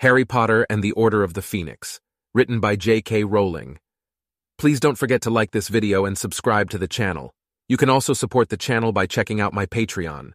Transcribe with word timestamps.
Harry 0.00 0.24
Potter 0.24 0.66
and 0.70 0.82
the 0.82 0.92
Order 0.92 1.22
of 1.22 1.34
the 1.34 1.42
Phoenix, 1.42 2.00
written 2.32 2.58
by 2.58 2.74
J.K. 2.74 3.24
Rowling. 3.24 3.78
Please 4.56 4.80
don't 4.80 4.96
forget 4.96 5.20
to 5.20 5.28
like 5.28 5.50
this 5.50 5.68
video 5.68 6.06
and 6.06 6.16
subscribe 6.16 6.70
to 6.70 6.78
the 6.78 6.88
channel. 6.88 7.34
You 7.68 7.76
can 7.76 7.90
also 7.90 8.14
support 8.14 8.48
the 8.48 8.56
channel 8.56 8.92
by 8.92 9.04
checking 9.04 9.42
out 9.42 9.52
my 9.52 9.66
Patreon. 9.66 10.30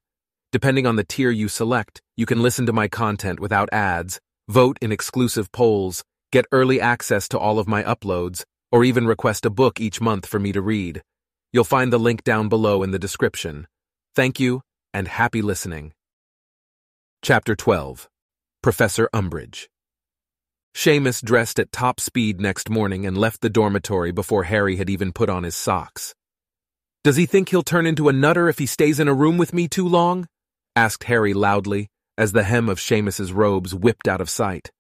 Depending 0.52 0.86
on 0.86 0.98
the 0.98 1.04
tier 1.04 1.32
you 1.32 1.48
select, 1.48 2.00
you 2.16 2.28
can 2.28 2.44
listen 2.44 2.68
to 2.68 2.74
my 2.74 2.88
content 2.88 3.40
without 3.40 3.68
ads, 3.74 4.20
vote 4.48 4.78
in 4.84 4.92
exclusive 4.92 5.52
polls, 5.52 6.04
get 6.32 6.46
early 6.52 6.80
access 6.80 7.28
to 7.30 7.40
all 7.40 7.58
of 7.58 7.68
my 7.68 7.82
uploads, 7.82 8.44
or 8.72 8.84
even 8.84 9.08
request 9.08 9.48
a 9.48 9.50
book 9.50 9.82
each 9.82 10.00
month 10.00 10.28
for 10.28 10.40
me 10.40 10.52
to 10.52 10.62
read. 10.62 11.02
You'll 11.52 11.64
find 11.64 11.92
the 11.92 11.98
link 11.98 12.24
down 12.24 12.50
below 12.50 12.84
in 12.84 12.92
the 12.92 13.00
description. 13.00 13.66
Thank 14.14 14.40
you, 14.40 14.62
and 14.94 15.08
happy 15.08 15.42
listening. 15.42 15.94
Chapter 17.24 17.56
12 17.56 18.08
Professor 18.66 19.08
Umbridge 19.14 19.68
Seamus 20.74 21.24
dressed 21.24 21.60
at 21.60 21.72
top 21.72 22.00
speed 22.00 22.42
next 22.42 22.68
morning 22.68 23.06
and 23.06 23.16
left 23.16 23.42
the 23.42 23.50
dormitory 23.52 24.12
before 24.12 24.46
Harry 24.46 24.78
had 24.78 24.90
even 24.90 25.12
put 25.12 25.30
on 25.30 25.44
his 25.44 25.56
socks. 25.56 26.16
Does 27.04 27.16
he 27.16 27.28
think 27.28 27.50
he'll 27.50 27.62
turn 27.62 27.86
into 27.86 28.10
a 28.10 28.12
nutter 28.12 28.50
if 28.50 28.58
he 28.58 28.66
stays 28.66 29.00
in 29.00 29.08
a 29.08 29.14
room 29.14 29.38
with 29.38 29.54
me 29.54 29.68
too 29.68 29.88
long? 29.88 30.28
asked 30.76 31.04
Harry 31.04 31.32
loudly, 31.32 31.90
as 32.18 32.32
the 32.32 32.42
hem 32.42 32.68
of 32.68 32.80
Seamus's 32.80 33.32
robes 33.32 33.76
whipped 33.76 34.08
out 34.08 34.20
of 34.20 34.32
sight. 34.32 34.72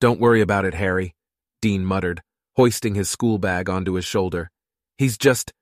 Don't 0.00 0.20
worry 0.20 0.40
about 0.40 0.64
it, 0.64 0.74
Harry, 0.74 1.12
Dean 1.60 1.84
muttered, 1.84 2.22
hoisting 2.54 2.94
his 2.94 3.10
school 3.10 3.38
bag 3.38 3.68
onto 3.68 3.94
his 3.94 4.04
shoulder. 4.04 4.48
He's 4.96 5.18
just. 5.18 5.52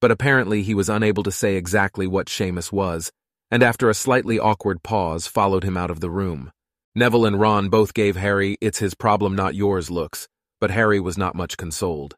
But 0.00 0.10
apparently 0.10 0.62
he 0.62 0.72
was 0.72 0.88
unable 0.88 1.22
to 1.24 1.30
say 1.30 1.56
exactly 1.56 2.06
what 2.06 2.28
Seamus 2.28 2.72
was, 2.72 3.12
and 3.50 3.62
after 3.62 3.88
a 3.88 3.94
slightly 3.94 4.38
awkward 4.38 4.82
pause, 4.82 5.26
followed 5.26 5.64
him 5.64 5.76
out 5.76 5.90
of 5.90 6.00
the 6.00 6.10
room. 6.10 6.50
Neville 6.94 7.26
and 7.26 7.38
Ron 7.38 7.68
both 7.68 7.94
gave 7.94 8.16
Harry 8.16 8.56
it's 8.60 8.78
his 8.78 8.94
problem 8.94 9.36
not 9.36 9.54
yours 9.54 9.90
looks, 9.90 10.28
but 10.60 10.70
Harry 10.70 10.98
was 10.98 11.18
not 11.18 11.34
much 11.34 11.56
consoled. 11.56 12.16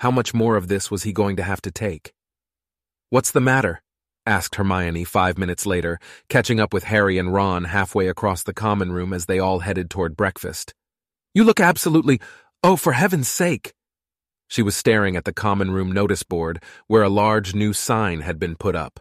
How 0.00 0.10
much 0.10 0.34
more 0.34 0.56
of 0.56 0.68
this 0.68 0.90
was 0.90 1.04
he 1.04 1.12
going 1.12 1.36
to 1.36 1.42
have 1.42 1.62
to 1.62 1.70
take? 1.70 2.12
What's 3.10 3.30
the 3.30 3.40
matter? 3.40 3.82
asked 4.24 4.54
Hermione 4.54 5.04
five 5.04 5.36
minutes 5.38 5.66
later, 5.66 5.98
catching 6.28 6.60
up 6.60 6.72
with 6.72 6.84
Harry 6.84 7.18
and 7.18 7.32
Ron 7.32 7.64
halfway 7.64 8.08
across 8.08 8.42
the 8.42 8.54
common 8.54 8.92
room 8.92 9.12
as 9.12 9.26
they 9.26 9.38
all 9.38 9.60
headed 9.60 9.90
toward 9.90 10.16
breakfast. 10.16 10.74
You 11.34 11.44
look 11.44 11.60
absolutely. 11.60 12.20
Oh, 12.62 12.76
for 12.76 12.92
heaven's 12.92 13.28
sake! 13.28 13.72
She 14.48 14.62
was 14.62 14.76
staring 14.76 15.16
at 15.16 15.24
the 15.24 15.32
common 15.32 15.70
room 15.70 15.90
notice 15.90 16.22
board 16.22 16.62
where 16.86 17.02
a 17.02 17.08
large 17.08 17.54
new 17.54 17.72
sign 17.72 18.20
had 18.20 18.38
been 18.38 18.54
put 18.54 18.76
up. 18.76 19.00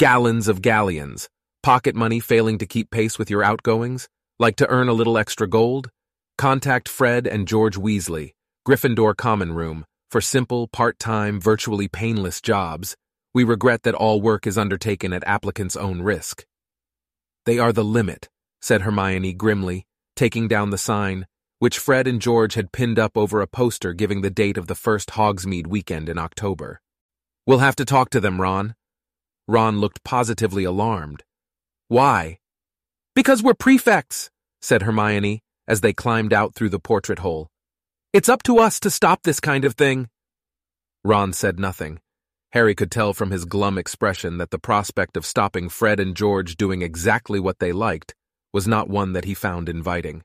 Gallons 0.00 0.48
of 0.48 0.62
galleons. 0.62 1.28
Pocket 1.62 1.94
money 1.94 2.20
failing 2.20 2.56
to 2.56 2.64
keep 2.64 2.90
pace 2.90 3.18
with 3.18 3.28
your 3.28 3.44
outgoings? 3.44 4.08
Like 4.38 4.56
to 4.56 4.66
earn 4.68 4.88
a 4.88 4.94
little 4.94 5.18
extra 5.18 5.46
gold? 5.46 5.90
Contact 6.38 6.88
Fred 6.88 7.26
and 7.26 7.46
George 7.46 7.76
Weasley, 7.76 8.30
Gryffindor 8.66 9.14
Common 9.14 9.52
Room, 9.52 9.84
for 10.10 10.22
simple, 10.22 10.68
part-time, 10.68 11.38
virtually 11.38 11.86
painless 11.86 12.40
jobs. 12.40 12.96
We 13.34 13.44
regret 13.44 13.82
that 13.82 13.94
all 13.94 14.22
work 14.22 14.46
is 14.46 14.56
undertaken 14.56 15.12
at 15.12 15.22
applicants' 15.26 15.76
own 15.76 16.00
risk. 16.00 16.46
They 17.44 17.58
are 17.58 17.70
the 17.70 17.84
limit, 17.84 18.30
said 18.62 18.80
Hermione 18.80 19.34
grimly, 19.34 19.84
taking 20.16 20.48
down 20.48 20.70
the 20.70 20.78
sign, 20.78 21.26
which 21.58 21.78
Fred 21.78 22.06
and 22.06 22.22
George 22.22 22.54
had 22.54 22.72
pinned 22.72 22.98
up 22.98 23.18
over 23.18 23.42
a 23.42 23.46
poster 23.46 23.92
giving 23.92 24.22
the 24.22 24.30
date 24.30 24.56
of 24.56 24.66
the 24.66 24.74
first 24.74 25.10
Hogsmeade 25.10 25.66
weekend 25.66 26.08
in 26.08 26.16
October. 26.16 26.80
We'll 27.46 27.58
have 27.58 27.76
to 27.76 27.84
talk 27.84 28.08
to 28.10 28.20
them, 28.20 28.40
Ron. 28.40 28.74
Ron 29.50 29.80
looked 29.80 30.04
positively 30.04 30.62
alarmed. 30.62 31.24
Why? 31.88 32.38
Because 33.16 33.42
we're 33.42 33.54
prefects, 33.54 34.30
said 34.62 34.82
Hermione 34.82 35.42
as 35.66 35.80
they 35.80 35.92
climbed 35.92 36.32
out 36.32 36.54
through 36.54 36.68
the 36.68 36.78
portrait 36.78 37.18
hole. 37.18 37.48
It's 38.12 38.28
up 38.28 38.44
to 38.44 38.60
us 38.60 38.78
to 38.78 38.90
stop 38.90 39.24
this 39.24 39.40
kind 39.40 39.64
of 39.64 39.74
thing. 39.74 40.08
Ron 41.02 41.32
said 41.32 41.58
nothing. 41.58 41.98
Harry 42.52 42.76
could 42.76 42.92
tell 42.92 43.12
from 43.12 43.32
his 43.32 43.44
glum 43.44 43.76
expression 43.76 44.38
that 44.38 44.50
the 44.50 44.58
prospect 44.58 45.16
of 45.16 45.26
stopping 45.26 45.68
Fred 45.68 45.98
and 45.98 46.16
George 46.16 46.56
doing 46.56 46.82
exactly 46.82 47.40
what 47.40 47.58
they 47.58 47.72
liked 47.72 48.14
was 48.52 48.68
not 48.68 48.88
one 48.88 49.14
that 49.14 49.24
he 49.24 49.34
found 49.34 49.68
inviting. 49.68 50.22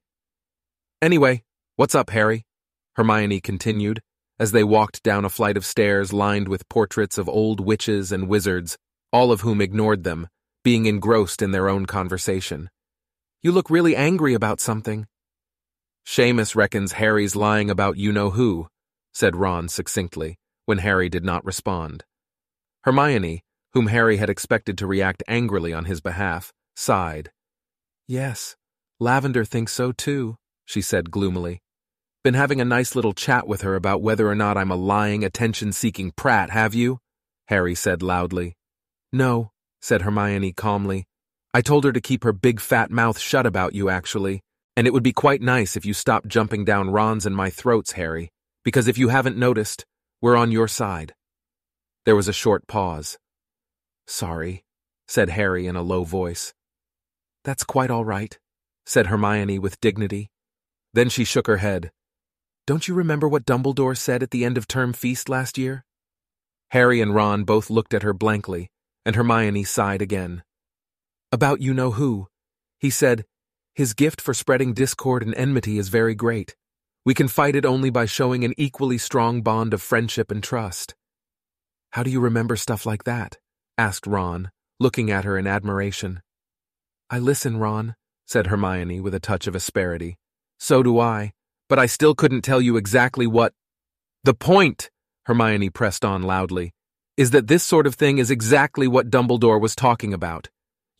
Anyway, 1.01 1.43
what's 1.77 1.95
up, 1.95 2.11
Harry? 2.11 2.45
Hermione 2.95 3.41
continued, 3.41 4.01
as 4.39 4.51
they 4.51 4.63
walked 4.63 5.01
down 5.01 5.25
a 5.25 5.29
flight 5.29 5.57
of 5.57 5.65
stairs 5.65 6.13
lined 6.13 6.47
with 6.47 6.69
portraits 6.69 7.17
of 7.17 7.27
old 7.27 7.59
witches 7.59 8.11
and 8.11 8.27
wizards, 8.27 8.77
all 9.11 9.31
of 9.31 9.41
whom 9.41 9.61
ignored 9.61 10.03
them, 10.03 10.27
being 10.63 10.85
engrossed 10.85 11.41
in 11.41 11.51
their 11.51 11.69
own 11.69 11.85
conversation. 11.85 12.69
You 13.41 13.51
look 13.51 13.69
really 13.69 13.95
angry 13.95 14.33
about 14.33 14.59
something. 14.59 15.07
Seamus 16.05 16.55
reckons 16.55 16.93
Harry's 16.93 17.35
lying 17.35 17.69
about 17.69 17.97
you-know-who, 17.97 18.67
said 19.13 19.35
Ron 19.35 19.67
succinctly, 19.69 20.37
when 20.65 20.79
Harry 20.79 21.09
did 21.09 21.23
not 21.23 21.45
respond. 21.45 22.03
Hermione, 22.83 23.43
whom 23.73 23.87
Harry 23.87 24.17
had 24.17 24.29
expected 24.29 24.77
to 24.77 24.87
react 24.87 25.23
angrily 25.27 25.73
on 25.73 25.85
his 25.85 26.01
behalf, 26.01 26.51
sighed. 26.75 27.31
Yes, 28.07 28.55
Lavender 28.99 29.45
thinks 29.45 29.73
so 29.73 29.91
too 29.91 30.37
she 30.65 30.81
said 30.81 31.11
gloomily. 31.11 31.61
Been 32.23 32.33
having 32.33 32.59
a 32.59 32.65
nice 32.65 32.95
little 32.95 33.13
chat 33.13 33.47
with 33.47 33.61
her 33.61 33.75
about 33.75 34.01
whether 34.01 34.27
or 34.27 34.35
not 34.35 34.57
I'm 34.57 34.71
a 34.71 34.75
lying, 34.75 35.23
attention-seeking 35.23 36.13
prat, 36.15 36.49
have 36.49 36.73
you? 36.73 36.99
Harry 37.47 37.75
said 37.75 38.01
loudly. 38.01 38.54
No, 39.15 39.51
said 39.79 40.01
Hermione 40.01 40.51
calmly. 40.51 41.05
I 41.53 41.61
told 41.61 41.85
her 41.85 41.93
to 41.93 42.01
keep 42.01 42.25
her 42.25 42.33
big 42.33 42.59
fat 42.59 42.91
mouth 42.91 43.17
shut 43.17 43.45
about 43.45 43.73
you, 43.73 43.87
actually, 43.87 44.41
and 44.75 44.85
it 44.85 44.91
would 44.91 45.03
be 45.03 45.13
quite 45.13 45.41
nice 45.41 45.77
if 45.77 45.85
you 45.85 45.93
stopped 45.93 46.27
jumping 46.27 46.65
down 46.65 46.89
Ron's 46.89 47.25
and 47.25 47.33
my 47.33 47.49
throats, 47.49 47.93
Harry, 47.93 48.29
because 48.65 48.89
if 48.89 48.97
you 48.97 49.07
haven't 49.07 49.37
noticed, 49.37 49.85
we're 50.21 50.35
on 50.35 50.51
your 50.51 50.67
side. 50.67 51.13
There 52.03 52.17
was 52.17 52.27
a 52.27 52.33
short 52.33 52.67
pause. 52.67 53.17
Sorry, 54.05 54.65
said 55.07 55.29
Harry 55.29 55.65
in 55.65 55.77
a 55.77 55.81
low 55.81 56.03
voice. 56.03 56.53
That's 57.45 57.63
quite 57.63 57.89
all 57.89 58.03
right, 58.03 58.37
said 58.85 59.07
Hermione 59.07 59.59
with 59.59 59.79
dignity. 59.79 60.29
Then 60.91 61.07
she 61.07 61.23
shook 61.23 61.47
her 61.47 61.57
head. 61.57 61.89
Don't 62.67 62.89
you 62.89 62.93
remember 62.93 63.29
what 63.29 63.45
Dumbledore 63.45 63.97
said 63.97 64.21
at 64.23 64.31
the 64.31 64.43
end 64.43 64.57
of 64.57 64.67
term 64.67 64.91
feast 64.91 65.29
last 65.29 65.57
year? 65.57 65.85
Harry 66.71 66.99
and 66.99 67.15
Ron 67.15 67.45
both 67.45 67.69
looked 67.69 67.93
at 67.93 68.03
her 68.03 68.13
blankly, 68.13 68.69
and 69.05 69.15
Hermione 69.15 69.63
sighed 69.63 70.01
again. 70.01 70.43
About 71.31 71.61
you 71.61 71.73
know 71.73 71.91
who. 71.91 72.27
He 72.79 72.89
said, 72.89 73.25
His 73.73 73.93
gift 73.93 74.19
for 74.19 74.33
spreading 74.33 74.73
discord 74.73 75.21
and 75.23 75.35
enmity 75.35 75.77
is 75.77 75.89
very 75.89 76.15
great. 76.15 76.55
We 77.05 77.13
can 77.13 77.27
fight 77.27 77.55
it 77.55 77.65
only 77.65 77.91
by 77.91 78.05
showing 78.05 78.43
an 78.43 78.53
equally 78.57 78.97
strong 78.97 79.41
bond 79.41 79.73
of 79.73 79.81
friendship 79.81 80.31
and 80.31 80.43
trust. 80.43 80.95
How 81.91 82.01
do 82.03 82.09
you 82.09 82.19
remember 82.19 82.55
stuff 82.55 82.85
like 82.85 83.03
that? 83.03 83.37
asked 83.77 84.07
Ron, 84.07 84.49
looking 84.79 85.11
at 85.11 85.23
her 85.23 85.37
in 85.37 85.45
admiration. 85.45 86.21
I 87.09 87.19
listen, 87.19 87.57
Ron, 87.57 87.95
said 88.25 88.47
Hermione 88.47 88.99
with 88.99 89.13
a 89.13 89.19
touch 89.19 89.45
of 89.45 89.55
asperity. 89.55 90.17
So 90.59 90.81
do 90.81 90.99
I, 90.99 91.33
but 91.69 91.77
I 91.77 91.85
still 91.85 92.15
couldn't 92.15 92.41
tell 92.41 92.61
you 92.61 92.75
exactly 92.77 93.27
what. 93.27 93.53
The 94.23 94.33
point, 94.33 94.89
Hermione 95.25 95.69
pressed 95.69 96.03
on 96.03 96.23
loudly, 96.23 96.73
is 97.17 97.31
that 97.31 97.47
this 97.47 97.63
sort 97.63 97.87
of 97.87 97.95
thing 97.95 98.17
is 98.17 98.29
exactly 98.29 98.87
what 98.87 99.09
Dumbledore 99.09 99.59
was 99.59 99.75
talking 99.75 100.13
about. 100.13 100.49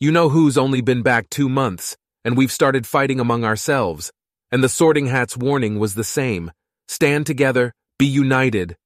You 0.00 0.12
know 0.12 0.28
who's 0.28 0.58
only 0.58 0.80
been 0.80 1.02
back 1.02 1.28
two 1.30 1.48
months, 1.48 1.96
and 2.24 2.36
we've 2.36 2.52
started 2.52 2.86
fighting 2.86 3.20
among 3.20 3.44
ourselves, 3.44 4.10
and 4.50 4.62
the 4.62 4.68
Sorting 4.68 5.06
Hat's 5.06 5.36
warning 5.36 5.78
was 5.78 5.94
the 5.94 6.04
same 6.04 6.50
stand 6.88 7.26
together, 7.26 7.72
be 7.98 8.06
united. 8.06 8.76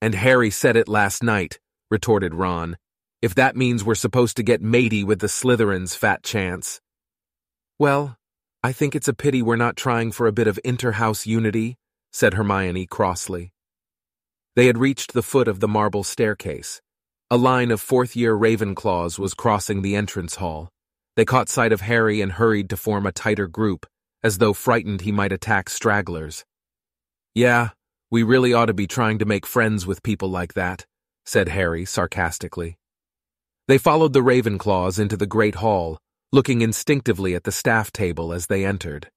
And 0.00 0.14
Harry 0.14 0.50
said 0.50 0.76
it 0.76 0.88
last 0.88 1.22
night, 1.22 1.58
retorted 1.90 2.34
Ron. 2.34 2.76
If 3.22 3.34
that 3.36 3.56
means 3.56 3.84
we're 3.84 3.94
supposed 3.94 4.36
to 4.36 4.42
get 4.42 4.60
matey 4.60 5.04
with 5.04 5.20
the 5.20 5.28
Slytherins, 5.28 5.96
fat 5.96 6.22
chance. 6.22 6.80
Well, 7.78 8.16
I 8.62 8.72
think 8.72 8.94
it's 8.94 9.08
a 9.08 9.14
pity 9.14 9.42
we're 9.42 9.56
not 9.56 9.76
trying 9.76 10.12
for 10.12 10.26
a 10.26 10.32
bit 10.32 10.46
of 10.46 10.58
inter-house 10.64 11.26
unity, 11.26 11.76
said 12.12 12.34
Hermione 12.34 12.86
crossly. 12.86 13.52
They 14.54 14.66
had 14.66 14.76
reached 14.78 15.14
the 15.14 15.22
foot 15.22 15.48
of 15.48 15.60
the 15.60 15.68
marble 15.68 16.04
staircase. 16.04 16.82
A 17.30 17.36
line 17.36 17.70
of 17.70 17.80
fourth-year 17.80 18.36
Ravenclaws 18.36 19.18
was 19.18 19.32
crossing 19.32 19.80
the 19.80 19.96
entrance 19.96 20.36
hall. 20.36 20.68
They 21.16 21.24
caught 21.24 21.48
sight 21.48 21.72
of 21.72 21.80
Harry 21.80 22.20
and 22.20 22.32
hurried 22.32 22.68
to 22.70 22.76
form 22.76 23.06
a 23.06 23.12
tighter 23.12 23.46
group, 23.46 23.86
as 24.22 24.38
though 24.38 24.52
frightened 24.52 25.00
he 25.00 25.12
might 25.12 25.32
attack 25.32 25.70
stragglers. 25.70 26.44
Yeah, 27.34 27.70
we 28.10 28.22
really 28.22 28.52
ought 28.52 28.66
to 28.66 28.74
be 28.74 28.86
trying 28.86 29.18
to 29.20 29.24
make 29.24 29.46
friends 29.46 29.86
with 29.86 30.02
people 30.02 30.28
like 30.28 30.52
that, 30.52 30.84
said 31.24 31.48
Harry 31.48 31.86
sarcastically. 31.86 32.76
They 33.68 33.78
followed 33.78 34.12
the 34.12 34.20
Ravenclaws 34.20 34.98
into 34.98 35.16
the 35.16 35.26
great 35.26 35.56
hall, 35.56 35.98
looking 36.30 36.60
instinctively 36.60 37.34
at 37.34 37.44
the 37.44 37.52
staff 37.52 37.90
table 37.90 38.32
as 38.32 38.48
they 38.48 38.66
entered. 38.66 39.08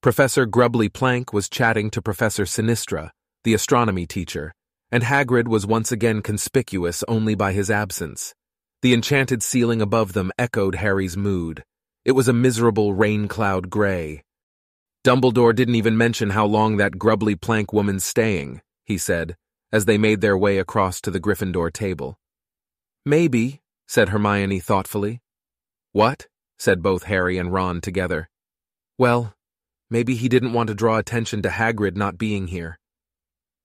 Professor 0.00 0.46
Grubbly 0.46 0.88
Plank 0.88 1.32
was 1.32 1.48
chatting 1.48 1.90
to 1.90 2.00
Professor 2.00 2.44
Sinistra, 2.44 3.10
the 3.42 3.54
astronomy 3.54 4.06
teacher, 4.06 4.52
and 4.90 5.02
Hagrid 5.02 5.48
was 5.48 5.66
once 5.66 5.92
again 5.92 6.22
conspicuous 6.22 7.04
only 7.08 7.34
by 7.34 7.52
his 7.52 7.70
absence. 7.70 8.34
The 8.82 8.94
enchanted 8.94 9.42
ceiling 9.42 9.82
above 9.82 10.12
them 10.12 10.32
echoed 10.38 10.76
Harry's 10.76 11.16
mood. 11.16 11.64
It 12.04 12.12
was 12.12 12.28
a 12.28 12.32
miserable 12.32 12.94
rain 12.94 13.26
cloud 13.28 13.70
gray, 13.70 14.22
Dumbledore 15.06 15.54
didn't 15.54 15.76
even 15.76 15.96
mention 15.96 16.30
how 16.30 16.46
long 16.46 16.78
that 16.78 16.98
grubbly 16.98 17.36
plank 17.36 17.72
woman's 17.72 18.04
staying, 18.04 18.60
he 18.84 18.98
said, 18.98 19.36
as 19.70 19.84
they 19.84 19.98
made 19.98 20.20
their 20.20 20.36
way 20.36 20.58
across 20.58 21.00
to 21.02 21.12
the 21.12 21.20
Gryffindor 21.20 21.72
table. 21.72 22.18
Maybe, 23.04 23.60
said 23.86 24.08
Hermione 24.08 24.58
thoughtfully. 24.58 25.20
What? 25.92 26.26
said 26.58 26.82
both 26.82 27.04
Harry 27.04 27.38
and 27.38 27.52
Ron 27.52 27.80
together. 27.80 28.28
Well, 28.98 29.32
maybe 29.88 30.16
he 30.16 30.28
didn't 30.28 30.54
want 30.54 30.70
to 30.70 30.74
draw 30.74 30.98
attention 30.98 31.40
to 31.42 31.50
Hagrid 31.50 31.94
not 31.94 32.18
being 32.18 32.48
here. 32.48 32.76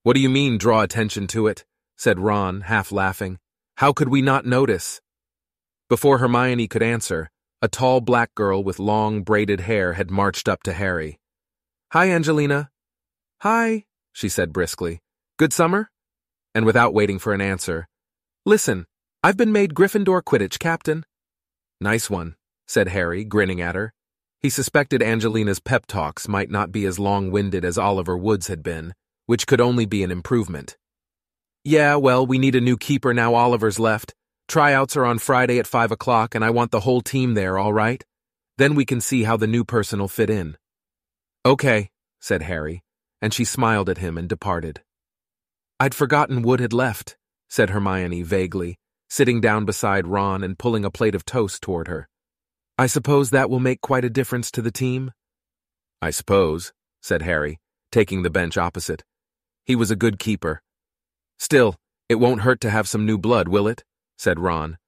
What 0.04 0.14
do 0.14 0.20
you 0.20 0.28
mean, 0.28 0.58
draw 0.58 0.82
attention 0.82 1.28
to 1.28 1.46
it? 1.46 1.64
said 1.96 2.18
Ron, 2.18 2.62
half 2.62 2.90
laughing. 2.90 3.38
How 3.76 3.92
could 3.92 4.08
we 4.08 4.20
not 4.20 4.44
notice? 4.44 5.00
Before 5.88 6.18
Hermione 6.18 6.66
could 6.66 6.82
answer, 6.82 7.30
a 7.60 7.68
tall 7.68 8.00
black 8.00 8.34
girl 8.34 8.64
with 8.64 8.80
long, 8.80 9.22
braided 9.22 9.60
hair 9.60 9.92
had 9.92 10.10
marched 10.10 10.48
up 10.48 10.64
to 10.64 10.72
Harry. 10.72 11.20
Hi, 11.92 12.10
Angelina. 12.10 12.70
Hi, 13.42 13.84
she 14.12 14.28
said 14.28 14.52
briskly. 14.52 14.98
Good 15.38 15.52
summer? 15.52 15.90
And 16.52 16.66
without 16.66 16.92
waiting 16.92 17.20
for 17.20 17.32
an 17.32 17.40
answer, 17.40 17.86
Listen, 18.44 18.86
I've 19.22 19.36
been 19.36 19.52
made 19.52 19.72
Gryffindor 19.72 20.22
Quidditch 20.22 20.58
captain. 20.58 21.06
Nice 21.80 22.10
one, 22.10 22.34
said 22.66 22.88
Harry, 22.88 23.22
grinning 23.22 23.60
at 23.60 23.76
her. 23.76 23.92
He 24.40 24.50
suspected 24.50 25.00
Angelina's 25.00 25.60
pep 25.60 25.86
talks 25.86 26.26
might 26.26 26.50
not 26.50 26.72
be 26.72 26.86
as 26.86 26.98
long-winded 26.98 27.64
as 27.64 27.78
Oliver 27.78 28.16
Wood's 28.16 28.48
had 28.48 28.64
been, 28.64 28.94
which 29.26 29.46
could 29.46 29.60
only 29.60 29.86
be 29.86 30.02
an 30.02 30.10
improvement. 30.10 30.76
Yeah, 31.64 31.96
well, 31.96 32.26
we 32.26 32.38
need 32.38 32.54
a 32.54 32.60
new 32.60 32.76
keeper 32.76 33.14
now 33.14 33.34
Oliver's 33.34 33.78
left. 33.78 34.14
Tryouts 34.48 34.96
are 34.96 35.04
on 35.04 35.18
Friday 35.18 35.58
at 35.58 35.66
5 35.66 35.92
o'clock, 35.92 36.34
and 36.34 36.44
I 36.44 36.50
want 36.50 36.72
the 36.72 36.80
whole 36.80 37.00
team 37.00 37.34
there, 37.34 37.56
all 37.58 37.72
right? 37.72 38.04
Then 38.58 38.74
we 38.74 38.84
can 38.84 39.00
see 39.00 39.22
how 39.22 39.36
the 39.36 39.46
new 39.46 39.64
person 39.64 40.00
will 40.00 40.08
fit 40.08 40.28
in. 40.28 40.56
Okay, 41.46 41.90
said 42.20 42.42
Harry, 42.42 42.82
and 43.20 43.32
she 43.32 43.44
smiled 43.44 43.88
at 43.88 43.98
him 43.98 44.18
and 44.18 44.28
departed. 44.28 44.82
I'd 45.80 45.94
forgotten 45.94 46.42
Wood 46.42 46.60
had 46.60 46.72
left, 46.72 47.16
said 47.48 47.70
Hermione 47.70 48.22
vaguely, 48.22 48.78
sitting 49.08 49.40
down 49.40 49.64
beside 49.64 50.06
Ron 50.06 50.42
and 50.42 50.58
pulling 50.58 50.84
a 50.84 50.90
plate 50.90 51.14
of 51.14 51.24
toast 51.24 51.62
toward 51.62 51.88
her. 51.88 52.08
I 52.78 52.86
suppose 52.86 53.30
that 53.30 53.50
will 53.50 53.60
make 53.60 53.80
quite 53.80 54.04
a 54.04 54.10
difference 54.10 54.50
to 54.52 54.62
the 54.62 54.70
team? 54.70 55.12
I 56.00 56.10
suppose, 56.10 56.72
said 57.00 57.22
Harry, 57.22 57.60
taking 57.90 58.22
the 58.22 58.30
bench 58.30 58.56
opposite. 58.56 59.04
He 59.64 59.76
was 59.76 59.90
a 59.90 59.96
good 59.96 60.18
keeper. 60.18 60.62
Still, 61.38 61.76
it 62.08 62.16
won't 62.16 62.42
hurt 62.42 62.60
to 62.62 62.70
have 62.70 62.88
some 62.88 63.06
new 63.06 63.18
blood, 63.18 63.48
will 63.48 63.68
it? 63.68 63.84
said 64.18 64.38
Ron. 64.38 64.78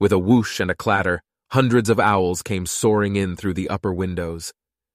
With 0.00 0.12
a 0.12 0.18
whoosh 0.18 0.60
and 0.60 0.70
a 0.70 0.74
clatter, 0.74 1.22
hundreds 1.50 1.90
of 1.90 2.00
owls 2.00 2.42
came 2.42 2.66
soaring 2.66 3.16
in 3.16 3.36
through 3.36 3.54
the 3.54 3.68
upper 3.68 3.92
windows. 3.92 4.52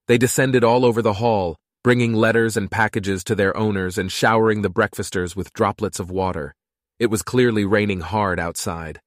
They 0.08 0.18
descended 0.18 0.64
all 0.64 0.86
over 0.86 1.02
the 1.02 1.14
hall, 1.14 1.58
bringing 1.84 2.14
letters 2.14 2.58
and 2.58 2.72
packages 2.72 3.24
to 3.26 3.36
their 3.36 3.56
owners 3.56 3.98
and 3.98 4.12
showering 4.12 4.62
the 4.62 4.70
breakfasters 4.70 5.36
with 5.36 5.54
droplets 5.54 6.00
of 6.00 6.10
water. 6.10 6.54
It 7.00 7.08
was 7.08 7.22
clearly 7.22 7.64
raining 7.64 8.02
hard 8.02 8.40
outside. 8.40 9.00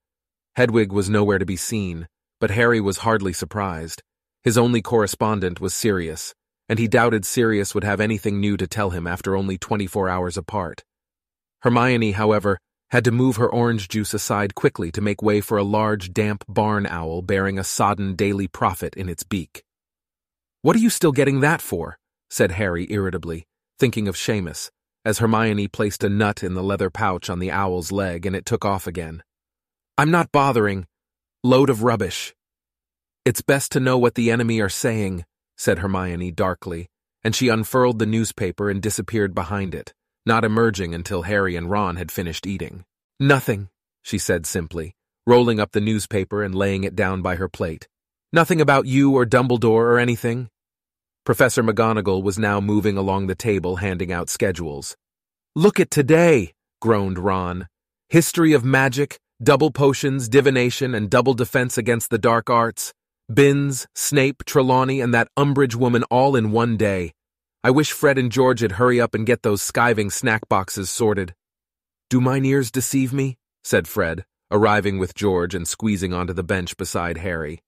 Hedwig 0.56 0.93
was 0.93 1.11
nowhere 1.11 1.38
to 1.38 1.46
be 1.46 1.56
seen, 1.56 2.06
but 2.38 2.50
Harry 2.50 2.81
was 2.81 2.99
hardly 2.99 3.32
surprised. 3.32 4.02
His 4.43 4.56
only 4.56 4.81
correspondent 4.81 5.61
was 5.61 5.75
Sirius, 5.75 6.34
and 6.70 6.78
he 6.78 6.87
doubted 6.87 7.25
Sirius 7.25 7.75
would 7.75 7.82
have 7.82 8.00
anything 8.00 8.38
new 8.38 8.56
to 8.56 8.69
tell 8.69 8.90
him 8.90 9.08
after 9.08 9.34
only 9.34 9.58
24 9.58 10.08
hours 10.08 10.37
apart. 10.37 10.84
Hermione, 11.62 12.12
however, 12.12 12.58
had 12.90 13.05
to 13.05 13.11
move 13.11 13.37
her 13.37 13.50
orange 13.50 13.88
juice 13.88 14.14
aside 14.14 14.55
quickly 14.55 14.93
to 14.93 15.00
make 15.00 15.20
way 15.20 15.40
for 15.40 15.58
a 15.58 15.64
large, 15.64 16.12
damp 16.12 16.44
barn 16.49 16.87
owl 16.87 17.22
bearing 17.22 17.58
a 17.58 17.64
sodden 17.64 18.14
Daily 18.14 18.46
Prophet 18.46 18.94
in 18.94 19.08
its 19.08 19.25
beak. 19.25 19.64
What 20.62 20.76
are 20.76 20.78
you 20.78 20.90
still 20.90 21.11
getting 21.11 21.40
that 21.40 21.61
for? 21.61 21.99
said 22.31 22.52
Harry 22.52 22.87
irritably, 22.88 23.49
thinking 23.81 24.06
of 24.06 24.14
Seamus, 24.14 24.70
as 25.05 25.19
Hermione 25.19 25.66
placed 25.66 26.05
a 26.05 26.08
nut 26.08 26.44
in 26.44 26.55
the 26.55 26.62
leather 26.62 26.88
pouch 26.88 27.28
on 27.28 27.40
the 27.40 27.50
owl's 27.50 27.90
leg 27.90 28.25
and 28.25 28.37
it 28.37 28.46
took 28.46 28.64
off 28.64 28.87
again. 28.87 29.25
I'm 29.99 30.12
not 30.12 30.31
bothering, 30.32 30.87
Load 31.43 31.70
of 31.70 31.82
rubbish. 31.82 32.34
It's 33.25 33.40
best 33.40 33.73
to 33.73 33.81
know 33.81 33.96
what 33.96 34.14
the 34.14 34.31
enemy 34.31 34.61
are 34.61 34.69
saying, 34.69 35.25
said 35.60 35.80
Hermione 35.80 36.30
darkly, 36.30 36.88
and 37.22 37.36
she 37.36 37.50
unfurled 37.50 37.98
the 37.98 38.06
newspaper 38.06 38.70
and 38.70 38.80
disappeared 38.80 39.34
behind 39.34 39.74
it, 39.74 39.92
not 40.24 40.42
emerging 40.42 40.94
until 40.94 41.20
Harry 41.24 41.54
and 41.54 41.70
Ron 41.70 41.96
had 41.96 42.10
finished 42.10 42.46
eating. 42.46 42.82
Nothing, 43.20 43.68
she 44.00 44.16
said 44.16 44.46
simply, 44.46 44.94
rolling 45.26 45.60
up 45.60 45.72
the 45.72 45.80
newspaper 45.82 46.42
and 46.42 46.54
laying 46.54 46.84
it 46.84 46.96
down 46.96 47.20
by 47.20 47.36
her 47.36 47.46
plate. 47.46 47.86
Nothing 48.32 48.58
about 48.58 48.86
you 48.86 49.14
or 49.14 49.26
Dumbledore 49.26 49.84
or 49.84 49.98
anything. 49.98 50.48
Professor 51.26 51.62
McGonagall 51.62 52.22
was 52.22 52.38
now 52.38 52.58
moving 52.58 52.96
along 52.96 53.26
the 53.26 53.34
table 53.34 53.76
handing 53.76 54.10
out 54.10 54.30
schedules. 54.30 54.96
Look 55.54 55.78
at 55.78 55.90
today, 55.90 56.54
groaned 56.80 57.18
Ron. 57.18 57.68
History 58.08 58.54
of 58.54 58.64
magic, 58.64 59.18
double 59.42 59.70
potions, 59.70 60.26
divination, 60.26 60.94
and 60.94 61.10
double 61.10 61.34
defense 61.34 61.76
against 61.76 62.08
the 62.08 62.16
dark 62.16 62.48
arts. 62.48 62.94
Binns, 63.32 63.86
Snape, 63.94 64.44
Trelawney, 64.44 65.00
and 65.00 65.14
that 65.14 65.28
Umbridge 65.38 65.76
woman 65.76 66.02
all 66.10 66.34
in 66.34 66.50
one 66.50 66.76
day. 66.76 67.12
I 67.62 67.70
wish 67.70 67.92
Fred 67.92 68.18
and 68.18 68.32
George'd 68.32 68.72
hurry 68.72 69.00
up 69.00 69.14
and 69.14 69.24
get 69.24 69.42
those 69.42 69.62
skiving 69.62 70.10
snack 70.10 70.48
boxes 70.48 70.90
sorted. 70.90 71.34
Do 72.08 72.20
mine 72.20 72.44
ears 72.44 72.72
deceive 72.72 73.12
me? 73.12 73.38
said 73.62 73.86
Fred, 73.86 74.24
arriving 74.50 74.98
with 74.98 75.14
George 75.14 75.54
and 75.54 75.68
squeezing 75.68 76.12
onto 76.12 76.32
the 76.32 76.42
bench 76.42 76.76
beside 76.76 77.18
Harry. 77.18 77.60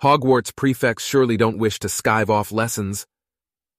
Hogwarts 0.00 0.54
prefects 0.54 1.04
surely 1.04 1.36
don't 1.36 1.58
wish 1.58 1.80
to 1.80 1.88
skive 1.88 2.28
off 2.28 2.52
lessons. 2.52 3.04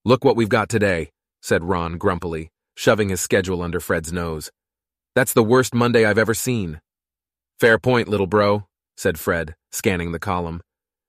Look 0.03 0.25
what 0.25 0.35
we've 0.35 0.49
got 0.49 0.67
today, 0.67 1.11
said 1.41 1.63
Ron 1.63 1.97
grumpily, 1.97 2.49
shoving 2.75 3.07
his 3.07 3.21
schedule 3.21 3.61
under 3.61 3.79
Fred's 3.79 4.11
nose. 4.11 4.51
That's 5.15 5.31
the 5.31 5.43
worst 5.43 5.73
Monday 5.73 6.03
I've 6.03 6.17
ever 6.17 6.33
seen. 6.33 6.81
Fair 7.57 7.79
point, 7.79 8.09
little 8.09 8.27
bro, 8.27 8.65
said 8.97 9.17
Fred, 9.17 9.55
scanning 9.71 10.11
the 10.11 10.19
column. 10.19 10.61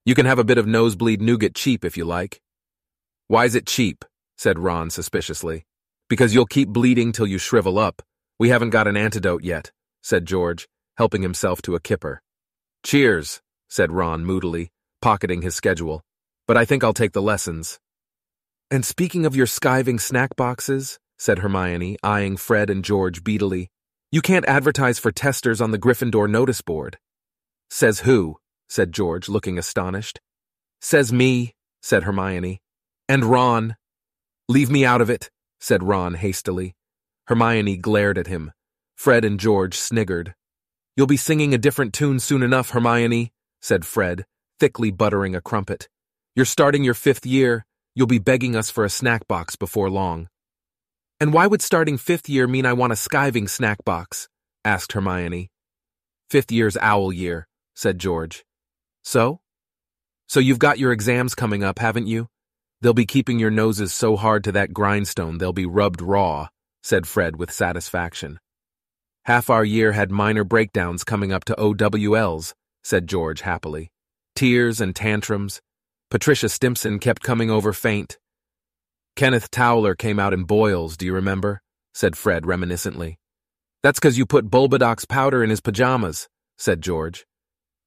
You 0.04 0.16
can 0.16 0.26
have 0.26 0.40
a 0.40 0.44
bit 0.44 0.58
of 0.58 0.66
nosebleed 0.66 1.22
nougat 1.22 1.54
cheap 1.54 1.84
if 1.84 1.96
you 1.96 2.04
like. 2.04 2.40
Why's 3.28 3.54
it 3.54 3.66
cheap? 3.66 4.04
said 4.37 4.58
Ron 4.58 4.90
suspiciously. 4.90 5.64
Because 6.08 6.34
you'll 6.34 6.46
keep 6.46 6.69
bleeding 6.69 7.12
till 7.12 7.26
you 7.26 7.38
shrivel 7.38 7.78
up. 7.78 8.02
We 8.37 8.49
haven't 8.49 8.70
got 8.70 8.88
an 8.88 8.96
antidote 8.96 9.44
yet, 9.44 9.70
said 10.02 10.26
George, 10.26 10.66
helping 10.96 11.22
himself 11.22 11.62
to 11.62 11.76
a 11.76 11.81
kipper. 11.81 12.20
Cheers, 12.84 13.40
said 13.70 13.93
Ron 13.93 14.25
moodily, 14.25 14.72
pocketing 15.00 15.43
his 15.43 15.54
schedule. 15.54 16.02
But 16.48 16.56
I 16.56 16.64
think 16.64 16.82
I'll 16.82 16.93
take 16.93 17.12
the 17.12 17.22
lessons. 17.22 17.78
And 18.72 18.84
speaking 18.84 19.25
of 19.25 19.37
your 19.37 19.46
skiving 19.46 20.00
snack 20.00 20.34
boxes, 20.34 20.98
said 21.17 21.38
Hermione, 21.38 21.96
eyeing 22.03 22.36
Fred 22.36 22.70
and 22.70 22.84
George 22.84 23.22
beadily, 23.22 23.69
you 24.10 24.20
can't 24.20 24.44
advertise 24.46 24.98
for 24.98 25.12
testers 25.12 25.60
on 25.60 25.70
the 25.70 25.79
Gryffindor 25.79 26.29
notice 26.29 26.60
board. 26.60 26.98
Says 27.70 28.00
who? 28.00 28.38
Said 28.72 28.91
George, 28.91 29.29
looking 29.29 29.58
astonished. 29.58 30.19
Says 30.81 31.12
me, 31.12 31.52
said 31.82 32.05
Hermione. 32.05 32.62
And 33.06 33.22
Ron. 33.22 33.76
Leave 34.48 34.70
me 34.70 34.82
out 34.82 35.02
of 35.02 35.10
it, 35.10 35.31
said 35.60 35.82
Ron 35.82 36.14
hastily. 36.14 36.74
Hermione 37.26 37.76
glared 37.76 38.17
at 38.17 38.29
him. 38.29 38.50
Fred 38.96 39.26
and 39.26 39.38
George 39.38 39.76
sniggered. 39.76 40.34
You'll 40.96 41.06
be 41.06 41.19
singing 41.19 41.52
a 41.52 41.58
different 41.58 41.93
tune 41.93 42.19
soon 42.19 42.43
enough, 42.43 42.70
Hermione, 42.70 43.31
said 43.60 43.84
Fred, 43.84 44.24
thickly 44.58 44.91
buttering 44.91 45.36
a 45.36 45.43
crumpet. 45.43 45.91
You're 46.34 46.46
starting 46.46 46.82
your 46.82 46.94
fifth 46.94 47.26
year. 47.26 47.67
You'll 47.94 48.06
be 48.06 48.19
begging 48.19 48.56
us 48.56 48.70
for 48.70 48.86
a 48.86 48.96
snack 48.98 49.29
box 49.29 49.55
before 49.55 49.91
long. 49.91 50.29
And 51.20 51.34
why 51.34 51.46
would 51.46 51.60
starting 51.60 51.98
fifth 51.98 52.26
year 52.26 52.46
mean 52.46 52.64
I 52.64 52.72
want 52.72 52.94
a 52.94 52.96
skiving 52.96 53.50
snack 53.50 53.84
box? 53.84 54.31
asked 54.64 54.93
Hermione. 54.93 55.50
Fifth 56.31 56.50
year's 56.50 56.79
owl 56.79 57.12
year, 57.12 57.46
said 57.74 57.98
George. 57.98 58.46
So? 59.03 59.41
So 60.27 60.41
you've 60.41 60.59
got 60.59 60.79
your 60.79 60.93
exams 60.93 61.35
coming 61.35 61.63
up, 61.63 61.79
haven't 61.79 62.06
you? 62.06 62.29
They'll 62.81 62.94
be 62.94 63.06
keeping 63.06 63.39
your 63.39 63.51
noses 63.51 63.93
so 63.93 64.17
hard 64.17 64.43
to 64.44 64.53
that 64.53 64.73
grindstone 64.73 65.39
they'll 65.39 65.53
be 65.53 65.67
rubbed 65.67 66.03
raw, 66.03 66.49
said 66.82 67.06
Fred 67.06 67.37
with 67.37 67.53
satisfaction. 67.53 68.41
Half 69.25 69.51
our 69.51 69.65
year 69.65 69.93
had 69.93 70.11
minor 70.11 70.43
breakdowns 70.43 71.05
coming 71.05 71.32
up 71.32 71.44
to 71.44 71.55
OWLs, 71.55 72.55
said 72.82 73.06
George 73.06 73.43
happily. 73.43 73.93
Tears 74.35 74.81
and 74.81 74.97
tantrums. 74.97 75.61
Patricia 76.11 76.49
Stimpson 76.49 76.99
kept 76.99 77.23
coming 77.23 77.51
over 77.51 77.73
faint. 77.73 78.19
Kenneth 79.15 79.51
Towler 79.51 79.94
came 79.94 80.19
out 80.19 80.32
in 80.32 80.44
boils, 80.44 80.97
do 80.97 81.06
you 81.06 81.15
remember? 81.15 81.61
said 81.94 82.17
Fred 82.17 82.44
reminiscently. 82.44 83.17
That's 83.82 84.01
because 84.01 84.19
you 84.19 84.27
put 84.27 84.51
Bulbadox 84.51 85.09
powder 85.09 85.44
in 85.44 85.51
his 85.51 85.61
pajamas, 85.61 86.29
said 86.56 86.81
George. 86.81 87.27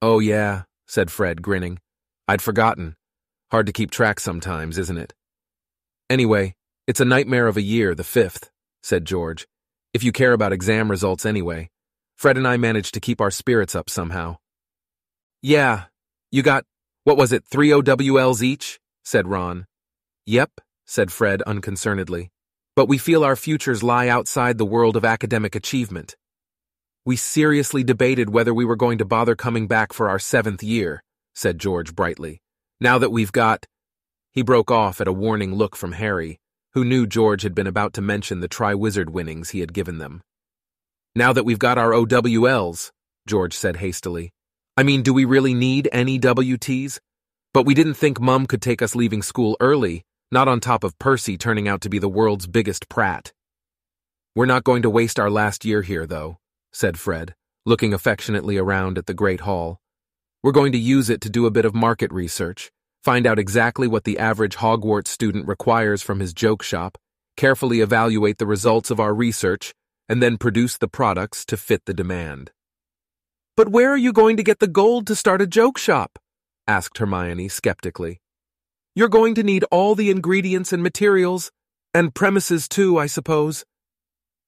Oh, 0.01 0.19
yeah, 0.19 0.63
said 0.87 1.11
Fred, 1.11 1.41
grinning. 1.41 1.79
I'd 2.27 2.41
forgotten. 2.41 2.95
Hard 3.51 3.65
to 3.67 3.73
keep 3.73 3.91
track 3.91 4.19
sometimes, 4.19 4.77
isn't 4.77 4.97
it? 4.97 5.13
Anyway, 6.09 6.55
it's 6.87 6.99
a 6.99 7.05
nightmare 7.05 7.47
of 7.47 7.57
a 7.57 7.61
year, 7.61 7.95
the 7.95 8.03
fifth, 8.03 8.51
said 8.83 9.05
George. 9.05 9.47
If 9.93 10.03
you 10.03 10.11
care 10.11 10.33
about 10.33 10.53
exam 10.53 10.91
results 10.91 11.25
anyway. 11.25 11.69
Fred 12.15 12.37
and 12.37 12.47
I 12.47 12.57
managed 12.57 12.93
to 12.93 12.99
keep 12.99 13.19
our 13.21 13.31
spirits 13.31 13.75
up 13.75 13.89
somehow. 13.89 14.37
Yeah, 15.41 15.85
you 16.31 16.43
got, 16.43 16.65
what 17.03 17.17
was 17.17 17.31
it, 17.31 17.45
three 17.45 17.69
OWLs 17.69 18.41
each? 18.41 18.79
said 19.03 19.27
Ron. 19.27 19.65
Yep, 20.25 20.51
said 20.85 21.11
Fred 21.11 21.41
unconcernedly. 21.43 22.31
But 22.75 22.87
we 22.87 22.97
feel 22.97 23.23
our 23.23 23.35
futures 23.35 23.83
lie 23.83 24.07
outside 24.07 24.57
the 24.57 24.65
world 24.65 24.95
of 24.95 25.05
academic 25.05 25.55
achievement. 25.55 26.15
We 27.07 27.17
seriously 27.17 27.83
debated 27.83 28.31
whether 28.31 28.51
we 28.51 28.65
were 28.65 28.75
going 28.75 28.97
to 28.97 29.05
bother 29.05 29.35
coming 29.35 29.67
back 29.67 29.93
for 29.93 30.09
our 30.09 30.17
seventh 30.17 30.63
year, 30.63 31.03
said 31.35 31.59
George 31.59 31.93
brightly. 31.93 32.41
Now 32.79 32.97
that 32.97 33.11
we've 33.11 33.31
got. 33.31 33.67
He 34.31 34.41
broke 34.41 34.71
off 34.71 34.99
at 34.99 35.07
a 35.07 35.13
warning 35.13 35.53
look 35.53 35.75
from 35.75 35.91
Harry, 35.91 36.39
who 36.73 36.83
knew 36.83 37.05
George 37.05 37.43
had 37.43 37.53
been 37.53 37.67
about 37.67 37.93
to 37.93 38.01
mention 38.01 38.39
the 38.39 38.49
Triwizard 38.49 39.11
winnings 39.11 39.51
he 39.51 39.59
had 39.59 39.71
given 39.71 39.99
them. 39.99 40.23
Now 41.15 41.31
that 41.31 41.43
we've 41.45 41.59
got 41.59 41.77
our 41.77 41.91
OWLs, 41.91 42.89
George 43.27 43.53
said 43.53 43.77
hastily. 43.77 44.31
I 44.75 44.81
mean, 44.81 45.03
do 45.03 45.13
we 45.13 45.25
really 45.25 45.53
need 45.53 45.87
NEWTs? 45.93 46.99
But 47.53 47.67
we 47.67 47.75
didn't 47.75 47.93
think 47.93 48.19
Mum 48.19 48.47
could 48.47 48.63
take 48.63 48.81
us 48.81 48.95
leaving 48.95 49.21
school 49.21 49.55
early, 49.59 50.01
not 50.31 50.47
on 50.47 50.59
top 50.59 50.83
of 50.83 50.97
Percy 50.97 51.37
turning 51.37 51.67
out 51.67 51.81
to 51.81 51.89
be 51.89 51.99
the 51.99 52.09
world's 52.09 52.47
biggest 52.47 52.89
prat. 52.89 53.31
We're 54.35 54.47
not 54.47 54.63
going 54.63 54.81
to 54.81 54.89
waste 54.89 55.19
our 55.19 55.29
last 55.29 55.63
year 55.63 55.83
here, 55.83 56.07
though, 56.07 56.39
said 56.75 56.99
Fred, 56.99 57.33
looking 57.65 57.93
affectionately 57.93 58.57
around 58.57 58.97
at 58.97 59.05
the 59.05 59.13
Great 59.13 59.39
Hall. 59.41 59.79
We're 60.43 60.51
going 60.51 60.73
to 60.73 60.77
use 60.77 61.09
it 61.09 61.21
to 61.21 61.29
do 61.29 61.45
a 61.45 61.51
bit 61.51 61.63
of 61.63 61.73
market 61.73 62.11
research, 62.11 62.69
find 63.01 63.25
out 63.25 63.39
exactly 63.39 63.87
what 63.87 64.03
the 64.03 64.19
average 64.19 64.57
Hogwarts 64.57 65.07
student 65.07 65.47
requires 65.47 66.01
from 66.01 66.19
his 66.19 66.33
joke 66.33 66.61
shop, 66.61 66.97
carefully 67.37 67.79
evaluate 67.79 68.39
the 68.39 68.45
results 68.45 68.91
of 68.91 68.99
our 68.99 69.13
research, 69.13 69.73
and 70.09 70.21
then 70.21 70.37
produce 70.37 70.77
the 70.77 70.89
products 70.89 71.45
to 71.45 71.55
fit 71.55 71.85
the 71.85 71.93
demand. 71.93 72.51
But 73.55 73.69
where 73.69 73.91
are 73.91 73.97
you 73.97 74.11
going 74.11 74.35
to 74.35 74.43
get 74.43 74.59
the 74.59 74.67
gold 74.67 75.07
to 75.07 75.15
start 75.15 75.41
a 75.41 75.47
joke 75.47 75.77
shop? 75.77 76.19
asked 76.67 76.97
Hermione 76.97 77.47
skeptically. 77.47 78.19
You're 78.93 79.07
going 79.07 79.33
to 79.35 79.43
need 79.43 79.63
all 79.71 79.95
the 79.95 80.11
ingredients 80.11 80.73
and 80.73 80.83
materials, 80.83 81.51
and 81.93 82.13
premises 82.13 82.67
too, 82.67 82.97
I 82.97 83.05
suppose. 83.05 83.63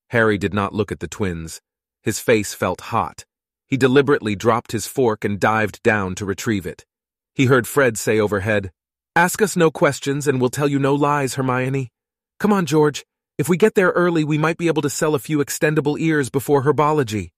Harry 0.09 0.37
did 0.37 0.53
not 0.53 0.73
look 0.73 0.91
at 0.91 0.99
the 0.99 1.07
twins. 1.07 1.61
His 2.03 2.19
face 2.19 2.53
felt 2.53 2.81
hot. 2.81 3.25
He 3.67 3.77
deliberately 3.77 4.35
dropped 4.35 4.71
his 4.71 4.87
fork 4.87 5.25
and 5.25 5.39
dived 5.39 5.83
down 5.83 6.15
to 6.15 6.25
retrieve 6.25 6.65
it. 6.65 6.85
He 7.33 7.45
heard 7.45 7.67
Fred 7.67 7.97
say 7.97 8.19
overhead, 8.19 8.71
Ask 9.15 9.41
us 9.41 9.55
no 9.55 9.71
questions 9.71 10.27
and 10.27 10.39
we'll 10.39 10.49
tell 10.49 10.67
you 10.67 10.79
no 10.79 10.93
lies, 10.93 11.35
Hermione. 11.35 11.91
Come 12.39 12.53
on, 12.53 12.65
George. 12.65 13.03
If 13.37 13.49
we 13.49 13.57
get 13.57 13.75
there 13.75 13.89
early, 13.89 14.23
we 14.23 14.37
might 14.37 14.57
be 14.57 14.67
able 14.67 14.81
to 14.81 14.89
sell 14.89 15.15
a 15.15 15.19
few 15.19 15.39
extendable 15.39 15.99
ears 15.99 16.29
before 16.29 16.63
herbology. 16.63 17.31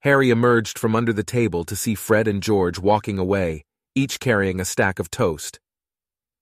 Harry 0.00 0.30
emerged 0.30 0.78
from 0.78 0.94
under 0.94 1.12
the 1.12 1.24
table 1.24 1.64
to 1.64 1.74
see 1.74 1.94
Fred 1.94 2.28
and 2.28 2.42
George 2.42 2.78
walking 2.78 3.18
away, 3.18 3.64
each 3.94 4.20
carrying 4.20 4.60
a 4.60 4.64
stack 4.64 4.98
of 4.98 5.10
toast. 5.10 5.58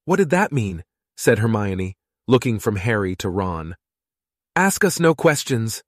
What 0.05 0.17
did 0.17 0.31
that 0.31 0.53
mean? 0.53 0.85
said 1.17 1.39
Hermione, 1.39 1.97
looking 2.29 2.59
from 2.59 2.77
Harry 2.77 3.17
to 3.17 3.31
Ron. 3.31 3.77
Ask 4.55 4.85
us 4.85 5.01
no 5.01 5.15
questions. 5.15 5.83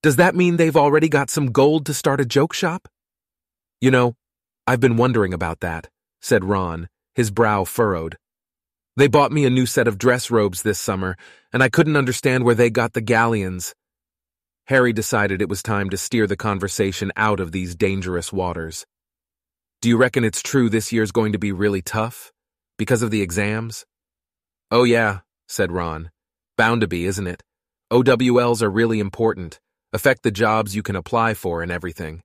Does 0.00 0.16
that 0.16 0.36
mean 0.36 0.56
they've 0.56 0.76
already 0.76 1.08
got 1.08 1.28
some 1.28 1.50
gold 1.50 1.84
to 1.86 1.94
start 1.94 2.20
a 2.20 2.24
joke 2.24 2.52
shop? 2.52 2.88
You 3.80 3.90
know, 3.90 4.14
I've 4.64 4.78
been 4.78 4.96
wondering 4.96 5.34
about 5.34 5.58
that, 5.60 5.88
said 6.20 6.44
Ron, 6.44 6.88
his 7.16 7.32
brow 7.32 7.64
furrowed. 7.64 8.16
They 8.96 9.08
bought 9.08 9.32
me 9.32 9.44
a 9.44 9.50
new 9.50 9.66
set 9.66 9.88
of 9.88 9.98
dress 9.98 10.30
robes 10.30 10.62
this 10.62 10.78
summer, 10.78 11.16
and 11.52 11.64
I 11.64 11.68
couldn't 11.68 11.96
understand 11.96 12.44
where 12.44 12.54
they 12.54 12.70
got 12.70 12.92
the 12.92 13.00
galleons. 13.00 13.74
Harry 14.66 14.92
decided 14.92 15.42
it 15.42 15.48
was 15.48 15.64
time 15.64 15.90
to 15.90 15.96
steer 15.96 16.28
the 16.28 16.36
conversation 16.36 17.10
out 17.16 17.40
of 17.40 17.50
these 17.50 17.74
dangerous 17.74 18.32
waters. 18.32 18.86
Do 19.80 19.88
you 19.88 19.96
reckon 19.96 20.22
it's 20.22 20.42
true 20.42 20.68
this 20.68 20.92
year's 20.92 21.10
going 21.10 21.32
to 21.32 21.38
be 21.38 21.50
really 21.50 21.82
tough? 21.82 22.32
Because 22.76 23.02
of 23.02 23.10
the 23.10 23.22
exams? 23.22 23.84
Oh, 24.70 24.84
yeah, 24.84 25.20
said 25.48 25.72
Ron. 25.72 26.10
Bound 26.56 26.82
to 26.82 26.86
be, 26.86 27.04
isn't 27.06 27.26
it? 27.26 27.42
OWLs 27.90 28.62
are 28.62 28.70
really 28.70 29.00
important, 29.00 29.58
affect 29.92 30.22
the 30.22 30.30
jobs 30.30 30.76
you 30.76 30.82
can 30.82 30.96
apply 30.96 31.34
for 31.34 31.62
and 31.62 31.72
everything. 31.72 32.22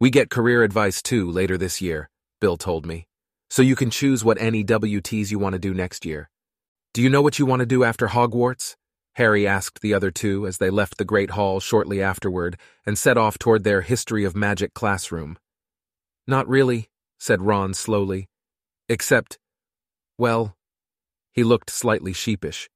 We 0.00 0.10
get 0.10 0.30
career 0.30 0.62
advice 0.62 1.02
too 1.02 1.30
later 1.30 1.58
this 1.58 1.80
year, 1.80 2.08
Bill 2.40 2.56
told 2.56 2.86
me. 2.86 3.06
So 3.50 3.62
you 3.62 3.76
can 3.76 3.90
choose 3.90 4.24
what 4.24 4.38
NEWTs 4.38 5.30
you 5.30 5.38
want 5.38 5.52
to 5.52 5.58
do 5.58 5.74
next 5.74 6.06
year. 6.06 6.30
Do 6.94 7.02
you 7.02 7.10
know 7.10 7.22
what 7.22 7.38
you 7.38 7.46
want 7.46 7.60
to 7.60 7.66
do 7.66 7.84
after 7.84 8.08
Hogwarts? 8.08 8.76
Harry 9.16 9.46
asked 9.46 9.80
the 9.80 9.92
other 9.92 10.10
two 10.10 10.46
as 10.46 10.56
they 10.56 10.70
left 10.70 10.96
the 10.96 11.04
Great 11.04 11.30
Hall 11.30 11.60
shortly 11.60 12.02
afterward 12.02 12.58
and 12.86 12.98
set 12.98 13.18
off 13.18 13.38
toward 13.38 13.62
their 13.62 13.82
History 13.82 14.24
of 14.24 14.34
Magic 14.34 14.72
classroom. 14.72 15.38
Not 16.26 16.48
really, 16.48 16.88
said 17.18 17.42
Ron 17.42 17.74
slowly. 17.74 18.28
Except, 18.88 19.38
well, 20.16 20.56
he 21.32 21.44
looked 21.44 21.70
slightly 21.70 22.12
sheepish. 22.12 22.68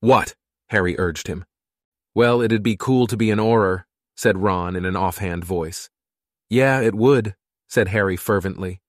What? 0.00 0.34
Harry 0.68 0.98
urged 0.98 1.26
him. 1.26 1.44
Well, 2.14 2.42
it'd 2.42 2.62
be 2.62 2.76
cool 2.76 3.06
to 3.06 3.16
be 3.16 3.30
an 3.30 3.38
Auror, 3.38 3.84
said 4.16 4.38
Ron 4.38 4.76
in 4.76 4.84
an 4.84 4.96
offhand 4.96 5.44
voice. 5.44 5.88
Yeah, 6.48 6.80
it 6.80 6.94
would, 6.94 7.34
said 7.68 7.88
Harry 7.88 8.16
fervently. 8.16 8.80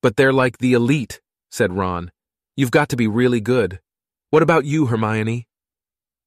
But 0.00 0.16
they're 0.16 0.32
like 0.32 0.58
the 0.58 0.72
elite, 0.72 1.20
said 1.50 1.72
Ron. 1.72 2.10
You've 2.56 2.70
got 2.70 2.88
to 2.88 2.96
be 2.96 3.06
really 3.06 3.40
good. 3.40 3.80
What 4.30 4.42
about 4.42 4.64
you, 4.64 4.86
Hermione? 4.86 5.46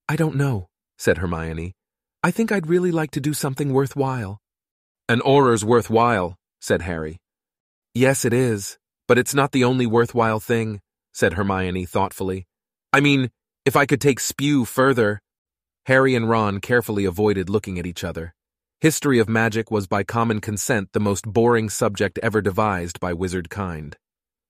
I 0.08 0.16
don't 0.16 0.36
know, 0.36 0.70
said 0.98 1.18
Hermione. 1.18 1.74
I 2.24 2.32
think 2.32 2.52
I'd 2.52 2.68
really 2.68 2.92
like 2.92 3.12
to 3.12 3.20
do 3.20 3.34
something 3.34 3.74
worthwhile. 3.74 4.40
An 5.10 5.22
Auror's 5.22 5.66
worthwhile, 5.66 6.38
said 6.62 6.84
Harry. 6.84 7.18
Yes, 7.94 8.26
it 8.26 8.34
is, 8.34 8.78
but 9.08 9.18
it's 9.18 9.34
not 9.34 9.52
the 9.52 9.64
only 9.64 9.86
worthwhile 9.86 10.40
thing, 10.40 10.82
said 11.14 11.34
Hermione 11.34 11.86
thoughtfully. 11.86 12.46
I 12.94 13.00
mean, 13.00 13.32
if 13.66 13.76
I 13.76 13.86
could 13.86 14.02
take 14.02 14.20
Spew 14.20 14.66
further. 14.66 15.22
Harry 15.86 16.16
and 16.16 16.28
Ron 16.28 16.60
carefully 16.60 17.06
avoided 17.06 17.48
looking 17.48 17.78
at 17.78 17.86
each 17.86 18.04
other. 18.04 18.34
History 18.82 19.20
of 19.20 19.30
magic 19.30 19.70
was 19.70 19.86
by 19.86 20.04
common 20.04 20.42
consent 20.42 20.90
the 20.94 21.00
most 21.00 21.26
boring 21.26 21.70
subject 21.70 22.18
ever 22.24 22.42
devised 22.42 23.00
by 23.00 23.14
wizard 23.14 23.52
kind. 23.52 23.96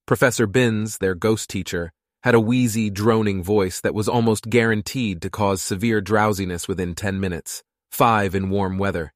Professor 0.06 0.48
Binns, 0.48 1.00
their 1.00 1.14
ghost 1.14 1.50
teacher, 1.50 1.92
had 2.24 2.36
a 2.36 2.40
wheezy, 2.40 2.90
droning 2.90 3.44
voice 3.44 3.82
that 3.82 3.94
was 3.94 4.08
almost 4.08 4.50
guaranteed 4.50 5.22
to 5.22 5.30
cause 5.30 5.62
severe 5.62 6.00
drowsiness 6.00 6.70
within 6.70 6.96
ten 6.96 7.20
minutes, 7.20 7.64
five 7.92 8.34
in 8.34 8.50
warm 8.50 8.78
weather. 8.78 9.14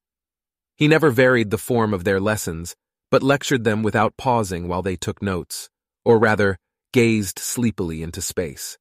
He 0.76 0.88
never 0.88 1.10
varied 1.10 1.50
the 1.50 1.58
form 1.58 1.94
of 1.94 2.04
their 2.04 2.20
lessons, 2.20 2.76
but 3.10 3.22
lectured 3.22 3.64
them 3.64 3.82
without 3.82 4.18
pausing 4.18 4.68
while 4.68 4.82
they 4.82 4.96
took 4.96 5.22
notes, 5.22 5.70
or 6.04 6.18
rather, 6.18 6.58
gazed 6.92 7.38
sleepily 7.38 8.02
into 8.02 8.20
space. 8.20 8.76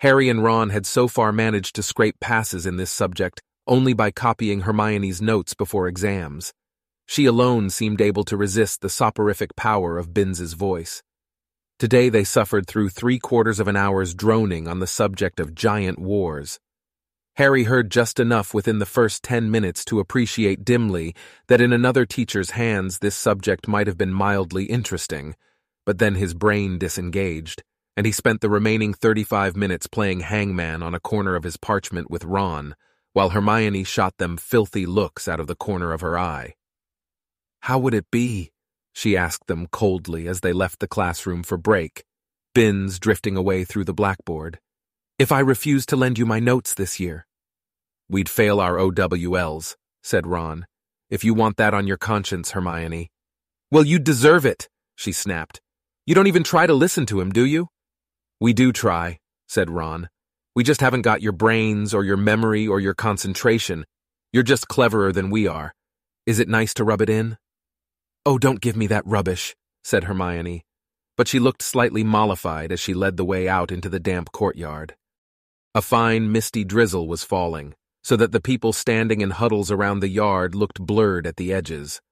Harry 0.00 0.28
and 0.28 0.44
Ron 0.44 0.70
had 0.70 0.84
so 0.84 1.08
far 1.08 1.32
managed 1.32 1.74
to 1.76 1.82
scrape 1.82 2.20
passes 2.20 2.66
in 2.66 2.76
this 2.76 2.90
subject 2.90 3.42
only 3.66 3.92
by 3.92 4.10
copying 4.10 4.60
Hermione's 4.60 5.20
notes 5.20 5.54
before 5.54 5.88
exams. 5.88 6.52
She 7.06 7.24
alone 7.24 7.70
seemed 7.70 8.00
able 8.00 8.24
to 8.24 8.36
resist 8.36 8.80
the 8.80 8.88
soporific 8.88 9.56
power 9.56 9.98
of 9.98 10.12
Binns's 10.12 10.52
voice. 10.52 11.02
Today 11.78 12.08
they 12.08 12.24
suffered 12.24 12.66
through 12.66 12.90
three 12.90 13.18
quarters 13.18 13.60
of 13.60 13.68
an 13.68 13.76
hour's 13.76 14.14
droning 14.14 14.68
on 14.68 14.80
the 14.80 14.86
subject 14.86 15.40
of 15.40 15.54
giant 15.54 15.98
wars. 15.98 16.58
Harry 17.36 17.64
heard 17.64 17.90
just 17.90 18.18
enough 18.18 18.54
within 18.54 18.78
the 18.78 18.86
first 18.86 19.22
ten 19.22 19.50
minutes 19.50 19.84
to 19.84 20.00
appreciate 20.00 20.64
dimly 20.64 21.14
that 21.48 21.60
in 21.60 21.72
another 21.72 22.06
teacher's 22.06 22.50
hands 22.50 22.98
this 22.98 23.14
subject 23.14 23.68
might 23.68 23.86
have 23.86 23.98
been 23.98 24.12
mildly 24.12 24.64
interesting, 24.64 25.36
but 25.84 25.98
then 25.98 26.14
his 26.14 26.32
brain 26.32 26.78
disengaged, 26.78 27.62
and 27.96 28.06
he 28.06 28.12
spent 28.12 28.40
the 28.40 28.50
remaining 28.50 28.92
35 28.92 29.56
minutes 29.56 29.86
playing 29.86 30.20
hangman 30.20 30.82
on 30.82 30.94
a 30.94 31.00
corner 31.00 31.34
of 31.34 31.44
his 31.44 31.56
parchment 31.56 32.10
with 32.10 32.24
Ron, 32.24 32.74
while 33.12 33.30
Hermione 33.30 33.84
shot 33.84 34.18
them 34.18 34.36
filthy 34.36 34.84
looks 34.84 35.26
out 35.26 35.40
of 35.40 35.46
the 35.46 35.56
corner 35.56 35.92
of 35.92 36.02
her 36.02 36.18
eye. 36.18 36.54
How 37.60 37.78
would 37.78 37.94
it 37.94 38.10
be, 38.10 38.52
she 38.92 39.16
asked 39.16 39.46
them 39.46 39.66
coldly 39.72 40.28
as 40.28 40.40
they 40.40 40.52
left 40.52 40.80
the 40.80 40.88
classroom 40.88 41.42
for 41.42 41.56
break, 41.56 42.04
Binns 42.56 42.98
drifting 42.98 43.36
away 43.36 43.64
through 43.64 43.84
the 43.84 43.92
blackboard. 43.92 44.60
If 45.18 45.30
I 45.30 45.40
refuse 45.40 45.84
to 45.86 45.96
lend 45.96 46.18
you 46.18 46.24
my 46.24 46.40
notes 46.40 46.72
this 46.72 46.98
year. 46.98 47.26
We'd 48.08 48.30
fail 48.30 48.60
our 48.60 48.76
OWLs, 48.76 49.76
said 50.02 50.26
Ron. 50.26 50.64
If 51.10 51.22
you 51.22 51.34
want 51.34 51.58
that 51.58 51.74
on 51.74 51.86
your 51.86 51.98
conscience, 51.98 52.52
Hermione. 52.52 53.10
Well, 53.70 53.84
you 53.84 53.98
deserve 53.98 54.46
it, 54.46 54.70
she 54.94 55.12
snapped. 55.12 55.60
You 56.06 56.14
don't 56.14 56.28
even 56.28 56.44
try 56.44 56.66
to 56.66 56.72
listen 56.72 57.04
to 57.06 57.20
him, 57.20 57.30
do 57.30 57.44
you? 57.44 57.68
We 58.38 58.52
do 58.52 58.70
try, 58.70 59.18
said 59.48 59.70
Ron. 59.70 60.10
We 60.54 60.62
just 60.62 60.82
haven't 60.82 61.02
got 61.02 61.22
your 61.22 61.32
brains 61.32 61.94
or 61.94 62.04
your 62.04 62.18
memory 62.18 62.66
or 62.66 62.80
your 62.80 62.92
concentration. 62.92 63.86
You're 64.30 64.42
just 64.42 64.68
cleverer 64.68 65.10
than 65.10 65.30
we 65.30 65.46
are. 65.46 65.74
Is 66.26 66.38
it 66.38 66.48
nice 66.48 66.74
to 66.74 66.84
rub 66.84 67.00
it 67.00 67.08
in? 67.08 67.38
Oh, 68.26 68.36
don't 68.36 68.60
give 68.60 68.76
me 68.76 68.86
that 68.88 69.06
rubbish, 69.06 69.54
said 69.84 70.04
Hermione, 70.04 70.64
but 71.16 71.28
she 71.28 71.38
looked 71.38 71.62
slightly 71.62 72.04
mollified 72.04 72.72
as 72.72 72.80
she 72.80 72.92
led 72.92 73.16
the 73.16 73.24
way 73.24 73.48
out 73.48 73.72
into 73.72 73.88
the 73.88 74.00
damp 74.00 74.32
courtyard. 74.32 74.96
A 75.74 75.80
fine, 75.80 76.30
misty 76.30 76.64
drizzle 76.64 77.06
was 77.06 77.24
falling, 77.24 77.74
so 78.02 78.16
that 78.16 78.32
the 78.32 78.40
people 78.40 78.72
standing 78.72 79.22
in 79.22 79.30
huddles 79.30 79.70
around 79.70 80.00
the 80.00 80.08
yard 80.08 80.54
looked 80.54 80.80
blurred 80.80 81.26
at 81.26 81.36
the 81.36 81.52
edges. 81.52 82.02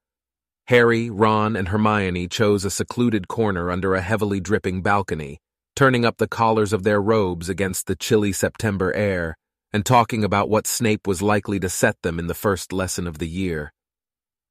Harry, 0.68 1.10
Ron, 1.10 1.56
and 1.56 1.68
Hermione 1.68 2.28
chose 2.28 2.64
a 2.64 2.70
secluded 2.70 3.28
corner 3.28 3.70
under 3.70 3.94
a 3.94 4.00
heavily 4.00 4.40
dripping 4.40 4.80
balcony, 4.80 5.40
turning 5.76 6.04
up 6.04 6.18
the 6.18 6.28
collars 6.28 6.72
of 6.72 6.84
their 6.84 7.00
robes 7.00 7.48
against 7.48 7.86
the 7.86 7.96
chilly 7.96 8.32
September 8.32 8.92
air 8.94 9.36
and 9.72 9.84
talking 9.84 10.22
about 10.22 10.48
what 10.48 10.68
Snape 10.68 11.06
was 11.06 11.20
likely 11.20 11.58
to 11.58 11.68
set 11.68 12.00
them 12.02 12.20
in 12.20 12.28
the 12.28 12.34
first 12.34 12.72
lesson 12.72 13.08
of 13.08 13.18
the 13.18 13.28
year. 13.28 13.72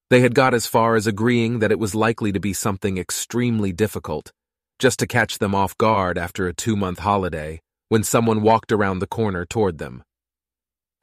They 0.09 0.19
had 0.19 0.35
got 0.35 0.53
as 0.53 0.67
far 0.67 0.95
as 0.95 1.07
agreeing 1.07 1.59
that 1.59 1.71
it 1.71 1.79
was 1.79 1.95
likely 1.95 2.33
to 2.33 2.41
be 2.41 2.51
something 2.51 2.97
extremely 2.97 3.71
difficult, 3.71 4.33
just 4.79 4.99
to 4.99 5.07
catch 5.07 5.37
them 5.39 5.55
off 5.55 5.77
guard 5.77 6.17
after 6.17 6.45
a 6.45 6.53
two 6.53 6.75
month 6.75 6.99
holiday, 6.99 7.61
when 7.87 8.03
someone 8.03 8.41
walked 8.41 8.71
around 8.71 8.99
the 8.99 9.07
corner 9.07 9.45
toward 9.45 9.77
them. 9.77 10.03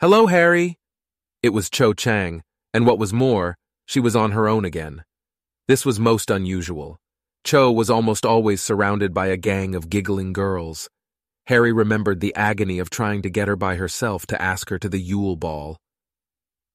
Hello, 0.00 0.26
Harry! 0.26 0.78
It 1.42 1.50
was 1.50 1.70
Cho 1.70 1.94
Chang, 1.94 2.42
and 2.74 2.86
what 2.86 2.98
was 2.98 3.14
more, 3.14 3.56
she 3.86 4.00
was 4.00 4.14
on 4.14 4.32
her 4.32 4.46
own 4.46 4.66
again. 4.66 5.02
This 5.66 5.86
was 5.86 5.98
most 5.98 6.30
unusual. 6.30 6.98
Cho 7.44 7.72
was 7.72 7.90
almost 7.90 8.26
always 8.26 8.60
surrounded 8.60 9.14
by 9.14 9.26
a 9.26 9.36
gang 9.36 9.74
of 9.74 9.90
giggling 9.90 10.32
girls. 10.32 10.88
Harry 11.46 11.72
remembered 11.72 12.20
the 12.20 12.34
agony 12.34 12.78
of 12.78 12.90
trying 12.90 13.22
to 13.22 13.30
get 13.30 13.48
her 13.48 13.56
by 13.56 13.76
herself 13.76 14.26
to 14.26 14.40
ask 14.40 14.70
her 14.70 14.78
to 14.78 14.88
the 14.88 15.00
Yule 15.00 15.36
Ball. 15.36 15.76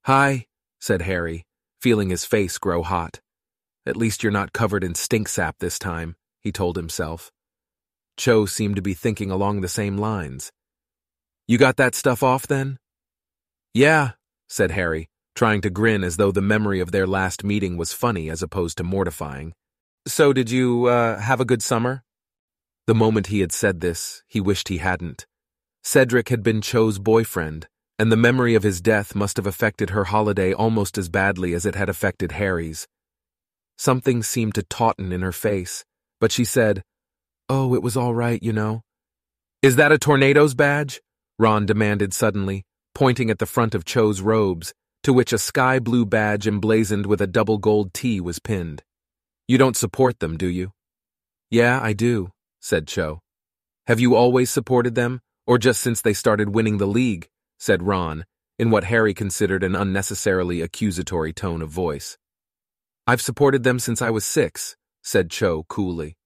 Hi, 0.06 0.46
said 0.80 1.04
Harry, 1.04 1.46
feeling 1.82 2.10
his 2.10 2.26
face 2.26 2.58
grow 2.58 2.84
hot. 2.84 3.20
At 3.86 3.96
least 3.96 4.24
you're 4.24 4.32
not 4.32 4.54
covered 4.54 4.84
in 4.84 4.96
stink 4.96 5.28
sap 5.28 5.58
this 5.60 5.78
time, 5.80 6.16
he 6.42 6.52
told 6.52 6.76
himself. 6.76 7.32
Cho 8.18 8.46
seemed 8.46 8.76
to 8.76 8.82
be 8.82 8.94
thinking 8.94 9.30
along 9.30 9.62
the 9.62 9.68
same 9.68 9.98
lines. 9.98 10.52
You 11.48 11.58
got 11.58 11.78
that 11.78 11.96
stuff 11.96 12.24
off 12.24 12.48
then? 12.48 12.80
Yeah, 13.74 14.12
said 14.50 14.72
Harry, 14.72 15.10
trying 15.36 15.62
to 15.62 15.70
grin 15.70 16.04
as 16.04 16.18
though 16.18 16.32
the 16.32 16.42
memory 16.42 16.80
of 16.80 16.92
their 16.92 17.06
last 17.06 17.44
meeting 17.44 17.78
was 17.78 17.94
funny 17.94 18.30
as 18.30 18.42
opposed 18.42 18.78
to 18.78 18.84
mortifying. 18.84 19.54
So 20.08 20.34
did 20.34 20.52
you, 20.52 20.86
uh, 20.86 21.20
have 21.20 21.42
a 21.42 21.46
good 21.46 21.64
summer? 21.64 22.04
The 22.88 22.96
moment 22.96 23.28
he 23.28 23.40
had 23.40 23.52
said 23.52 23.82
this, 23.82 24.22
he 24.28 24.40
wished 24.40 24.68
he 24.68 24.78
hadn't. 24.78 25.26
Cedric 25.84 26.30
had 26.30 26.44
been 26.44 26.62
Cho's 26.62 27.00
boyfriend, 27.00 27.68
and 27.98 28.12
the 28.12 28.18
memory 28.18 28.56
of 28.56 28.64
his 28.64 28.82
death 28.82 29.16
must 29.16 29.38
have 29.38 29.48
affected 29.48 29.90
her 29.90 30.06
holiday 30.06 30.54
almost 30.54 30.98
as 30.98 31.10
badly 31.10 31.54
as 31.54 31.66
it 31.66 31.76
had 31.76 31.90
affected 31.90 32.34
Harry's. 32.34 32.88
Something 33.78 34.22
seemed 34.22 34.56
to 34.56 34.64
tauten 34.64 35.12
in 35.12 35.22
her 35.22 35.32
face, 35.32 35.84
but 36.22 36.32
she 36.32 36.46
said, 36.46 36.84
Oh, 37.50 37.76
it 37.76 37.82
was 37.82 37.98
all 37.98 38.14
right, 38.14 38.42
you 38.42 38.54
know. 38.54 38.82
Is 39.62 39.76
that 39.76 39.92
a 39.92 39.98
tornado's 39.98 40.54
badge? 40.54 41.02
Ron 41.40 41.66
demanded 41.66 42.14
suddenly, 42.14 42.64
pointing 42.94 43.30
at 43.30 43.40
the 43.40 43.46
front 43.46 43.76
of 43.76 43.86
Cho's 43.86 44.22
robes, 44.22 44.74
to 45.04 45.14
which 45.14 45.34
a 45.34 45.38
sky 45.38 45.80
blue 45.80 46.06
badge 46.06 46.48
emblazoned 46.48 47.06
with 47.06 47.22
a 47.22 47.28
double 47.28 47.58
gold 47.58 47.94
T 47.94 48.22
was 48.22 48.40
pinned. 48.40 48.84
You 49.48 49.58
don't 49.58 49.78
support 49.78 50.20
them, 50.20 50.38
do 50.38 50.48
you? 50.48 50.72
Yeah, 51.52 51.80
I 51.82 51.94
do, 51.94 52.32
said 52.60 52.88
Cho. 52.88 53.20
Have 53.86 54.00
you 54.00 54.16
always 54.16 54.50
supported 54.50 54.96
them, 54.96 55.22
or 55.46 55.60
just 55.60 55.82
since 55.82 56.02
they 56.02 56.14
started 56.14 56.56
winning 56.56 56.78
the 56.78 56.88
league? 56.88 57.30
said 57.60 57.84
Ron, 57.84 58.26
in 58.58 58.72
what 58.72 58.86
Harry 58.86 59.14
considered 59.14 59.64
an 59.64 59.76
unnecessarily 59.76 60.62
accusatory 60.62 61.32
tone 61.32 61.62
of 61.62 61.70
voice. 61.70 62.18
I've 63.06 63.22
supported 63.22 63.64
them 63.64 63.78
since 63.78 64.02
I 64.02 64.10
was 64.10 64.26
six, 64.26 64.76
said 65.04 65.30
Cho 65.30 65.64
coolly. 65.70 66.18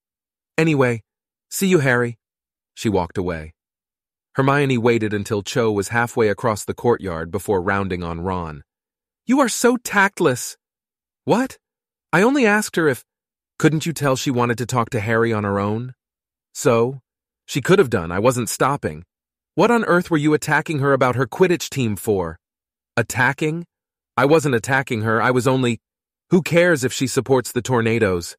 Anyway, 0.57 1.03
see 1.49 1.67
you, 1.67 1.79
Harry. 1.79 2.17
She 2.73 2.87
walked 2.87 3.17
away. 3.17 3.53
Hermione 4.35 4.77
waited 4.77 5.13
until 5.13 5.41
Cho 5.41 5.69
was 5.69 5.89
halfway 5.89 6.29
across 6.29 6.63
the 6.63 6.73
courtyard 6.73 7.31
before 7.31 7.61
rounding 7.61 8.03
on 8.03 8.21
Ron. 8.21 8.63
You 9.25 9.41
are 9.41 9.49
so 9.49 9.75
tactless. 9.75 10.55
What? 11.25 11.57
I 12.13 12.21
only 12.21 12.45
asked 12.45 12.77
her 12.77 12.87
if. 12.87 13.03
Couldn't 13.59 13.85
you 13.85 13.91
tell 13.91 14.15
she 14.15 14.31
wanted 14.31 14.57
to 14.59 14.65
talk 14.65 14.89
to 14.91 15.01
Harry 15.01 15.33
on 15.33 15.43
her 15.43 15.59
own? 15.59 15.93
So? 16.53 17.01
She 17.45 17.59
could 17.59 17.77
have 17.77 17.89
done, 17.89 18.09
I 18.09 18.17
wasn't 18.17 18.47
stopping. 18.47 19.03
What 19.53 19.69
on 19.69 19.83
earth 19.83 20.09
were 20.09 20.17
you 20.17 20.33
attacking 20.33 20.79
her 20.79 20.93
about 20.93 21.17
her 21.17 21.27
Quidditch 21.27 21.69
team 21.69 21.97
for? 21.97 22.39
Attacking? 22.95 23.65
I 24.15 24.23
wasn't 24.23 24.55
attacking 24.55 25.01
her, 25.01 25.21
I 25.21 25.31
was 25.31 25.45
only. 25.45 25.81
Who 26.29 26.41
cares 26.41 26.85
if 26.85 26.93
she 26.93 27.05
supports 27.05 27.51
the 27.51 27.61
tornadoes? 27.61 28.37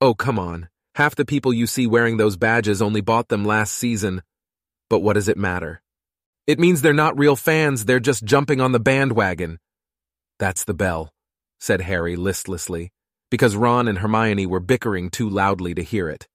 Oh, 0.00 0.14
come 0.14 0.38
on. 0.38 0.70
Half 0.94 1.14
the 1.14 1.26
people 1.26 1.52
you 1.52 1.66
see 1.66 1.86
wearing 1.86 2.16
those 2.16 2.38
badges 2.38 2.80
only 2.80 3.02
bought 3.02 3.28
them 3.28 3.44
last 3.44 3.74
season. 3.74 4.22
But 4.88 5.00
what 5.00 5.12
does 5.12 5.28
it 5.28 5.36
matter? 5.36 5.82
It 6.46 6.58
means 6.58 6.80
they're 6.80 6.94
not 6.94 7.18
real 7.18 7.36
fans, 7.36 7.84
they're 7.84 8.00
just 8.00 8.24
jumping 8.24 8.62
on 8.62 8.72
the 8.72 8.80
bandwagon. 8.80 9.58
That's 10.38 10.64
the 10.64 10.72
bell, 10.72 11.12
said 11.60 11.82
Harry 11.82 12.16
listlessly 12.16 12.92
because 13.30 13.56
Ron 13.56 13.88
and 13.88 13.98
Hermione 13.98 14.46
were 14.46 14.60
bickering 14.60 15.10
too 15.10 15.28
loudly 15.28 15.74
to 15.74 15.82
hear 15.82 16.08
it. 16.08 16.28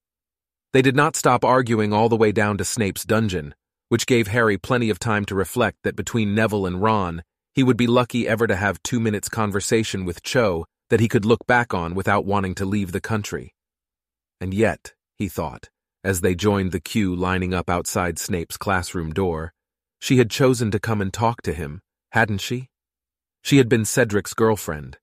They 0.73 0.81
did 0.81 0.95
not 0.95 1.15
stop 1.15 1.43
arguing 1.43 1.93
all 1.93 2.09
the 2.09 2.17
way 2.17 2.31
down 2.31 2.57
to 2.57 2.65
Snape's 2.65 3.05
dungeon, 3.05 3.55
which 3.89 4.05
gave 4.05 4.27
Harry 4.27 4.57
plenty 4.57 4.89
of 4.89 4.99
time 4.99 5.25
to 5.25 5.35
reflect 5.35 5.79
that 5.83 5.95
between 5.95 6.35
Neville 6.35 6.65
and 6.65 6.81
Ron, 6.81 7.23
he 7.53 7.63
would 7.63 7.77
be 7.77 7.87
lucky 7.87 8.27
ever 8.27 8.45
to 8.47 8.55
have 8.55 8.83
two 8.83 8.99
minutes 8.99 9.29
conversation 9.29 10.05
with 10.05 10.23
Cho 10.23 10.65
that 10.89 10.99
he 10.99 11.07
could 11.07 11.25
look 11.25 11.45
back 11.47 11.73
on 11.73 11.95
without 11.95 12.25
wanting 12.25 12.55
to 12.55 12.65
leave 12.65 12.91
the 12.91 13.01
country. 13.01 13.53
And 14.39 14.53
yet, 14.53 14.93
he 15.17 15.27
thought, 15.27 15.69
as 16.03 16.21
they 16.21 16.35
joined 16.35 16.71
the 16.71 16.79
queue 16.79 17.15
lining 17.15 17.53
up 17.53 17.69
outside 17.69 18.19
Snape's 18.19 18.57
classroom 18.57 19.11
door, 19.11 19.53
she 19.99 20.17
had 20.17 20.29
chosen 20.29 20.71
to 20.71 20.79
come 20.79 21.01
and 21.01 21.11
talk 21.11 21.41
to 21.41 21.53
him, 21.53 21.81
hadn't 22.11 22.39
she? 22.39 22.69
She 23.41 23.57
had 23.57 23.67
been 23.67 23.85
Cedric's 23.85 24.33
girlfriend, 24.33 24.97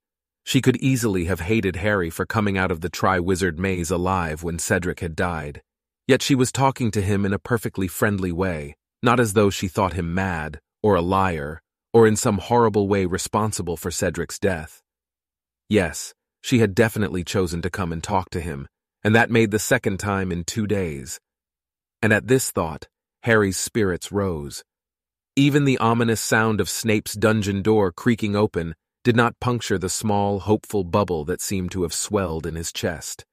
she 0.46 0.62
could 0.62 0.76
easily 0.76 1.24
have 1.24 1.40
hated 1.40 1.74
Harry 1.74 2.08
for 2.08 2.24
coming 2.24 2.56
out 2.56 2.70
of 2.70 2.80
the 2.80 2.88
Triwizard 2.88 3.58
Maze 3.58 3.90
alive 3.90 4.44
when 4.44 4.60
Cedric 4.60 5.00
had 5.00 5.16
died. 5.16 5.60
Yet 6.06 6.22
she 6.22 6.36
was 6.36 6.52
talking 6.52 6.92
to 6.92 7.02
him 7.02 7.26
in 7.26 7.32
a 7.32 7.38
perfectly 7.38 7.88
friendly 7.88 8.30
way, 8.30 8.76
not 9.02 9.18
as 9.18 9.32
though 9.32 9.50
she 9.50 9.66
thought 9.66 9.94
him 9.94 10.14
mad, 10.14 10.60
or 10.84 10.94
a 10.94 11.02
liar, 11.02 11.60
or 11.92 12.06
in 12.06 12.14
some 12.14 12.38
horrible 12.38 12.86
way 12.86 13.06
responsible 13.06 13.76
for 13.76 13.90
Cedric's 13.90 14.38
death. 14.38 14.82
Yes, 15.68 16.14
she 16.42 16.60
had 16.60 16.76
definitely 16.76 17.24
chosen 17.24 17.60
to 17.62 17.68
come 17.68 17.92
and 17.92 18.02
talk 18.02 18.30
to 18.30 18.40
him, 18.40 18.68
and 19.02 19.16
that 19.16 19.32
made 19.32 19.50
the 19.50 19.58
second 19.58 19.98
time 19.98 20.30
in 20.30 20.44
two 20.44 20.68
days. 20.68 21.18
And 22.00 22.12
at 22.12 22.28
this 22.28 22.52
thought, 22.52 22.86
Harry's 23.24 23.58
spirits 23.58 24.12
rose. 24.12 24.62
Even 25.34 25.64
the 25.64 25.78
ominous 25.78 26.20
sound 26.20 26.60
of 26.60 26.70
Snape's 26.70 27.14
dungeon 27.14 27.62
door 27.62 27.90
creaking 27.90 28.36
open 28.36 28.76
did 29.06 29.14
not 29.14 29.38
puncture 29.38 29.78
the 29.78 29.88
small, 29.88 30.40
hopeful 30.40 30.82
bubble 30.82 31.24
that 31.24 31.40
seemed 31.40 31.70
to 31.70 31.84
have 31.84 31.94
swelled 31.94 32.44
in 32.44 32.56
his 32.56 32.72
chest. 32.72 33.24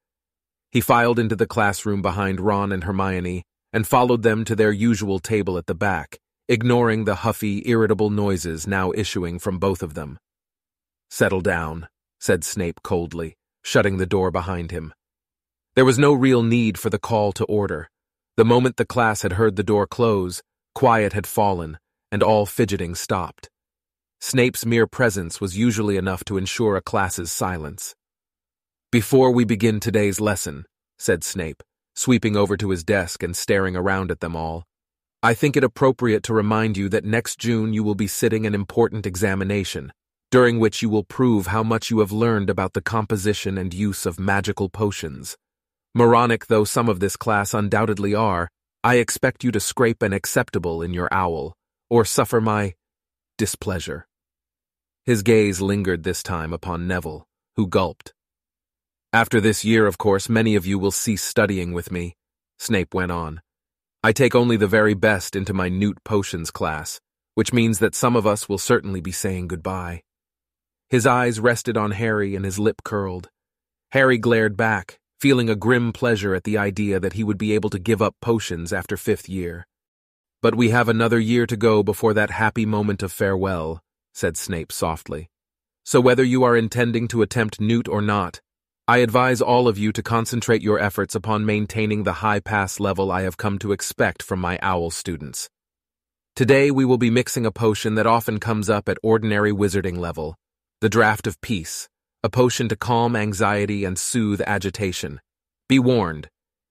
He 0.72 0.80
filed 0.80 1.18
into 1.18 1.36
the 1.36 1.48
classroom 1.48 2.00
behind 2.00 2.40
Ron 2.40 2.72
and 2.72 2.84
Hermione 2.84 3.42
and 3.74 3.88
followed 3.88 4.22
them 4.22 4.46
to 4.46 4.56
their 4.56 4.72
usual 4.72 5.18
table 5.18 5.58
at 5.58 5.66
the 5.66 5.74
back, 5.74 6.20
ignoring 6.48 7.06
the 7.06 7.16
huffy, 7.26 7.64
irritable 7.66 8.12
noises 8.12 8.68
now 8.68 8.92
issuing 8.92 9.40
from 9.40 9.58
both 9.58 9.82
of 9.82 9.96
them. 9.96 10.20
Settle 11.10 11.42
down, 11.42 11.88
said 12.20 12.44
Snape 12.44 12.84
coldly, 12.84 13.34
shutting 13.64 13.98
the 13.98 14.06
door 14.06 14.30
behind 14.30 14.70
him. 14.70 14.94
There 15.74 15.86
was 15.86 15.98
no 15.98 16.14
real 16.14 16.44
need 16.44 16.78
for 16.78 16.92
the 16.92 17.00
call 17.00 17.32
to 17.32 17.46
order. 17.46 17.90
The 18.38 18.46
moment 18.46 18.78
the 18.78 18.86
class 18.86 19.24
had 19.24 19.34
heard 19.34 19.56
the 19.56 19.64
door 19.64 19.88
close, 19.88 20.44
quiet 20.76 21.14
had 21.14 21.26
fallen, 21.26 21.80
and 22.12 22.22
all 22.22 22.46
fidgeting 22.46 22.94
stopped. 22.94 23.50
Snape's 24.26 24.66
mere 24.66 24.88
presence 24.88 25.42
was 25.42 25.58
usually 25.58 25.98
enough 25.98 26.24
to 26.24 26.38
ensure 26.38 26.78
a 26.78 26.82
class's 26.82 27.30
silence. 27.30 27.94
Before 28.90 29.32
we 29.32 29.44
begin 29.44 29.82
today's 29.82 30.22
lesson, 30.22 30.64
said 30.98 31.26
Snape, 31.26 31.62
sweeping 31.94 32.38
over 32.38 32.56
to 32.56 32.70
his 32.70 32.86
desk 32.86 33.22
and 33.22 33.36
staring 33.36 33.76
around 33.76 34.12
at 34.12 34.22
them 34.22 34.34
all, 34.34 34.64
I 35.22 35.34
think 35.34 35.58
it 35.58 35.64
appropriate 35.66 36.24
to 36.24 36.34
remind 36.34 36.78
you 36.78 36.88
that 36.88 37.04
next 37.04 37.38
June 37.38 37.74
you 37.74 37.84
will 37.84 37.96
be 37.96 38.08
sitting 38.08 38.46
an 38.46 38.56
important 38.56 39.06
examination, 39.06 39.92
during 40.32 40.58
which 40.58 40.82
you 40.82 40.88
will 40.88 41.04
prove 41.04 41.48
how 41.48 41.62
much 41.62 41.92
you 41.92 42.00
have 42.00 42.14
learned 42.14 42.50
about 42.50 42.72
the 42.72 42.82
composition 42.82 43.58
and 43.58 43.74
use 43.74 44.06
of 44.06 44.22
magical 44.22 44.70
potions. 44.70 45.36
Moronic 45.94 46.48
though 46.48 46.64
some 46.64 46.88
of 46.88 47.02
this 47.02 47.18
class 47.18 47.54
undoubtedly 47.54 48.16
are, 48.16 48.48
I 48.86 48.96
expect 48.96 49.44
you 49.44 49.52
to 49.52 49.60
scrape 49.60 50.02
an 50.02 50.14
acceptable 50.14 50.82
in 50.82 50.94
your 50.94 51.10
owl, 51.12 51.56
or 51.90 52.06
suffer 52.06 52.40
my 52.40 52.76
displeasure. 53.38 54.08
His 55.06 55.22
gaze 55.22 55.60
lingered 55.60 56.04
this 56.04 56.24
time 56.24 56.54
upon 56.54 56.88
Neville, 56.88 57.28
who 57.58 57.68
gulped. 57.68 58.14
After 59.12 59.42
this 59.42 59.66
year, 59.66 59.86
of 59.86 59.98
course, 59.98 60.30
many 60.30 60.56
of 60.56 60.66
you 60.66 60.80
will 60.80 60.92
cease 60.92 61.22
studying 61.22 61.74
with 61.74 61.92
me, 61.92 62.16
Snape 62.58 62.94
went 62.94 63.12
on. 63.12 63.42
I 64.02 64.14
take 64.14 64.34
only 64.34 64.56
the 64.56 64.68
very 64.68 64.94
best 64.94 65.36
into 65.36 65.54
my 65.54 65.68
Newt 65.68 66.02
Potions 66.06 66.52
class, 66.52 67.02
which 67.36 67.52
means 67.52 67.80
that 67.80 67.96
some 67.96 68.16
of 68.16 68.26
us 68.26 68.48
will 68.48 68.58
certainly 68.58 69.02
be 69.02 69.12
saying 69.12 69.50
goodbye. 69.50 70.04
His 70.90 71.06
eyes 71.06 71.38
rested 71.38 71.76
on 71.76 71.92
Harry 71.92 72.34
and 72.34 72.46
his 72.46 72.58
lip 72.58 72.82
curled. 72.86 73.30
Harry 73.92 74.18
glared 74.18 74.56
back, 74.56 75.00
feeling 75.20 75.50
a 75.50 75.56
grim 75.56 75.92
pleasure 75.92 76.34
at 76.34 76.46
the 76.46 76.58
idea 76.58 76.98
that 77.02 77.14
he 77.14 77.26
would 77.26 77.38
be 77.38 77.54
able 77.54 77.70
to 77.72 77.80
give 77.80 78.02
up 78.02 78.16
potions 78.22 78.72
after 78.72 78.96
fifth 78.96 79.28
year. 79.28 79.68
But 80.42 80.56
we 80.56 80.70
have 80.70 80.88
another 80.88 81.20
year 81.20 81.46
to 81.46 81.58
go 81.58 81.84
before 81.84 82.14
that 82.14 82.30
happy 82.30 82.66
moment 82.66 83.04
of 83.04 83.12
farewell, 83.12 83.82
said 84.14 84.38
Snape 84.38 84.72
softly. 84.72 85.30
So 85.84 86.00
whether 86.00 86.24
you 86.24 86.44
are 86.44 86.56
intending 86.56 87.08
to 87.10 87.22
attempt 87.22 87.60
Newt 87.60 87.88
or 87.88 88.02
not, 88.02 88.40
I 88.88 88.98
advise 89.00 89.42
all 89.42 89.68
of 89.68 89.78
you 89.78 89.92
to 89.94 90.04
concentrate 90.04 90.62
your 90.62 90.80
efforts 90.80 91.16
upon 91.16 91.46
maintaining 91.46 92.04
the 92.04 92.14
high 92.14 92.40
pass 92.40 92.80
level 92.80 93.12
I 93.12 93.22
have 93.24 93.38
come 93.38 93.58
to 93.60 93.72
expect 93.72 94.22
from 94.22 94.40
my 94.40 94.60
OWL 94.62 94.92
students. 94.92 95.50
Today 96.36 96.72
we 96.72 96.86
will 96.86 96.98
be 96.98 97.10
mixing 97.10 97.46
a 97.46 97.52
potion 97.52 97.96
that 97.96 98.08
often 98.08 98.40
comes 98.40 98.70
up 98.70 98.90
at 98.90 98.98
ordinary 99.04 99.52
wizarding 99.52 99.98
level, 99.98 100.36
the 100.82 100.90
Draught 100.90 101.28
of 101.28 101.40
Peace, 101.42 101.88
a 102.24 102.30
potion 102.30 102.68
to 102.70 102.76
calm 102.76 103.16
anxiety 103.16 103.86
and 103.86 103.98
soothe 103.98 104.42
agitation. 104.46 105.20
Be 105.70 105.80
warned, 105.80 106.28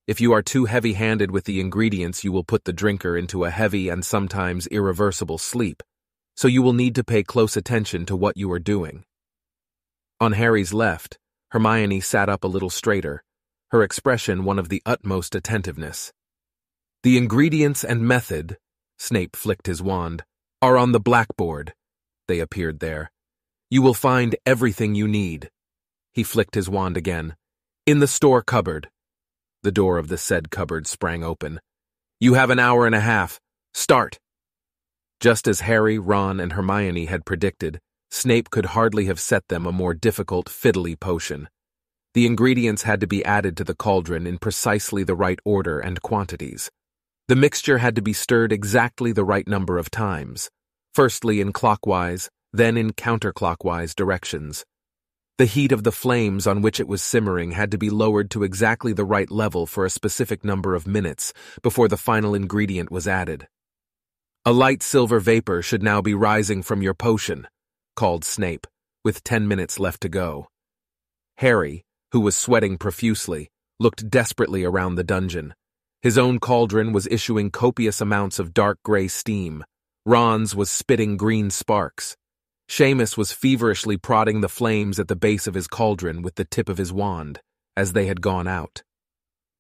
if 0.07 0.21
you 0.21 0.33
are 0.33 0.43
too 0.43 0.65
heavy-handed 0.65 1.31
with 1.31 1.45
the 1.45 1.61
ingredients 1.61 2.25
you 2.25 2.33
will 2.33 2.43
put 2.43 2.65
the 2.65 2.73
drinker 2.73 3.17
into 3.17 3.45
a 3.45 3.51
heavy 3.51 3.89
and 3.89 4.05
sometimes 4.05 4.67
irreversible 4.67 5.39
sleep, 5.39 5.83
so 6.37 6.49
you 6.49 6.63
will 6.63 6.73
need 6.73 6.95
to 6.95 7.05
pay 7.05 7.23
close 7.23 7.57
attention 7.57 8.07
to 8.07 8.17
what 8.17 8.37
you 8.37 8.51
are 8.53 8.59
doing. 8.59 9.05
On 10.21 10.33
Harry's 10.33 10.73
left, 10.73 11.19
Hermione 11.51 12.01
sat 12.01 12.29
up 12.29 12.45
a 12.45 12.49
little 12.49 12.71
straighter, 12.71 13.23
her 13.71 13.83
expression 13.83 14.45
one 14.45 14.59
of 14.59 14.69
the 14.69 14.83
utmost 14.87 15.35
attentiveness. 15.35 16.13
The 17.03 17.19
ingredients 17.19 17.85
and 17.85 18.07
method, 18.07 18.57
Snape 18.99 19.35
flicked 19.35 19.67
his 19.67 19.83
wand, 19.83 20.25
are 20.61 20.79
on 20.79 20.93
the 20.93 21.01
blackboard. 21.01 21.75
They 22.29 22.39
appeared 22.39 22.79
there. 22.79 23.11
You 23.69 23.83
will 23.83 23.95
find 23.95 24.37
everything 24.47 24.95
you 24.95 25.09
need. 25.09 25.51
He 26.13 26.23
flicked 26.23 26.55
his 26.55 26.69
wand 26.69 26.97
again. 26.97 27.35
In 27.85 27.99
the 27.99 28.07
store 28.07 28.43
cupboard. 28.43 28.89
The 29.63 29.73
door 29.73 29.99
of 29.99 30.09
the 30.09 30.19
said 30.19 30.51
cupboard 30.51 30.87
sprang 30.87 31.25
open. 31.25 31.59
You 32.21 32.35
have 32.35 32.51
an 32.51 32.61
hour 32.61 32.87
and 32.87 32.95
a 32.95 33.01
half. 33.01 33.41
Start. 33.75 34.21
Just 35.23 35.47
as 35.47 35.61
Harry, 35.61 36.01
Ron, 36.01 36.41
and 36.41 36.55
Hermione 36.55 37.05
had 37.05 37.25
predicted, 37.25 37.79
Snape 38.11 38.51
could 38.51 38.67
hardly 38.67 39.05
have 39.05 39.21
set 39.21 39.47
them 39.47 39.67
a 39.67 39.71
more 39.71 39.95
difficult, 39.95 40.47
fiddly 40.47 40.99
potion. 40.99 41.49
The 42.15 42.27
ingredients 42.27 42.83
had 42.83 42.99
to 43.03 43.07
be 43.07 43.25
added 43.25 43.57
to 43.59 43.65
the 43.65 43.77
cauldron 43.77 44.27
in 44.27 44.39
precisely 44.39 45.05
the 45.05 45.15
right 45.15 45.39
order 45.45 45.79
and 45.79 46.03
quantities. 46.03 46.73
The 47.29 47.37
mixture 47.37 47.79
had 47.79 47.95
to 47.95 48.03
be 48.03 48.13
stirred 48.13 48.53
exactly 48.53 49.13
the 49.13 49.23
right 49.23 49.47
number 49.47 49.79
of 49.79 49.93
times, 49.93 50.51
firstly 50.93 51.41
in 51.41 51.53
clockwise, 51.53 52.29
then 52.53 52.77
in 52.77 52.93
counterclockwise 52.93 53.95
directions. 53.95 54.65
The 55.39 55.47
heat 55.47 55.71
of 55.71 55.85
the 55.85 55.93
flames 55.93 56.49
on 56.49 56.63
which 56.63 56.81
it 56.81 56.89
was 56.89 57.01
simmering 57.01 57.53
had 57.53 57.71
to 57.71 57.79
be 57.79 57.91
lowered 57.91 58.29
to 58.33 58.43
exactly 58.43 58.93
the 58.93 59.05
right 59.05 59.31
level 59.31 59.67
for 59.67 59.87
a 59.87 59.91
specific 59.91 60.45
number 60.45 60.75
of 60.75 60.89
minutes 60.89 61.33
before 61.63 61.87
the 61.87 61.97
final 61.97 62.35
ingredient 62.35 62.91
was 62.91 63.07
added. 63.07 63.47
A 64.45 64.53
light 64.53 64.83
silver 64.83 65.21
vapor 65.21 65.63
should 65.63 65.85
now 65.85 66.03
be 66.03 66.15
rising 66.15 66.65
from 66.65 66.83
your 66.83 66.95
potion, 66.95 67.47
called 67.95 68.25
Snape, 68.25 68.67
with 69.05 69.23
ten 69.23 69.47
minutes 69.47 69.79
left 69.79 70.01
to 70.01 70.09
go. 70.09 70.49
Harry, 71.37 71.85
who 72.11 72.19
was 72.19 72.35
sweating 72.35 72.77
profusely, 72.77 73.51
looked 73.79 74.11
desperately 74.11 74.65
around 74.65 74.97
the 74.97 75.05
dungeon. 75.05 75.55
His 76.01 76.19
own 76.19 76.41
cauldron 76.41 76.93
was 76.93 77.07
issuing 77.07 77.53
copious 77.53 78.01
amounts 78.01 78.41
of 78.41 78.53
dark 78.53 78.79
gray 78.83 79.07
steam. 79.07 79.63
Ron's 80.05 80.57
was 80.57 80.69
spitting 80.69 81.17
green 81.17 81.49
sparks. 81.49 82.17
Seamus 82.69 83.17
was 83.17 83.31
feverishly 83.31 83.97
prodding 83.97 84.41
the 84.41 84.49
flames 84.49 84.99
at 84.99 85.07
the 85.07 85.15
base 85.15 85.47
of 85.47 85.55
his 85.55 85.69
cauldron 85.69 86.21
with 86.21 86.35
the 86.35 86.45
tip 86.47 86.69
of 86.69 86.79
his 86.79 86.93
wand, 86.93 87.41
as 87.77 87.93
they 87.93 88.07
had 88.07 88.21
gone 88.21 88.49
out. 88.49 88.83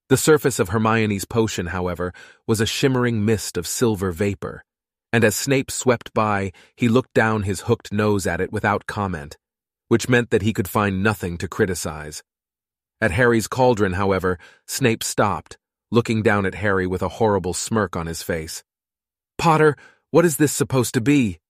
The 0.08 0.16
surface 0.16 0.58
of 0.58 0.70
Hermione's 0.70 1.24
potion, 1.24 1.68
however, 1.68 2.12
was 2.48 2.60
a 2.60 2.66
shimmering 2.66 3.24
mist 3.24 3.56
of 3.56 3.68
silver 3.68 4.10
vapor, 4.10 4.64
and 5.12 5.24
as 5.24 5.36
Snape 5.36 5.70
swept 5.70 6.12
by, 6.14 6.52
he 6.74 6.88
looked 6.88 7.12
down 7.12 7.42
his 7.42 7.62
hooked 7.62 7.92
nose 7.92 8.26
at 8.26 8.40
it 8.40 8.52
without 8.52 8.86
comment, 8.86 9.36
which 9.88 10.08
meant 10.08 10.30
that 10.30 10.42
he 10.42 10.52
could 10.52 10.68
find 10.68 11.02
nothing 11.02 11.36
to 11.38 11.48
criticize. 11.48 12.22
At 13.00 13.10
Harry's 13.10 13.48
cauldron, 13.48 13.94
however, 13.94 14.38
Snape 14.66 15.02
stopped, 15.02 15.58
looking 15.90 16.22
down 16.22 16.46
at 16.46 16.54
Harry 16.54 16.86
with 16.86 17.02
a 17.02 17.16
horrible 17.20 17.52
smirk 17.52 17.96
on 17.96 18.06
his 18.06 18.22
face. 18.22 18.62
Potter, 19.36 19.76
what 20.10 20.24
is 20.24 20.38
this 20.38 20.52
supposed 20.52 20.94
to 20.94 21.00
be? 21.00 21.40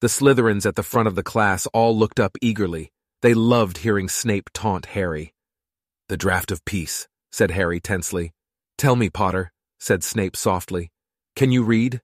The 0.00 0.08
Slytherins 0.08 0.66
at 0.66 0.76
the 0.76 0.82
front 0.82 1.08
of 1.08 1.14
the 1.14 1.22
class 1.22 1.66
all 1.68 1.96
looked 1.96 2.20
up 2.20 2.36
eagerly. 2.42 2.92
They 3.22 3.32
loved 3.32 3.78
hearing 3.78 4.08
Snape 4.08 4.50
taunt 4.52 4.86
Harry. 4.86 5.32
The 6.08 6.18
Draught 6.18 6.52
of 6.52 6.64
Peace, 6.64 7.08
said 7.32 7.50
Harry 7.50 7.80
tensely. 7.80 8.32
Tell 8.78 8.94
me, 8.94 9.08
Potter, 9.08 9.50
said 9.80 10.04
Snape 10.04 10.36
softly. 10.36 10.90
Can 11.34 11.50
you 11.50 11.64
read? 11.64 12.02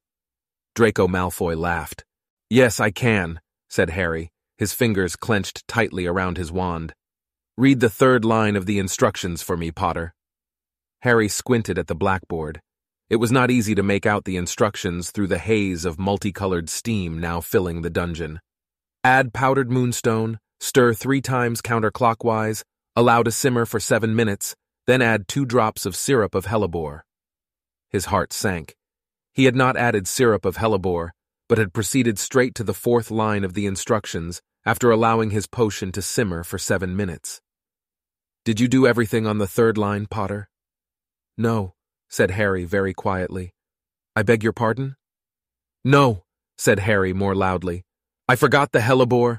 Draco 0.74 1.06
Malfoy 1.06 1.56
laughed. 1.56 2.04
Yes, 2.48 2.80
I 2.80 2.90
can, 2.90 3.40
said 3.68 3.90
Harry, 3.90 4.30
his 4.56 4.72
fingers 4.72 5.16
clenched 5.16 5.66
tightly 5.68 6.06
around 6.06 6.38
his 6.38 6.52
wand. 6.52 6.94
Read 7.56 7.80
the 7.80 7.90
third 7.90 8.24
line 8.24 8.56
of 8.56 8.64
the 8.64 8.78
instructions 8.78 9.42
for 9.42 9.56
me, 9.56 9.70
Potter. 9.70 10.14
Harry 11.00 11.28
squinted 11.28 11.78
at 11.78 11.88
the 11.88 11.94
blackboard. 11.94 12.60
It 13.10 13.16
was 13.16 13.30
not 13.30 13.50
easy 13.50 13.74
to 13.74 13.82
make 13.82 14.06
out 14.06 14.24
the 14.24 14.36
instructions 14.36 15.10
through 15.10 15.26
the 15.26 15.38
haze 15.38 15.84
of 15.84 15.98
multicolored 15.98 16.70
steam 16.70 17.18
now 17.18 17.42
filling 17.42 17.82
the 17.82 17.90
dungeon. 17.90 18.40
Add 19.04 19.34
powdered 19.34 19.70
moonstone, 19.70 20.38
stir 20.60 20.94
three 20.94 21.20
times 21.20 21.60
counterclockwise, 21.60 22.62
allow 22.96 23.22
to 23.22 23.30
simmer 23.30 23.66
for 23.66 23.80
seven 23.80 24.14
minutes, 24.16 24.54
then 24.86 25.02
add 25.02 25.28
two 25.28 25.44
drops 25.44 25.84
of 25.84 25.96
syrup 25.96 26.34
of 26.34 26.46
hellebore. 26.46 27.00
His 27.90 28.06
heart 28.06 28.32
sank. 28.32 28.76
He 29.32 29.44
had 29.44 29.56
not 29.56 29.76
added 29.76 30.06
syrup 30.06 30.44
of 30.44 30.56
hellebore, 30.56 31.10
but 31.48 31.58
had 31.58 31.72
proceeded 31.72 32.18
straight 32.18 32.54
to 32.56 32.64
the 32.64 32.74
fourth 32.74 33.10
line 33.10 33.44
of 33.44 33.54
the 33.54 33.66
instructions 33.66 34.42
after 34.64 34.90
allowing 34.90 35.30
his 35.30 35.46
potion 35.46 35.92
to 35.92 36.02
simmer 36.02 36.44
for 36.44 36.58
seven 36.58 36.94
minutes. 36.94 37.40
Did 38.44 38.60
you 38.60 38.68
do 38.68 38.86
everything 38.86 39.26
on 39.26 39.38
the 39.38 39.46
third 39.46 39.78
line, 39.78 40.06
Potter? 40.06 40.48
No, 41.38 41.74
said 42.08 42.32
Harry 42.32 42.64
very 42.64 42.92
quietly. 42.92 43.54
I 44.14 44.22
beg 44.22 44.42
your 44.42 44.52
pardon? 44.52 44.96
No, 45.84 46.24
said 46.58 46.80
Harry 46.80 47.12
more 47.12 47.34
loudly. 47.34 47.84
I 48.28 48.36
forgot 48.36 48.72
the 48.72 48.80
hellebore. 48.80 49.38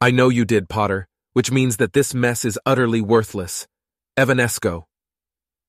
I 0.00 0.10
know 0.10 0.28
you 0.28 0.44
did, 0.44 0.68
Potter, 0.68 1.06
which 1.32 1.50
means 1.50 1.76
that 1.76 1.92
this 1.92 2.14
mess 2.14 2.44
is 2.44 2.58
utterly 2.66 3.00
worthless. 3.00 3.66
Evanesco. 4.16 4.84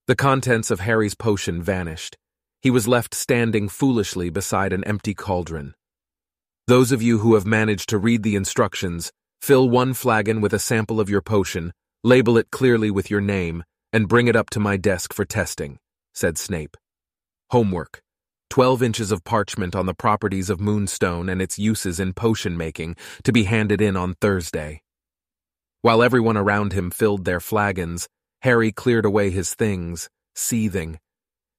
The 0.08 0.15
contents 0.15 0.71
of 0.71 0.79
Harry's 0.81 1.15
potion 1.15 1.62
vanished. 1.62 2.17
He 2.65 2.71
was 2.71 2.88
left 2.88 3.13
standing 3.13 3.69
foolishly 3.69 4.32
beside 4.32 4.73
an 4.73 4.84
empty 4.86 5.13
cauldron. 5.13 5.75
Those 6.65 6.91
of 6.91 6.99
you 6.99 7.19
who 7.19 7.36
have 7.36 7.45
managed 7.45 7.89
to 7.89 7.99
read 7.99 8.23
the 8.23 8.36
instructions, 8.36 9.12
fill 9.39 9.69
one 9.69 9.93
flagon 9.93 10.41
with 10.41 10.51
a 10.51 10.58
sample 10.58 10.99
of 10.99 11.08
your 11.08 11.21
potion, 11.21 11.73
label 12.04 12.39
it 12.39 12.49
clearly 12.49 12.89
with 12.89 13.12
your 13.12 13.21
name, 13.21 13.63
and 13.93 14.08
bring 14.08 14.28
it 14.28 14.36
up 14.36 14.49
to 14.49 14.60
my 14.60 14.78
desk 14.78 15.13
for 15.13 15.25
testing, 15.25 15.78
said 16.15 16.39
Snape. 16.39 16.75
Homework. 17.51 18.01
Twelve 18.49 18.82
inches 18.82 19.12
of 19.12 19.23
parchment 19.23 19.75
on 19.75 19.86
the 19.86 19.93
properties 19.93 20.49
of 20.49 20.60
Moonstone 20.60 21.30
and 21.30 21.43
its 21.43 21.60
uses 21.60 21.99
in 21.99 22.13
potion 22.13 22.58
making 22.58 22.95
to 23.25 23.32
be 23.32 23.43
handed 23.43 23.80
in 23.80 23.95
on 23.95 24.15
Thursday. 24.15 24.82
While 25.84 26.01
everyone 26.01 26.36
around 26.36 26.73
him 26.73 26.89
filled 26.89 27.25
their 27.25 27.39
flagons, 27.39 28.08
Harry 28.41 28.71
cleared 28.71 29.06
away 29.06 29.30
his 29.30 29.54
things, 29.54 30.10
seething. 30.34 30.97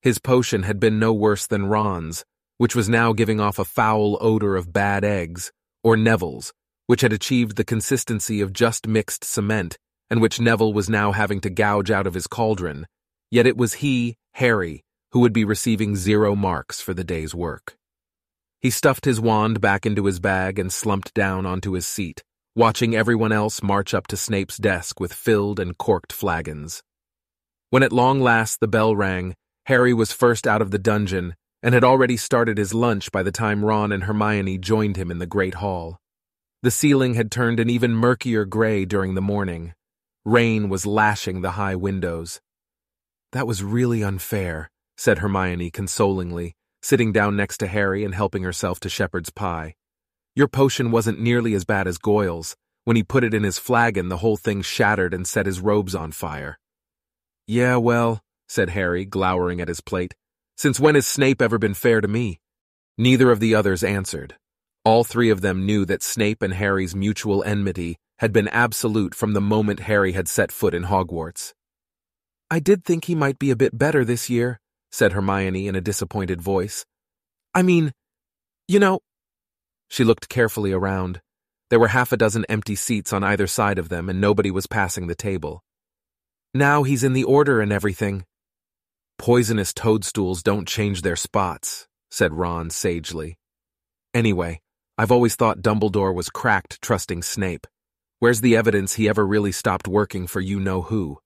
His 0.07 0.21
potion 0.21 0.62
had 0.62 0.79
been 0.79 1.01
no 1.01 1.12
worse 1.12 1.49
than 1.49 1.66
Ron's, 1.66 2.25
which 2.59 2.77
was 2.77 2.88
now 2.88 3.12
giving 3.12 3.40
off 3.40 3.59
a 3.59 3.64
foul 3.64 4.16
odor 4.21 4.55
of 4.55 4.73
bad 4.73 5.03
eggs, 5.03 5.51
or 5.83 5.97
Neville's, 5.97 6.53
which 6.87 7.01
had 7.01 7.12
achieved 7.12 7.57
the 7.57 7.64
consistency 7.64 8.40
of 8.40 8.53
just 8.53 8.87
mixed 8.87 9.25
cement, 9.25 9.79
and 10.09 10.21
which 10.21 10.40
Neville 10.40 10.73
was 10.73 10.88
now 10.88 11.11
having 11.11 11.40
to 11.40 11.51
gouge 11.51 11.90
out 11.90 12.07
of 12.07 12.14
his 12.14 12.29
cauldron. 12.29 12.87
Yet 13.33 13.49
it 13.49 13.57
was 13.57 13.83
he, 13.83 14.14
Harry, 14.35 14.85
who 15.11 15.19
would 15.19 15.33
be 15.33 15.45
receiving 15.45 15.97
zero 15.97 16.37
marks 16.37 16.81
for 16.81 16.95
the 16.95 17.03
day's 17.03 17.35
work. 17.35 17.77
He 18.61 18.71
stuffed 18.71 19.07
his 19.07 19.21
wand 19.21 19.61
back 19.61 19.87
into 19.87 20.07
his 20.07 20.21
bag 20.21 20.61
and 20.61 20.73
slumped 20.73 21.14
down 21.14 21.47
onto 21.47 21.73
his 21.73 21.85
seat, 21.85 22.23
watching 22.55 22.95
everyone 22.95 23.33
else 23.33 23.61
march 23.61 23.92
up 23.92 24.07
to 24.07 24.16
Snape's 24.16 24.57
desk 24.57 25.01
with 25.01 25.12
filled 25.12 25.59
and 25.59 25.77
corked 25.77 26.12
flagons. 26.12 26.85
When 27.71 27.83
at 27.83 27.92
long 27.92 28.21
last 28.21 28.61
the 28.61 28.69
bell 28.69 28.95
rang, 28.95 29.35
Harry 29.66 29.92
was 29.92 30.12
first 30.12 30.46
out 30.46 30.62
of 30.62 30.70
the 30.70 30.79
dungeon 30.79 31.35
and 31.61 31.74
had 31.74 31.83
already 31.83 32.16
started 32.16 32.57
his 32.57 32.72
lunch 32.72 33.11
by 33.11 33.22
the 33.22 33.33
time 33.33 33.64
Ron 33.64 33.90
and 33.90 34.05
Hermione 34.05 34.59
joined 34.59 34.96
him 34.96 35.11
in 35.11 35.18
the 35.18 35.26
Great 35.26 35.55
Hall. 35.55 35.98
The 36.62 36.70
ceiling 36.70 37.14
had 37.14 37.33
turned 37.33 37.59
an 37.59 37.68
even 37.68 37.92
murkier 37.92 38.44
gray 38.44 38.85
during 38.85 39.14
the 39.14 39.20
morning. 39.20 39.74
Rain 40.24 40.68
was 40.68 40.87
lashing 40.87 41.40
the 41.40 41.52
high 41.52 41.74
windows. 41.74 42.40
That 43.33 43.48
was 43.48 43.64
really 43.64 44.05
unfair, 44.05 44.70
said 44.96 45.18
Hermione 45.18 45.72
consolingly, 45.72 46.55
sitting 46.81 47.11
down 47.12 47.37
next 47.37 47.59
to 47.59 47.66
Harry 47.66 48.05
and 48.05 48.14
helping 48.14 48.44
herself 48.44 48.79
to 48.81 48.88
shepherd's 48.88 49.31
pie. 49.31 49.74
Your 50.37 50.46
potion 50.46 50.92
wasn't 50.92 51.20
nearly 51.20 51.55
as 51.55 51.64
bad 51.64 51.88
as 51.88 51.98
Goyle's. 51.98 52.55
When 52.85 52.94
he 52.94 53.02
put 53.02 53.24
it 53.24 53.35
in 53.35 53.42
his 53.42 53.59
flagon, 53.59 54.11
the 54.11 54.18
whole 54.18 54.37
thing 54.37 54.62
shattered 54.62 55.12
and 55.12 55.26
set 55.26 55.46
his 55.46 55.61
robes 55.61 55.96
on 55.96 56.12
fire. 56.12 56.57
Yeah, 57.48 57.76
well, 57.76 58.22
said 58.48 58.70
Harry, 58.70 59.04
glowering 59.04 59.61
at 59.61 59.68
his 59.68 59.80
plate. 59.80 60.14
Since 60.56 60.80
when 60.80 60.94
has 60.94 61.06
Snape 61.06 61.42
ever 61.42 61.59
been 61.59 61.74
fair 61.74 62.00
to 62.00 62.09
me? 62.09 62.40
Neither 62.98 63.30
of 63.30 63.40
the 63.40 63.54
others 63.54 63.85
answered. 63.85 64.37
All 64.85 65.04
three 65.04 65.30
of 65.30 65.40
them 65.40 65.66
knew 65.66 65.85
that 65.85 66.02
Snape 66.02 66.42
and 66.42 66.54
Harry's 66.54 66.94
mutual 66.94 67.42
enmity 67.44 67.96
had 68.18 68.32
been 68.32 68.48
absolute 68.48 69.14
from 69.14 69.32
the 69.32 69.40
moment 69.40 69.80
Harry 69.80 70.12
had 70.12 70.28
set 70.28 70.50
foot 70.50 70.74
in 70.74 70.85
Hogwarts. 70.85 71.52
I 72.50 72.61
did 72.61 72.85
think 72.85 73.04
he 73.04 73.14
might 73.14 73.38
be 73.38 73.50
a 73.50 73.56
bit 73.56 73.76
better 73.76 74.04
this 74.04 74.30
year, 74.30 74.61
said 74.90 75.12
Hermione 75.12 75.66
in 75.66 75.74
a 75.74 75.80
disappointed 75.80 76.40
voice. 76.40 76.87
I 77.54 77.62
mean, 77.62 77.92
you 78.68 78.78
know. 78.78 79.00
She 79.88 80.04
looked 80.04 80.28
carefully 80.28 80.72
around. 80.72 81.20
There 81.68 81.80
were 81.80 81.88
half 81.88 82.12
a 82.12 82.16
dozen 82.16 82.44
empty 82.48 82.76
seats 82.76 83.12
on 83.12 83.24
either 83.24 83.46
side 83.46 83.78
of 83.78 83.88
them, 83.88 84.09
and 84.09 84.20
nobody 84.20 84.50
was 84.50 84.66
passing 84.66 85.09
the 85.09 85.14
table. 85.14 85.62
Now 86.54 86.85
he's 86.85 87.04
in 87.04 87.12
the 87.12 87.24
order 87.24 87.61
and 87.61 87.72
everything. 87.72 88.24
Poisonous 89.26 89.74
toadstools 89.74 90.40
don't 90.40 90.68
change 90.68 91.02
their 91.02 91.16
spots, 91.16 91.88
said 92.12 92.32
Ron 92.32 92.70
sagely. 92.70 93.36
Anyway, 94.14 94.60
I've 94.96 95.10
always 95.10 95.34
thought 95.34 95.62
Dumbledore 95.62 96.14
was 96.14 96.30
cracked 96.30 96.80
trusting 96.80 97.24
Snape. 97.24 97.66
Where's 98.20 98.40
the 98.40 98.54
evidence 98.54 98.94
he 98.94 99.08
ever 99.08 99.26
really 99.26 99.50
stopped 99.50 99.88
working 99.88 100.28
for 100.28 100.40
you 100.40 100.60
know 100.60 100.82
who? 100.82 101.18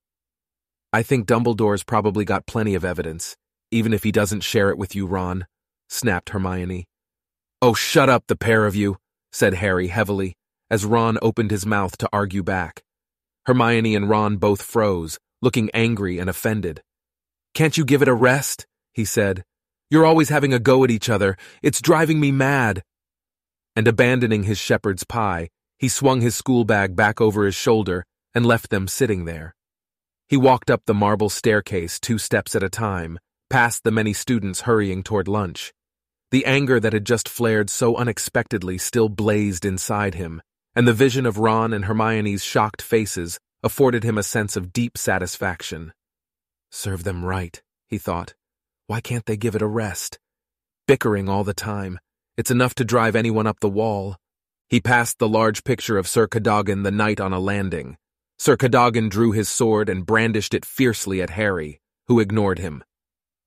I 0.95 1.03
think 1.03 1.27
Dumbledore's 1.27 1.85
probably 1.85 2.25
got 2.25 2.47
plenty 2.47 2.75
of 2.75 2.87
evidence, 2.87 3.37
even 3.71 3.93
if 3.93 4.03
he 4.03 4.13
doesn't 4.13 4.45
share 4.45 4.71
it 4.71 4.79
with 4.79 4.95
you, 4.97 5.05
Ron, 5.05 5.45
snapped 5.91 6.31
Hermione. 6.31 6.89
Oh, 7.61 7.75
shut 7.75 8.09
up, 8.09 8.25
the 8.29 8.35
pair 8.35 8.65
of 8.65 8.75
you, 8.75 8.97
said 9.31 9.53
Harry 9.53 9.89
heavily, 9.89 10.39
as 10.71 10.87
Ron 10.87 11.19
opened 11.21 11.51
his 11.51 11.67
mouth 11.67 11.99
to 11.99 12.09
argue 12.15 12.43
back. 12.43 12.83
Hermione 13.45 13.95
and 13.95 14.09
Ron 14.09 14.39
both 14.39 14.63
froze, 14.63 15.19
looking 15.43 15.69
angry 15.75 16.19
and 16.19 16.31
offended. 16.31 16.81
Can't 17.55 17.77
you 17.77 17.85
give 17.85 18.03
it 18.03 18.09
a 18.09 18.15
rest? 18.15 18.67
he 18.93 19.05
said. 19.05 19.45
You're 19.91 20.07
always 20.07 20.29
having 20.29 20.55
a 20.55 20.59
go 20.59 20.85
at 20.85 20.91
each 20.91 21.09
other. 21.09 21.37
It's 21.63 21.81
driving 21.81 22.21
me 22.21 22.31
mad. 22.31 22.83
And 23.75 23.89
abandoning 23.89 24.45
his 24.45 24.59
shepherd's 24.59 25.05
pie, 25.05 25.49
he 25.79 25.89
swung 25.89 26.21
his 26.21 26.37
school 26.37 26.65
bag 26.65 26.95
back 26.95 27.21
over 27.21 27.45
his 27.45 27.55
shoulder 27.55 28.05
and 28.35 28.47
left 28.47 28.71
them 28.71 28.87
sitting 28.87 29.25
there. 29.25 29.55
He 30.29 30.37
walked 30.37 30.71
up 30.71 30.83
the 30.87 30.95
marble 30.95 31.29
staircase 31.29 31.99
two 31.99 32.19
steps 32.19 32.55
at 32.55 32.63
a 32.63 32.69
time, 32.69 33.19
past 33.49 33.83
the 33.83 33.91
many 33.91 34.13
students 34.13 34.61
hurrying 34.61 35.03
toward 35.03 35.27
lunch. 35.27 35.73
The 36.31 36.47
anger 36.47 36.79
that 36.79 36.93
had 36.93 37.05
just 37.05 37.29
flared 37.29 37.69
so 37.69 37.97
unexpectedly 37.97 38.79
still 38.79 39.09
blazed 39.09 39.65
inside 39.65 40.15
him, 40.15 40.41
and 40.77 40.87
the 40.87 40.93
vision 40.93 41.27
of 41.27 41.39
Ron 41.39 41.73
and 41.73 41.87
Hermione's 41.87 42.45
shocked 42.45 42.81
faces 42.81 43.41
afforded 43.65 44.05
him 44.05 44.17
a 44.17 44.23
sense 44.23 44.57
of 44.57 44.73
deep 44.73 44.97
satisfaction. 44.97 45.93
Serve 46.71 47.05
them 47.05 47.25
right, 47.25 47.61
he 47.89 47.99
thought. 47.99 48.35
Why 48.87 49.01
can't 49.01 49.27
they 49.27 49.37
give 49.37 49.55
it 49.55 49.63
a 49.63 49.67
rest? 49.67 50.19
Bickering 50.87 51.29
all 51.29 51.45
the 51.45 51.55
time. 51.55 51.99
It's 52.37 52.51
enough 52.51 52.75
to 52.77 52.85
drive 52.85 53.15
anyone 53.15 53.47
up 53.47 53.61
the 53.61 53.69
wall. 53.69 54.17
He 54.69 54.81
passed 54.81 55.19
the 55.19 55.29
large 55.29 55.65
picture 55.65 55.99
of 55.99 56.09
Sir 56.09 56.27
Cadogan 56.27 56.85
the 56.85 56.91
knight 56.91 57.21
on 57.21 57.33
a 57.33 57.41
landing. 57.41 57.97
Sir 58.39 58.57
Cadogan 58.57 59.09
drew 59.09 59.33
his 59.33 59.49
sword 59.49 59.89
and 59.89 60.07
brandished 60.07 60.55
it 60.55 60.65
fiercely 60.65 61.21
at 61.21 61.31
Harry, 61.31 61.81
who 62.07 62.21
ignored 62.21 62.59
him. 62.59 62.83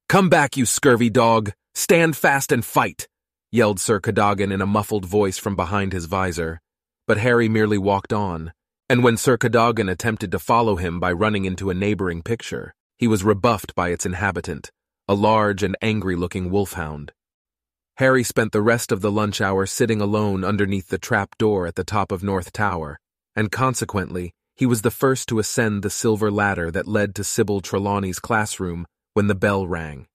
Come 0.10 0.30
back, 0.30 0.56
you 0.58 0.66
scurvy 0.66 1.10
dog! 1.10 1.54
Stand 1.74 2.16
fast 2.16 2.52
and 2.52 2.64
fight! 2.64 3.08
yelled 3.52 3.80
Sir 3.80 4.00
Cadogan 4.00 4.52
in 4.52 4.62
a 4.62 4.68
muffled 4.68 5.06
voice 5.06 5.38
from 5.38 5.56
behind 5.56 5.94
his 5.94 6.06
visor. 6.06 6.60
But 7.08 7.18
Harry 7.18 7.50
merely 7.50 7.78
walked 7.78 8.14
on, 8.14 8.54
and 8.90 9.04
when 9.04 9.18
Sir 9.18 9.38
Cadogan 9.38 9.90
attempted 9.90 10.32
to 10.32 10.40
follow 10.40 10.76
him 10.76 11.00
by 11.00 11.12
running 11.12 11.46
into 11.46 11.70
a 11.70 11.74
neighboring 11.74 12.22
picture, 12.22 12.76
he 12.98 13.08
was 13.08 13.24
rebuffed 13.24 13.76
by 13.76 13.90
its 13.90 14.06
inhabitant, 14.06 14.72
a 15.08 15.14
large 15.14 15.64
and 15.64 15.76
angry-looking 15.82 16.50
wolfhound. 16.50 17.12
Harry 17.98 18.24
spent 18.24 18.52
the 18.52 18.62
rest 18.62 18.92
of 18.92 19.02
the 19.02 19.12
lunch 19.12 19.40
hour 19.42 19.66
sitting 19.66 20.02
alone 20.02 20.44
underneath 20.44 20.88
the 20.88 20.98
trap 20.98 21.38
door 21.38 21.68
at 21.68 21.76
the 21.76 21.84
top 21.84 22.12
of 22.12 22.24
North 22.24 22.52
Tower, 22.52 23.00
and 23.36 23.52
consequently, 23.52 24.34
he 24.56 24.66
was 24.66 24.82
the 24.82 24.92
first 24.92 25.28
to 25.30 25.40
ascend 25.40 25.84
the 25.84 25.90
silver 25.90 26.32
ladder 26.32 26.72
that 26.72 26.88
led 26.88 27.16
to 27.16 27.24
Sybil 27.24 27.62
Trelawney's 27.62 28.20
classroom 28.20 28.86
when 29.14 29.28
the 29.28 29.36
bell 29.36 29.68
rang. 29.68 30.08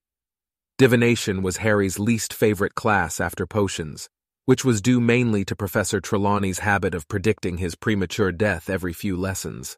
Divination 0.76 1.42
was 1.42 1.58
Harry's 1.58 1.98
least 1.98 2.32
favorite 2.32 2.74
class 2.74 3.20
after 3.20 3.46
potions, 3.46 4.08
which 4.44 4.64
was 4.64 4.80
due 4.80 5.00
mainly 5.00 5.44
to 5.44 5.56
Professor 5.56 6.00
Trelawney's 6.00 6.60
habit 6.60 6.94
of 6.94 7.08
predicting 7.08 7.58
his 7.58 7.74
premature 7.74 8.32
death 8.32 8.70
every 8.70 8.92
few 8.92 9.16
lessons. 9.16 9.76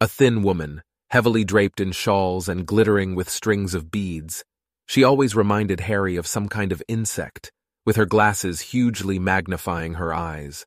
A 0.00 0.08
thin 0.08 0.42
woman, 0.42 0.82
heavily 1.10 1.44
draped 1.44 1.80
in 1.80 1.92
shawls 1.92 2.48
and 2.48 2.66
glittering 2.66 3.14
with 3.14 3.28
strings 3.28 3.74
of 3.74 3.90
beads, 3.90 4.44
she 4.86 5.02
always 5.02 5.34
reminded 5.34 5.80
Harry 5.80 6.16
of 6.16 6.26
some 6.26 6.48
kind 6.48 6.72
of 6.72 6.82
insect, 6.88 7.50
with 7.84 7.96
her 7.96 8.06
glasses 8.06 8.60
hugely 8.60 9.18
magnifying 9.18 9.94
her 9.94 10.12
eyes. 10.14 10.64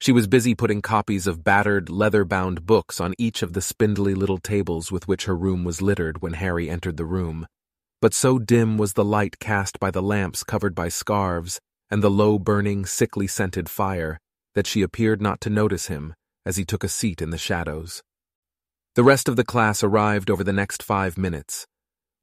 She 0.00 0.12
was 0.12 0.26
busy 0.28 0.54
putting 0.54 0.80
copies 0.80 1.26
of 1.26 1.42
battered, 1.42 1.90
leather-bound 1.90 2.64
books 2.64 3.00
on 3.00 3.14
each 3.18 3.42
of 3.42 3.52
the 3.52 3.60
spindly 3.60 4.14
little 4.14 4.38
tables 4.38 4.92
with 4.92 5.08
which 5.08 5.24
her 5.24 5.34
room 5.34 5.64
was 5.64 5.82
littered 5.82 6.22
when 6.22 6.34
Harry 6.34 6.70
entered 6.70 6.96
the 6.96 7.04
room. 7.04 7.46
But 8.00 8.14
so 8.14 8.38
dim 8.38 8.78
was 8.78 8.92
the 8.92 9.04
light 9.04 9.40
cast 9.40 9.80
by 9.80 9.90
the 9.90 10.02
lamps 10.02 10.44
covered 10.44 10.74
by 10.74 10.88
scarves 10.88 11.58
and 11.90 12.02
the 12.02 12.10
low-burning, 12.10 12.86
sickly-scented 12.86 13.68
fire 13.68 14.20
that 14.54 14.66
she 14.66 14.82
appeared 14.82 15.20
not 15.20 15.40
to 15.40 15.50
notice 15.50 15.88
him 15.88 16.14
as 16.46 16.56
he 16.56 16.64
took 16.64 16.84
a 16.84 16.88
seat 16.88 17.20
in 17.20 17.30
the 17.30 17.38
shadows. 17.38 18.02
The 18.94 19.04
rest 19.04 19.28
of 19.28 19.36
the 19.36 19.44
class 19.44 19.82
arrived 19.82 20.30
over 20.30 20.42
the 20.42 20.52
next 20.52 20.82
five 20.82 21.16
minutes. 21.16 21.66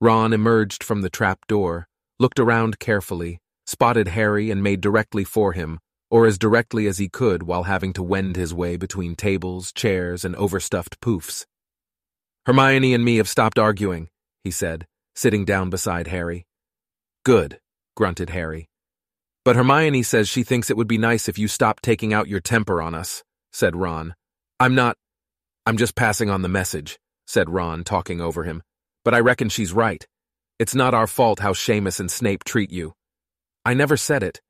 Ron 0.01 0.33
emerged 0.33 0.83
from 0.83 1.01
the 1.01 1.09
trap 1.09 1.39
door, 1.47 1.87
looked 2.19 2.39
around 2.39 2.79
carefully, 2.79 3.39
spotted 3.65 4.09
Harry 4.09 4.51
and 4.51 4.61
made 4.61 4.81
directly 4.81 5.23
for 5.23 5.53
him, 5.53 5.79
or 6.11 6.25
as 6.25 6.37
directly 6.37 6.87
as 6.87 6.97
he 6.97 7.09
could 7.09 7.43
while 7.43 7.63
having 7.63 7.93
to 7.93 8.03
wend 8.03 8.35
his 8.35 8.53
way 8.53 8.77
between 8.77 9.15
tables, 9.15 9.71
chairs, 9.71 10.23
and 10.23 10.35
overstuffed 10.35 10.99
poofs. 10.99 11.45
Hermione 12.45 12.93
and 12.93 13.03
me 13.03 13.17
have 13.17 13.27
stopped 13.27 13.57
arguing, 13.57 14.09
he 14.43 14.51
said, 14.51 14.85
sitting 15.15 15.45
down 15.45 15.69
beside 15.69 16.07
Harry. 16.07 16.45
Good, 17.23 17.59
grunted 17.95 18.29
Harry. 18.29 18.69
But 19.43 19.55
Hermione 19.55 20.03
says 20.03 20.29
she 20.29 20.43
thinks 20.43 20.69
it 20.69 20.77
would 20.77 20.87
be 20.87 20.97
nice 20.97 21.27
if 21.27 21.37
you 21.37 21.47
stopped 21.47 21.83
taking 21.83 22.13
out 22.13 22.27
your 22.27 22.39
temper 22.39 22.81
on 22.81 22.93
us, 22.93 23.23
said 23.51 23.75
Ron. 23.75 24.13
I'm 24.59 24.75
not. 24.75 24.95
I'm 25.67 25.77
just 25.77 25.95
passing 25.95 26.29
on 26.29 26.43
the 26.43 26.47
message, 26.47 26.99
said 27.25 27.49
Ron, 27.49 27.83
talking 27.83 28.21
over 28.21 28.43
him. 28.43 28.61
But 29.03 29.15
I 29.15 29.19
reckon 29.19 29.49
she's 29.49 29.73
right. 29.73 30.05
It's 30.59 30.75
not 30.75 30.93
our 30.93 31.07
fault 31.07 31.39
how 31.39 31.53
Seamus 31.53 31.99
and 31.99 32.11
Snape 32.11 32.43
treat 32.43 32.71
you. 32.71 32.93
I 33.65 33.73
never 33.73 33.97
said 33.97 34.21
it. 34.21 34.41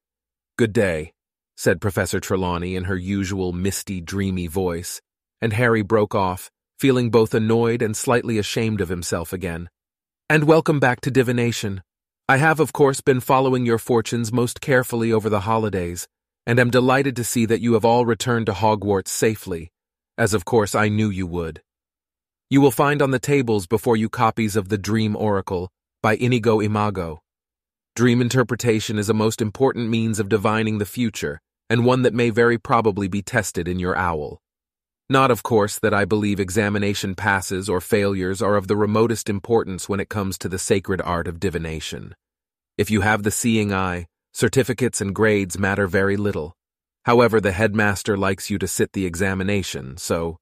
Good 0.58 0.73
day, 0.73 1.13
said 1.56 1.80
Professor 1.80 2.19
Trelawney 2.19 2.75
in 2.75 2.84
her 2.84 2.97
usual 2.97 3.54
misty, 3.54 4.01
dreamy 4.01 4.47
voice, 4.47 5.01
and 5.41 5.54
Harry 5.54 5.84
broke 5.84 6.13
off, 6.13 6.51
feeling 6.78 7.10
both 7.10 7.34
annoyed 7.34 7.82
and 7.82 7.95
slightly 7.95 8.38
ashamed 8.38 8.82
of 8.82 8.89
himself 8.89 9.32
again. 9.32 9.69
And 10.30 10.43
welcome 10.43 10.82
back 10.82 10.99
to 11.01 11.12
divination. 11.12 11.82
I 12.28 12.38
have, 12.38 12.60
of 12.60 12.73
course, 12.73 12.99
been 12.99 13.21
following 13.21 13.65
your 13.65 13.78
fortunes 13.78 14.34
most 14.34 14.60
carefully 14.60 15.13
over 15.13 15.30
the 15.30 15.41
holidays, 15.41 16.10
and 16.45 16.60
am 16.60 16.71
delighted 16.71 17.15
to 17.15 17.23
see 17.23 17.45
that 17.45 17.62
you 17.62 17.73
have 17.73 17.86
all 17.86 18.06
returned 18.06 18.47
to 18.47 18.51
Hogwarts 18.51 19.08
safely, 19.08 19.71
as 20.17 20.34
of 20.34 20.45
course 20.45 20.75
I 20.75 20.89
knew 20.89 21.10
you 21.10 21.28
would. 21.28 21.62
You 22.49 22.62
will 22.62 22.71
find 22.71 23.01
on 23.01 23.12
the 23.12 23.19
tables 23.19 23.67
before 23.67 23.97
you 23.97 24.10
copies 24.10 24.56
of 24.56 24.69
The 24.69 24.78
Dream 24.78 25.15
Oracle 25.15 25.71
by 26.01 26.15
Inigo 26.15 26.62
Imago. 26.62 27.21
Dream 27.95 28.21
interpretation 28.21 28.99
is 28.99 29.10
a 29.10 29.13
most 29.13 29.41
important 29.41 29.89
means 29.89 30.19
of 30.19 30.30
divining 30.30 30.78
the 30.78 30.86
future, 30.86 31.41
and 31.69 31.86
one 31.86 32.04
that 32.04 32.13
may 32.13 32.30
very 32.30 32.58
probably 32.58 33.08
be 33.08 33.21
tested 33.21 33.67
in 33.67 33.80
your 33.80 33.95
owl. 33.95 34.41
Not, 35.10 35.32
of 35.32 35.43
course, 35.43 35.80
that 35.80 35.93
I 35.93 36.06
believe 36.06 36.39
examination 36.39 37.15
passes 37.15 37.69
or 37.69 37.80
failures 37.80 38.41
are 38.41 38.56
of 38.56 38.67
the 38.67 38.75
remotest 38.75 39.30
importance 39.30 39.88
when 39.88 39.99
it 39.99 40.10
comes 40.10 40.38
to 40.39 40.49
the 40.49 40.60
sacred 40.60 41.01
art 41.01 41.28
of 41.28 41.39
divination. 41.39 42.15
If 42.78 42.91
you 42.91 43.01
have 43.01 43.23
the 43.23 43.32
seeing 43.32 43.71
eye, 43.71 44.08
certificates 44.34 45.01
and 45.01 45.15
grades 45.15 45.58
matter 45.58 45.88
very 45.88 46.17
little. 46.17 46.56
However, 47.06 47.39
the 47.39 47.52
headmaster 47.52 48.18
likes 48.18 48.50
you 48.50 48.58
to 48.58 48.68
sit 48.68 48.94
the 48.94 49.06
examination, 49.06 49.98
so. 49.98 50.38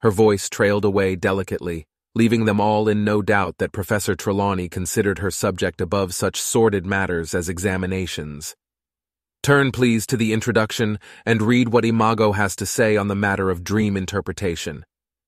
Her 0.00 0.10
voice 0.10 0.48
trailed 0.48 0.84
away 0.84 1.14
delicately, 1.14 1.86
leaving 2.16 2.46
them 2.46 2.60
all 2.60 2.88
in 2.88 3.04
no 3.04 3.22
doubt 3.22 3.58
that 3.58 3.72
Professor 3.72 4.16
Trelawney 4.16 4.68
considered 4.68 5.20
her 5.20 5.30
subject 5.30 5.80
above 5.80 6.14
such 6.14 6.40
sordid 6.40 6.84
matters 6.84 7.32
as 7.32 7.48
examinations. 7.48 8.56
Turn, 9.44 9.70
please, 9.70 10.04
to 10.08 10.16
the 10.16 10.32
introduction 10.32 10.98
and 11.24 11.42
read 11.42 11.68
what 11.68 11.84
Imago 11.84 12.32
has 12.32 12.56
to 12.56 12.66
say 12.66 12.96
on 12.96 13.06
the 13.06 13.14
matter 13.14 13.48
of 13.48 13.62
dream 13.62 13.96
interpretation. 13.96 14.84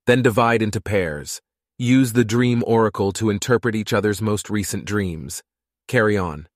Then 0.07 0.21
divide 0.21 0.63
into 0.63 0.81
pairs. 0.81 1.41
Use 1.79 2.13
the 2.13 2.25
dream 2.25 2.65
oracle 2.67 3.13
to 3.13 3.31
interpret 3.31 3.77
each 3.77 3.93
other's 3.93 4.21
most 4.21 4.51
recent 4.51 4.85
dreams. 4.85 5.45
Carry 5.87 6.19
on. 6.19 6.49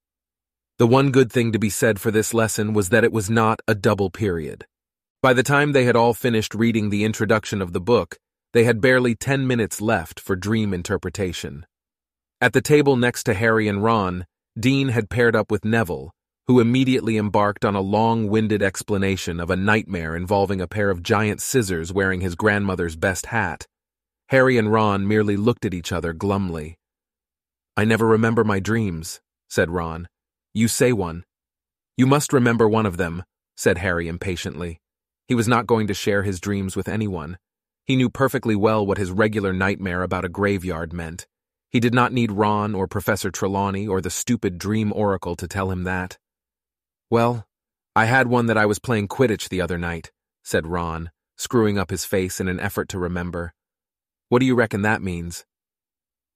The 0.76 0.86
one 0.88 1.12
good 1.12 1.30
thing 1.30 1.52
to 1.52 1.58
be 1.60 1.70
said 1.70 2.00
for 2.00 2.10
this 2.10 2.34
lesson 2.34 2.74
was 2.74 2.88
that 2.88 3.04
it 3.04 3.12
was 3.12 3.30
not 3.30 3.60
a 3.68 3.76
double 3.76 4.10
period. 4.10 4.66
By 5.22 5.32
the 5.32 5.44
time 5.44 5.70
they 5.70 5.84
had 5.84 5.94
all 5.94 6.14
finished 6.14 6.52
reading 6.52 6.90
the 6.90 7.04
introduction 7.04 7.62
of 7.62 7.72
the 7.72 7.80
book, 7.80 8.18
they 8.52 8.64
had 8.64 8.80
barely 8.80 9.14
ten 9.14 9.46
minutes 9.46 9.80
left 9.80 10.18
for 10.18 10.34
dream 10.34 10.74
interpretation. 10.74 11.64
At 12.40 12.54
the 12.54 12.60
table 12.60 12.96
next 12.96 13.22
to 13.24 13.34
Harry 13.34 13.68
and 13.68 13.84
Ron, 13.84 14.26
Dean 14.58 14.88
had 14.88 15.08
paired 15.08 15.36
up 15.36 15.48
with 15.48 15.64
Neville, 15.64 16.10
who 16.48 16.58
immediately 16.58 17.16
embarked 17.16 17.64
on 17.64 17.76
a 17.76 17.80
long-winded 17.80 18.60
explanation 18.60 19.38
of 19.38 19.50
a 19.50 19.56
nightmare 19.56 20.16
involving 20.16 20.60
a 20.60 20.68
pair 20.68 20.90
of 20.90 21.04
giant 21.04 21.40
scissors 21.40 21.92
wearing 21.92 22.20
his 22.20 22.34
grandmother's 22.34 22.96
best 22.96 23.26
hat. 23.26 23.68
Harry 24.30 24.58
and 24.58 24.72
Ron 24.72 25.06
merely 25.06 25.36
looked 25.36 25.64
at 25.64 25.72
each 25.72 25.92
other 25.92 26.12
glumly. 26.12 26.74
I 27.76 27.84
never 27.84 28.06
remember 28.06 28.42
my 28.42 28.58
dreams, 28.58 29.20
said 29.48 29.70
Ron. 29.70 30.08
You 30.56 30.68
say 30.68 30.92
one. 30.92 31.24
You 31.96 32.06
must 32.06 32.32
remember 32.32 32.68
one 32.68 32.86
of 32.86 32.96
them, 32.96 33.24
said 33.56 33.78
Harry 33.78 34.06
impatiently. 34.06 34.80
He 35.26 35.34
was 35.34 35.48
not 35.48 35.66
going 35.66 35.88
to 35.88 35.94
share 35.94 36.22
his 36.22 36.38
dreams 36.38 36.76
with 36.76 36.88
anyone. 36.88 37.38
He 37.84 37.96
knew 37.96 38.08
perfectly 38.08 38.54
well 38.54 38.86
what 38.86 38.98
his 38.98 39.10
regular 39.10 39.52
nightmare 39.52 40.04
about 40.04 40.24
a 40.24 40.28
graveyard 40.28 40.92
meant. 40.92 41.26
He 41.70 41.80
did 41.80 41.92
not 41.92 42.12
need 42.12 42.30
Ron 42.30 42.72
or 42.72 42.86
Professor 42.86 43.32
Trelawney 43.32 43.88
or 43.88 44.00
the 44.00 44.10
stupid 44.10 44.58
dream 44.58 44.92
oracle 44.94 45.34
to 45.34 45.48
tell 45.48 45.72
him 45.72 45.82
that. 45.84 46.18
Well, 47.10 47.48
I 47.96 48.04
had 48.04 48.28
one 48.28 48.46
that 48.46 48.56
I 48.56 48.66
was 48.66 48.78
playing 48.78 49.08
Quidditch 49.08 49.48
the 49.48 49.60
other 49.60 49.76
night, 49.76 50.12
said 50.44 50.68
Ron, 50.68 51.10
screwing 51.36 51.78
up 51.78 51.90
his 51.90 52.04
face 52.04 52.38
in 52.38 52.46
an 52.46 52.60
effort 52.60 52.88
to 52.90 52.98
remember. 53.00 53.54
What 54.28 54.38
do 54.38 54.46
you 54.46 54.54
reckon 54.54 54.82
that 54.82 55.02
means? 55.02 55.44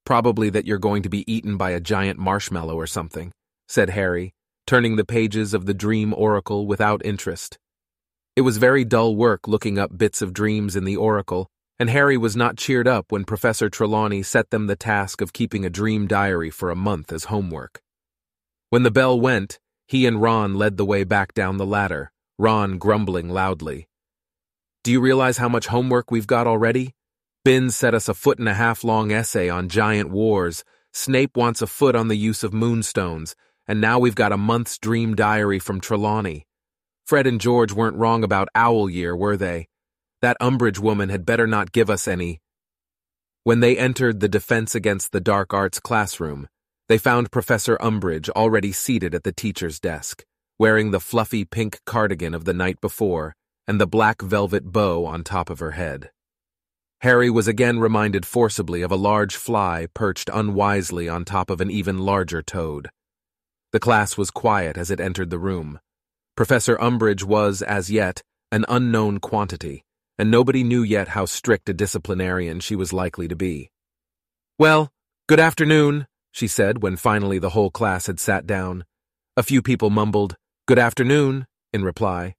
Probably 0.05 0.51
that 0.51 0.67
you're 0.67 0.79
going 0.79 1.03
to 1.05 1.09
be 1.09 1.31
eaten 1.33 1.57
by 1.57 1.71
a 1.71 1.81
giant 1.81 2.19
marshmallow 2.19 2.75
or 2.75 2.89
something, 2.89 3.33
said 3.69 3.91
Harry, 3.91 4.35
turning 4.67 4.97
the 4.97 5.05
pages 5.05 5.55
of 5.55 5.67
the 5.67 5.75
dream 5.75 6.13
oracle 6.15 6.67
without 6.67 7.05
interest. 7.05 7.59
It 8.35 8.43
was 8.43 8.59
very 8.59 8.85
dull 8.85 9.17
work 9.17 9.47
looking 9.47 9.79
up 9.79 9.97
bits 9.97 10.23
of 10.23 10.33
dreams 10.33 10.75
in 10.75 10.85
the 10.85 10.97
oracle, 10.97 11.51
and 11.79 11.91
Harry 11.91 12.17
was 12.17 12.37
not 12.37 12.57
cheered 12.57 12.89
up 12.89 13.13
when 13.13 13.25
Professor 13.25 13.69
Trelawney 13.69 14.23
set 14.23 14.51
them 14.51 14.67
the 14.67 14.77
task 14.77 15.21
of 15.21 15.33
keeping 15.33 15.65
a 15.65 15.71
dream 15.71 16.07
diary 16.07 16.51
for 16.51 16.71
a 16.71 16.77
month 16.77 17.13
as 17.13 17.25
homework. 17.25 17.81
When 18.71 18.83
the 18.83 18.91
bell 18.91 19.19
went, 19.19 19.59
he 19.87 20.07
and 20.07 20.21
Ron 20.21 20.55
led 20.55 20.77
the 20.77 20.85
way 20.85 21.05
back 21.05 21.35
down 21.35 21.57
the 21.57 21.67
ladder, 21.67 22.13
Ron 22.39 22.79
grumbling 22.79 23.31
loudly. 23.31 23.89
Do 24.85 24.93
you 24.93 25.01
realize 25.01 25.39
how 25.39 25.49
much 25.49 25.67
homework 25.67 26.11
we've 26.11 26.27
got 26.27 26.47
already? 26.47 26.95
Binns 27.45 27.75
set 27.75 27.95
us 27.95 28.09
a 28.09 28.15
foot 28.15 28.39
and 28.39 28.49
a 28.49 28.55
half 28.55 28.85
long 28.85 29.11
essay 29.11 29.49
on 29.49 29.69
giant 29.69 30.11
wars, 30.11 30.65
Snape 30.93 31.37
wants 31.37 31.63
a 31.63 31.67
foot 31.67 31.95
on 31.95 32.09
the 32.09 32.17
use 32.17 32.43
of 32.43 32.53
moonstones, 32.53 33.35
and 33.69 33.81
now 33.81 33.99
we've 33.99 34.15
got 34.15 34.33
a 34.33 34.39
month's 34.39 34.79
dream 34.79 35.15
diary 35.15 35.59
from 35.59 35.81
Trelawney. 35.81 36.47
Fred 37.07 37.27
and 37.27 37.41
George 37.41 37.73
weren't 37.73 37.97
wrong 37.97 38.25
about 38.25 38.49
OWL 38.55 38.91
Year, 38.91 39.15
were 39.15 39.37
they? 39.37 39.69
That 40.23 40.39
Umbridge 40.41 40.79
woman 40.79 41.11
had 41.11 41.25
better 41.25 41.47
not 41.47 41.71
give 41.71 41.89
us 41.91 42.09
any. 42.09 42.41
When 43.45 43.61
they 43.61 43.79
entered 43.79 44.21
the 44.21 44.29
Defense 44.29 44.75
Against 44.75 45.13
the 45.13 45.21
Dark 45.21 45.55
Arts 45.55 45.79
classroom, 45.79 46.49
they 46.89 46.99
found 46.99 47.31
Professor 47.31 47.77
Umbridge 47.79 48.29
already 48.31 48.73
seated 48.73 49.15
at 49.15 49.23
the 49.23 49.33
teacher's 49.33 49.79
desk, 49.79 50.25
wearing 50.59 50.91
the 50.91 51.01
fluffy 51.01 51.45
pink 51.45 51.79
cardigan 51.85 52.35
of 52.35 52.45
the 52.47 52.55
night 52.55 52.81
before 52.81 53.35
and 53.67 53.79
the 53.79 53.87
black 53.87 54.23
velvet 54.23 54.73
bow 54.73 55.05
on 55.05 55.23
top 55.23 55.51
of 55.51 55.59
her 55.59 55.73
head. 55.73 56.11
Harry 57.03 57.31
was 57.31 57.47
again 57.47 57.79
reminded 57.79 58.27
forcibly 58.27 58.83
of 58.83 58.91
a 58.91 58.97
large 58.97 59.37
fly 59.37 59.87
perched 59.95 60.31
unwisely 60.33 61.09
on 61.09 61.25
top 61.25 61.51
of 61.51 61.61
an 61.61 61.71
even 61.71 61.99
larger 61.99 62.43
toad. 62.43 62.89
The 63.73 63.81
class 63.81 64.17
was 64.17 64.31
quiet 64.31 64.79
as 64.79 64.91
it 64.91 65.01
entered 65.01 65.29
the 65.29 65.39
room. 65.39 65.79
Professor 66.37 66.77
Umbridge 66.79 67.23
was, 67.23 67.61
as 67.61 67.91
yet, 67.91 68.23
an 68.51 68.65
unknown 68.69 69.19
quantity, 69.19 69.85
and 70.19 70.31
nobody 70.31 70.65
knew 70.65 70.83
yet 70.83 71.09
how 71.09 71.27
strict 71.27 71.69
a 71.69 71.75
disciplinarian 71.75 72.61
she 72.61 72.75
was 72.75 72.95
likely 72.95 73.29
to 73.29 73.37
be. 73.37 73.71
Well, 74.59 74.91
good 75.29 75.41
afternoon, 75.41 76.07
she 76.33 76.49
said 76.49 76.83
when 76.83 76.97
finally 76.97 77.39
the 77.39 77.51
whole 77.51 77.71
class 77.71 78.07
had 78.07 78.19
sat 78.19 78.47
down. 78.47 78.85
A 79.37 79.43
few 79.43 79.61
people 79.61 79.91
mumbled, 79.91 80.37
Good 80.67 80.79
afternoon, 80.79 81.47
in 81.73 81.85
reply. 81.85 82.35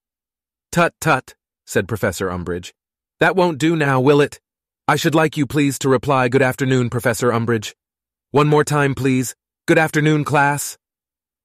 Tut 0.71 0.93
tut, 0.99 1.35
said 1.65 1.87
Professor 1.87 2.29
Umbridge. 2.29 2.73
That 3.19 3.35
won't 3.35 3.57
do 3.57 3.75
now, 3.75 3.99
will 3.99 4.21
it? 4.21 4.39
I 4.87 4.95
should 4.95 5.15
like 5.15 5.37
you, 5.37 5.45
please, 5.45 5.77
to 5.79 5.89
reply, 5.89 6.27
Good 6.29 6.41
afternoon, 6.41 6.89
Professor 6.89 7.31
Umbridge. 7.31 7.73
One 8.31 8.47
more 8.47 8.63
time, 8.63 8.95
please. 8.95 9.35
Good 9.67 9.77
afternoon, 9.77 10.23
class. 10.23 10.77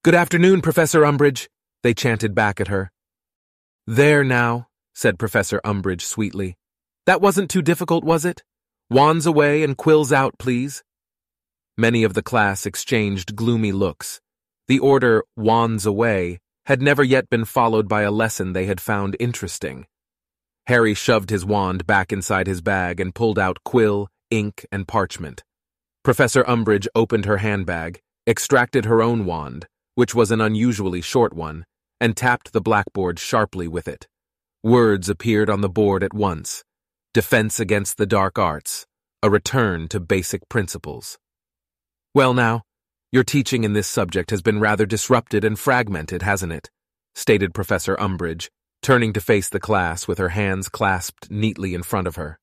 Good 0.04 0.14
afternoon, 0.14 0.60
Professor 0.60 1.00
Umbridge 1.00 1.48
they 1.82 1.94
chanted 1.94 2.34
back 2.34 2.60
at 2.60 2.68
her. 2.68 2.90
There 3.86 4.22
now, 4.22 4.68
said 4.94 5.18
Professor 5.18 5.62
Umbridge 5.64 6.02
sweetly. 6.02 6.58
That 7.06 7.22
wasn't 7.22 7.50
too 7.50 7.62
difficult, 7.62 8.04
was 8.04 8.26
it? 8.26 8.42
Wands 8.90 9.24
away 9.24 9.62
and 9.62 9.78
quills 9.78 10.12
out, 10.12 10.34
please. 10.38 10.82
Many 11.78 12.04
of 12.04 12.12
the 12.12 12.22
class 12.22 12.66
exchanged 12.66 13.34
gloomy 13.34 13.72
looks. 13.72 14.20
The 14.68 14.78
order, 14.78 15.24
wands 15.38 15.86
away, 15.86 16.38
had 16.66 16.82
never 16.82 17.02
yet 17.02 17.30
been 17.30 17.46
followed 17.46 17.88
by 17.88 18.02
a 18.02 18.10
lesson 18.10 18.52
they 18.52 18.66
had 18.66 18.82
found 18.82 19.16
interesting. 19.18 19.86
Harry 20.66 20.92
shoved 20.92 21.30
his 21.30 21.46
wand 21.46 21.86
back 21.86 22.12
inside 22.12 22.46
his 22.46 22.60
bag 22.60 23.00
and 23.00 23.14
pulled 23.14 23.38
out 23.38 23.64
quill, 23.64 24.08
ink, 24.30 24.66
and 24.70 24.86
parchment. 24.86 25.44
Professor 26.02 26.44
Umbridge 26.44 26.88
opened 26.94 27.24
her 27.24 27.38
handbag, 27.38 28.02
extracted 28.26 28.84
her 28.84 29.00
own 29.00 29.24
wand, 29.24 29.66
which 29.94 30.14
was 30.14 30.30
an 30.30 30.40
unusually 30.40 31.00
short 31.00 31.32
one, 31.32 31.64
and 32.00 32.16
tapped 32.16 32.52
the 32.52 32.60
blackboard 32.60 33.18
sharply 33.18 33.68
with 33.68 33.88
it. 33.88 34.06
Words 34.62 35.08
appeared 35.08 35.50
on 35.50 35.60
the 35.60 35.68
board 35.68 36.02
at 36.02 36.14
once 36.14 36.64
Defense 37.12 37.60
Against 37.60 37.96
the 37.96 38.06
Dark 38.06 38.38
Arts, 38.38 38.86
a 39.22 39.30
return 39.30 39.88
to 39.88 40.00
basic 40.00 40.48
principles. 40.48 41.18
Well, 42.14 42.34
now, 42.34 42.62
your 43.12 43.24
teaching 43.24 43.62
in 43.62 43.72
this 43.72 43.86
subject 43.86 44.30
has 44.30 44.42
been 44.42 44.58
rather 44.58 44.86
disrupted 44.86 45.44
and 45.44 45.58
fragmented, 45.58 46.22
hasn't 46.22 46.52
it? 46.52 46.70
stated 47.14 47.54
Professor 47.54 47.94
Umbridge, 47.96 48.48
turning 48.82 49.12
to 49.12 49.20
face 49.20 49.48
the 49.48 49.60
class 49.60 50.08
with 50.08 50.18
her 50.18 50.30
hands 50.30 50.68
clasped 50.68 51.30
neatly 51.30 51.74
in 51.74 51.82
front 51.82 52.06
of 52.06 52.16
her. 52.16 52.38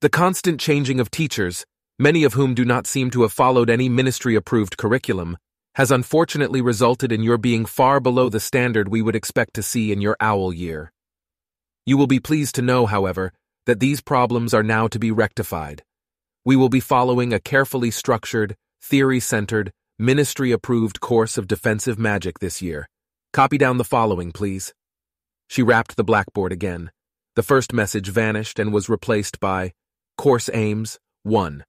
The 0.00 0.08
constant 0.08 0.60
changing 0.60 1.00
of 1.00 1.10
teachers, 1.10 1.66
many 1.98 2.24
of 2.24 2.34
whom 2.34 2.54
do 2.54 2.64
not 2.64 2.86
seem 2.86 3.10
to 3.10 3.22
have 3.22 3.32
followed 3.32 3.68
any 3.68 3.88
ministry 3.88 4.34
approved 4.34 4.76
curriculum, 4.76 5.36
has 5.74 5.90
unfortunately 5.90 6.60
resulted 6.60 7.12
in 7.12 7.22
your 7.22 7.38
being 7.38 7.64
far 7.64 8.00
below 8.00 8.28
the 8.28 8.40
standard 8.40 8.88
we 8.88 9.02
would 9.02 9.16
expect 9.16 9.54
to 9.54 9.62
see 9.62 9.92
in 9.92 10.00
your 10.00 10.16
OWL 10.20 10.52
year. 10.52 10.92
You 11.86 11.96
will 11.96 12.06
be 12.06 12.20
pleased 12.20 12.54
to 12.56 12.62
know, 12.62 12.86
however, 12.86 13.32
that 13.66 13.80
these 13.80 14.00
problems 14.00 14.52
are 14.52 14.62
now 14.62 14.88
to 14.88 14.98
be 14.98 15.10
rectified. 15.10 15.82
We 16.44 16.56
will 16.56 16.68
be 16.68 16.80
following 16.80 17.32
a 17.32 17.40
carefully 17.40 17.90
structured, 17.90 18.56
theory-centered, 18.82 19.72
ministry-approved 19.98 21.00
course 21.00 21.38
of 21.38 21.46
defensive 21.46 21.98
magic 21.98 22.38
this 22.38 22.60
year. 22.60 22.88
Copy 23.32 23.58
down 23.58 23.78
the 23.78 23.84
following, 23.84 24.32
please. 24.32 24.74
She 25.48 25.62
rapped 25.62 25.96
the 25.96 26.04
blackboard 26.04 26.52
again. 26.52 26.90
The 27.36 27.44
first 27.44 27.72
message 27.72 28.08
vanished 28.08 28.58
and 28.58 28.72
was 28.72 28.88
replaced 28.88 29.38
by 29.38 29.72
Course 30.16 30.50
Aims 30.52 30.98
1. 31.22 31.64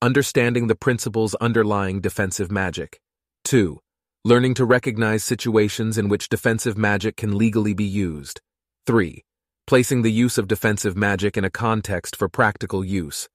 Understanding 0.00 0.68
the 0.68 0.74
principles 0.74 1.34
underlying 1.34 2.00
defensive 2.00 2.50
magic. 2.50 3.01
2. 3.44 3.78
Learning 4.24 4.54
to 4.54 4.64
recognize 4.64 5.24
situations 5.24 5.98
in 5.98 6.08
which 6.08 6.28
defensive 6.28 6.78
magic 6.78 7.16
can 7.16 7.36
legally 7.36 7.74
be 7.74 7.84
used. 7.84 8.40
3. 8.86 9.24
Placing 9.66 10.02
the 10.02 10.12
use 10.12 10.38
of 10.38 10.48
defensive 10.48 10.96
magic 10.96 11.36
in 11.36 11.44
a 11.44 11.50
context 11.50 12.16
for 12.16 12.28
practical 12.28 12.84
use. 12.84 13.28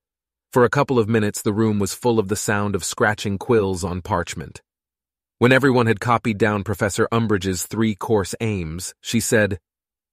For 0.52 0.64
a 0.64 0.70
couple 0.70 0.98
of 0.98 1.10
minutes, 1.10 1.42
the 1.42 1.54
room 1.54 1.78
was 1.78 1.94
full 1.94 2.20
of 2.20 2.30
the 2.30 2.36
sound 2.36 2.74
of 2.74 2.84
scratching 2.84 3.38
quills 3.38 3.84
on 3.84 4.02
parchment. 4.02 4.62
When 5.40 5.52
everyone 5.52 5.88
had 5.88 6.00
copied 6.00 6.38
down 6.38 6.64
Professor 6.64 7.08
Umbridge's 7.12 7.66
three 7.66 7.94
course 7.94 8.34
aims, 8.40 8.96
she 9.02 9.20
said, 9.20 9.60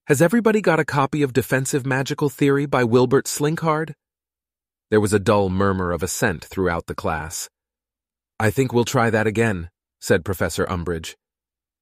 Has 0.07 0.21
everybody 0.21 0.61
got 0.61 0.81
a 0.81 0.85
copy 0.85 1.23
of 1.23 1.33
Defensive 1.33 1.87
Magical 1.87 2.29
Theory 2.29 2.67
by 2.67 2.85
Wilbert 2.85 3.27
Slinkhard? 3.27 3.95
There 4.91 5.01
was 5.01 5.13
a 5.13 5.19
dull 5.19 5.49
murmur 5.49 5.93
of 5.93 6.03
assent 6.03 6.45
throughout 6.45 6.87
the 6.87 6.95
class. 6.95 7.49
I 8.39 8.51
think 8.51 8.73
we'll 8.73 8.85
try 8.85 9.11
that 9.11 9.27
again, 9.27 9.71
said 10.05 10.23
Professor 10.23 10.67
Umbridge. 10.67 11.15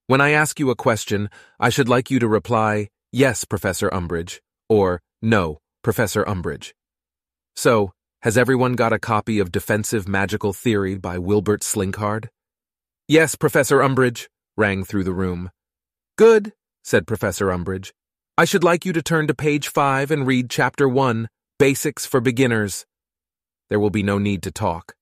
When 0.06 0.20
I 0.20 0.30
ask 0.30 0.60
you 0.60 0.70
a 0.70 0.76
question, 0.76 1.28
I 1.58 1.70
should 1.70 1.88
like 1.88 2.08
you 2.08 2.20
to 2.20 2.28
reply, 2.28 2.88
Yes, 3.10 3.44
Professor 3.44 3.90
Umbridge, 3.90 4.38
or 4.68 5.02
No, 5.20 5.58
Professor 5.82 6.22
Umbridge. 6.22 6.70
So, 7.56 7.90
has 8.20 8.38
everyone 8.38 8.74
got 8.74 8.92
a 8.92 9.00
copy 9.00 9.40
of 9.40 9.50
Defensive 9.50 10.06
Magical 10.06 10.52
Theory 10.52 10.96
by 10.96 11.18
Wilbert 11.18 11.62
Slinkhard? 11.62 12.28
Yes, 13.08 13.34
Professor 13.34 13.80
Umbridge, 13.80 14.28
rang 14.56 14.84
through 14.84 15.02
the 15.02 15.12
room. 15.12 15.50
Good, 16.16 16.52
said 16.84 17.08
Professor 17.08 17.46
Umbridge. 17.46 17.90
I 18.38 18.44
should 18.44 18.62
like 18.62 18.86
you 18.86 18.92
to 18.92 19.02
turn 19.02 19.26
to 19.26 19.34
page 19.34 19.66
five 19.66 20.12
and 20.12 20.28
read 20.28 20.48
chapter 20.48 20.88
one, 20.88 21.28
Basics 21.58 22.06
for 22.06 22.20
Beginners. 22.20 22.86
There 23.68 23.80
will 23.80 23.90
be 23.90 24.04
no 24.04 24.18
need 24.18 24.44
to 24.44 24.52
talk. 24.52 24.94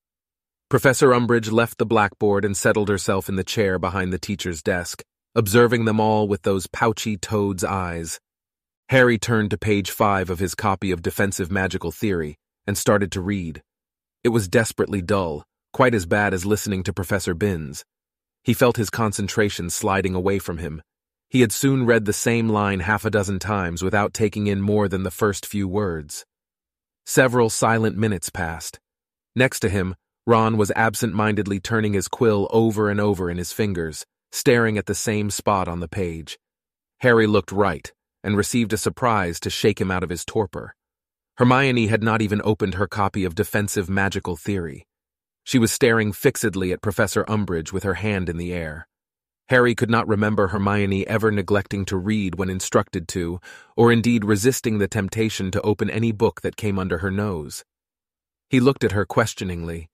Professor 0.71 1.09
Umbridge 1.09 1.51
left 1.51 1.79
the 1.79 1.85
blackboard 1.85 2.45
and 2.45 2.57
settled 2.57 2.89
herself 2.89 3.29
in 3.29 3.35
the 3.35 3.43
chair 3.43 3.77
behind 3.77 4.13
the 4.13 4.21
teacher's 4.21 4.63
desk, 4.63 5.03
observing 5.35 5.85
them 5.85 5.99
all 5.99 6.29
with 6.29 6.43
those 6.43 6.69
pouchy 6.69 7.17
toad's 7.17 7.65
eyes. 7.65 8.21
Harry 8.89 9.19
turned 9.19 9.51
to 9.51 9.59
page 9.59 9.91
five 9.91 10.31
of 10.31 10.39
his 10.39 10.55
copy 10.55 10.93
of 10.93 11.03
Defensive 11.03 11.51
Magical 11.51 11.91
Theory 11.91 12.37
and 12.69 12.79
started 12.79 13.11
to 13.11 13.21
read. 13.21 13.65
It 14.23 14.29
was 14.29 14.47
desperately 14.47 15.03
dull, 15.03 15.43
quite 15.73 15.93
as 15.93 16.07
bad 16.07 16.33
as 16.33 16.47
listening 16.47 16.85
to 16.85 16.93
Professor 16.93 17.35
Binns. 17.35 17.85
He 18.45 18.55
felt 18.55 18.77
his 18.77 18.91
concentration 18.91 19.71
sliding 19.71 20.15
away 20.15 20.39
from 20.39 20.59
him. 20.59 20.83
He 21.29 21.41
had 21.41 21.51
soon 21.51 21.85
read 21.85 22.05
the 22.05 22.13
same 22.13 22.49
line 22.49 22.79
half 22.79 23.05
a 23.05 23.11
dozen 23.11 23.41
times 23.41 23.83
without 23.83 24.15
taking 24.15 24.47
in 24.47 24.61
more 24.61 24.87
than 24.87 25.03
the 25.03 25.11
first 25.11 25.47
few 25.47 25.67
words. 25.67 26.25
Several 27.07 27.51
silent 27.51 27.97
minutes 27.97 28.31
passed. 28.31 28.79
Next 29.35 29.59
to 29.61 29.69
him, 29.69 29.97
Ron 30.27 30.57
was 30.57 30.71
absent-mindedly 30.77 31.61
turning 31.61 31.95
his 31.95 32.09
quill 32.09 32.49
over 32.51 32.91
and 32.91 33.01
over 33.01 33.31
in 33.31 33.39
his 33.39 33.53
fingers, 33.53 34.05
staring 34.33 34.79
at 34.79 34.87
the 34.87 34.95
same 34.95 35.31
spot 35.31 35.67
on 35.67 35.81
the 35.81 35.89
page. 35.89 36.39
Harry 36.99 37.27
looked 37.27 37.51
right 37.51 37.93
and 38.23 38.37
received 38.37 38.73
a 38.73 38.77
surprise 38.77 39.41
to 39.41 39.51
shake 39.51 39.81
him 39.81 39.91
out 39.91 40.03
of 40.03 40.11
his 40.11 40.25
torpor. 40.25 40.75
Hermione 41.39 41.87
had 41.87 42.03
not 42.03 42.21
even 42.21 42.43
opened 42.45 42.75
her 42.75 42.87
copy 42.87 43.25
of 43.25 43.35
Defensive 43.35 43.89
Magical 43.89 44.37
Theory. 44.37 44.87
She 45.43 45.59
was 45.59 45.73
staring 45.73 46.13
fixedly 46.13 46.71
at 46.71 46.83
Professor 46.83 47.25
Umbridge 47.25 47.73
with 47.73 47.83
her 47.83 47.95
hand 47.95 48.29
in 48.29 48.37
the 48.37 48.53
air. 48.53 48.87
Harry 49.49 49.75
could 49.75 49.91
not 49.91 50.07
remember 50.07 50.49
Hermione 50.49 51.07
ever 51.09 51.33
neglecting 51.33 51.85
to 51.87 51.97
read 51.97 52.37
when 52.37 52.51
instructed 52.51 53.09
to, 53.09 53.41
or 53.77 53.91
indeed 53.91 54.25
resisting 54.25 54.79
the 54.79 54.87
temptation 54.87 55.51
to 55.51 55.63
open 55.63 55.91
any 55.91 56.13
book 56.13 56.43
that 56.43 56.57
came 56.57 56.79
under 56.79 56.99
her 56.99 57.11
nose. 57.11 57.65
He 58.49 58.61
looked 58.61 58.85
at 58.85 58.93
her 58.93 59.07
questioningly, 59.07 59.89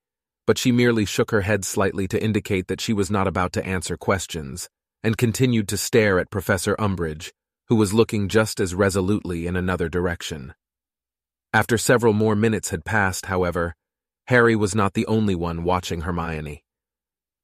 but 0.47 0.59
she 0.59 0.73
merely 0.73 1.05
shook 1.05 1.31
her 1.31 1.43
head 1.43 1.65
slightly 1.65 2.07
to 2.09 2.23
indicate 2.23 2.69
that 2.69 2.81
she 2.81 2.93
was 2.93 3.11
not 3.11 3.27
about 3.27 3.53
to 3.53 3.67
answer 3.67 3.97
questions, 3.97 4.69
and 5.03 5.19
continued 5.19 5.69
to 5.69 5.77
stare 5.77 6.19
at 6.19 6.31
Professor 6.31 6.77
Umbridge, 6.77 7.33
who 7.69 7.77
was 7.77 7.93
looking 7.93 8.29
just 8.29 8.61
as 8.61 8.75
resolutely 8.75 9.47
in 9.47 9.57
another 9.57 9.89
direction. 9.89 10.55
After 11.53 11.77
several 11.77 12.13
more 12.13 12.37
minutes 12.37 12.71
had 12.71 12.85
passed, 12.85 13.27
however, 13.27 13.75
Harry 14.29 14.57
was 14.57 14.75
not 14.75 14.95
the 14.95 15.07
only 15.07 15.35
one 15.35 15.65
watching 15.65 16.03
Hermione. 16.03 16.63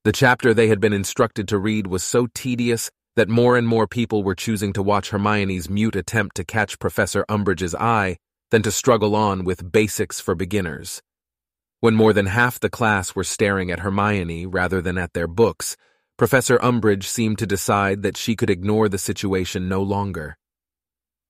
The 0.03 0.11
chapter 0.11 0.53
they 0.53 0.67
had 0.67 0.81
been 0.81 0.93
instructed 0.93 1.47
to 1.47 1.57
read 1.57 1.87
was 1.87 2.03
so 2.03 2.27
tedious 2.33 2.91
that 3.15 3.29
more 3.29 3.57
and 3.57 3.67
more 3.67 3.87
people 3.87 4.23
were 4.23 4.35
choosing 4.35 4.73
to 4.73 4.83
watch 4.83 5.11
Hermione's 5.11 5.69
mute 5.69 5.95
attempt 5.95 6.35
to 6.35 6.43
catch 6.43 6.79
Professor 6.79 7.25
Umbridge's 7.29 7.75
eye 7.75 8.17
than 8.51 8.61
to 8.63 8.71
struggle 8.71 9.15
on 9.15 9.45
with 9.45 9.71
basics 9.71 10.19
for 10.19 10.35
beginners. 10.35 11.01
When 11.83 11.95
more 11.95 12.13
than 12.13 12.27
half 12.27 12.61
the 12.61 12.69
class 12.69 13.13
were 13.13 13.25
staring 13.25 13.69
at 13.69 13.81
Hermione 13.81 14.45
rather 14.45 14.81
than 14.81 14.97
at 14.97 15.11
their 15.11 15.27
books, 15.27 15.75
Professor 16.17 16.57
Umbridge 16.59 17.03
seemed 17.03 17.39
to 17.39 17.45
decide 17.45 18.03
that 18.03 18.15
she 18.15 18.37
could 18.37 18.49
ignore 18.49 18.87
the 18.87 18.97
situation 18.97 19.67
no 19.67 19.81
longer. 19.81 20.37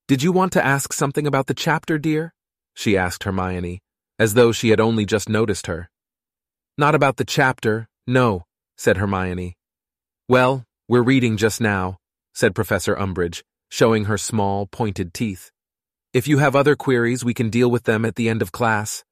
Did 0.08 0.22
you 0.22 0.32
want 0.32 0.54
to 0.54 0.64
ask 0.64 0.93
something 0.93 1.26
about 1.26 1.47
the 1.47 1.56
chapter, 1.56 1.97
dear? 1.97 2.36
she 2.76 2.95
asked 2.95 3.24
Hermione, 3.24 3.82
as 4.20 4.36
though 4.36 4.51
she 4.51 4.70
had 4.70 4.80
only 4.80 5.08
just 5.08 5.28
noticed 5.28 5.66
her. 5.66 5.89
Not 6.78 6.93
about 6.93 7.18
the 7.18 7.26
chapter, 7.26 7.88
no, 8.06 8.43
said 8.78 8.97
Hermione. 8.97 9.58
Well, 10.30 10.66
we're 10.88 11.01
reading 11.01 11.36
just 11.36 11.62
now, 11.62 11.97
said 12.36 12.54
Professor 12.54 12.95
Umbridge, 12.95 13.41
showing 13.72 14.06
her 14.06 14.20
small, 14.20 14.68
pointed 14.68 15.16
teeth. 15.16 15.49
If 16.14 16.28
you 16.28 16.38
have 16.38 16.56
other 16.56 16.76
queries, 16.76 17.26
we 17.26 17.34
can 17.34 17.49
deal 17.49 17.72
with 17.72 17.86
them 17.86 18.06
at 18.06 18.18
the 18.18 18.30
end 18.30 18.43
of 18.43 18.51
class. 18.51 19.04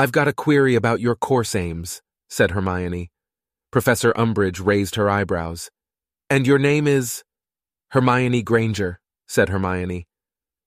I've 0.00 0.12
got 0.12 0.28
a 0.28 0.32
query 0.32 0.76
about 0.76 1.00
your 1.00 1.16
course 1.16 1.56
aims, 1.56 2.02
said 2.28 2.52
Hermione. 2.52 3.10
Professor 3.72 4.12
Umbridge 4.12 4.64
raised 4.64 4.94
her 4.94 5.10
eyebrows. 5.10 5.72
And 6.30 6.46
your 6.46 6.60
name 6.60 6.86
is? 6.86 7.24
Hermione 7.90 8.44
Granger, 8.44 9.00
said 9.26 9.48
Hermione. 9.48 10.06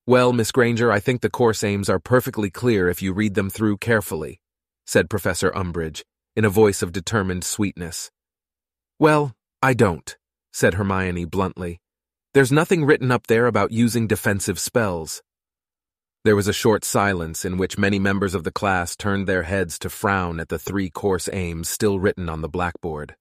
Well, 0.06 0.34
Miss 0.34 0.52
Granger, 0.52 0.92
I 0.92 1.00
think 1.00 1.22
the 1.22 1.30
course 1.30 1.64
aims 1.64 1.88
are 1.90 1.98
perfectly 1.98 2.50
clear 2.50 2.90
if 2.90 3.02
you 3.02 3.14
read 3.14 3.36
them 3.36 3.50
through 3.50 3.78
carefully, 3.78 4.42
said 4.86 5.10
Professor 5.10 5.50
Umbridge, 5.52 6.04
in 6.36 6.44
a 6.44 6.50
voice 6.50 6.82
of 6.82 6.92
determined 6.92 7.46
sweetness. 7.46 8.12
Well, 9.00 9.34
I 9.64 9.76
don't, 9.76 10.18
said 10.52 10.74
Hermione 10.74 11.24
bluntly. 11.24 11.80
There's 12.34 12.52
nothing 12.52 12.84
written 12.84 13.14
up 13.14 13.28
there 13.28 13.48
about 13.48 13.72
using 13.72 14.08
defensive 14.08 14.60
spells. 14.60 15.22
There 16.24 16.36
was 16.36 16.48
a 16.48 16.54
short 16.54 16.86
silence 16.86 17.46
in 17.46 17.58
which 17.58 17.80
many 17.80 17.98
members 17.98 18.36
of 18.36 18.44
the 18.44 18.52
class 18.52 18.96
turned 18.96 19.26
their 19.26 19.42
heads 19.42 19.80
to 19.80 19.90
frown 19.90 20.40
at 20.40 20.50
the 20.50 20.60
three 20.60 20.88
course 20.88 21.28
aims 21.34 21.68
still 21.68 22.00
written 22.00 22.30
on 22.30 22.42
the 22.42 22.48
blackboard. 22.48 23.16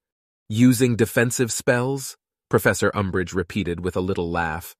Using 0.50 0.96
defensive 0.96 1.50
spells? 1.50 2.18
Professor 2.50 2.90
Umbridge 2.90 3.34
repeated 3.34 3.82
with 3.82 3.96
a 3.96 4.02
little 4.02 4.30
laugh. 4.30 4.76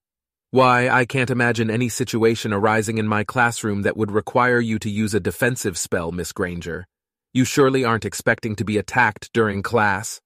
Why, 0.50 0.90
I 0.90 1.06
can't 1.06 1.30
imagine 1.30 1.70
any 1.70 1.88
situation 1.88 2.52
arising 2.52 2.98
in 2.98 3.06
my 3.08 3.24
classroom 3.24 3.82
that 3.82 3.96
would 3.96 4.10
require 4.10 4.60
you 4.60 4.78
to 4.80 4.90
use 4.90 5.14
a 5.14 5.20
defensive 5.20 5.78
spell, 5.78 6.12
Miss 6.12 6.32
Granger. 6.32 6.86
You 7.32 7.46
surely 7.46 7.86
aren't 7.86 8.04
expecting 8.04 8.54
to 8.56 8.66
be 8.66 8.76
attacked 8.76 9.30
during 9.32 9.62
class. 9.62 10.20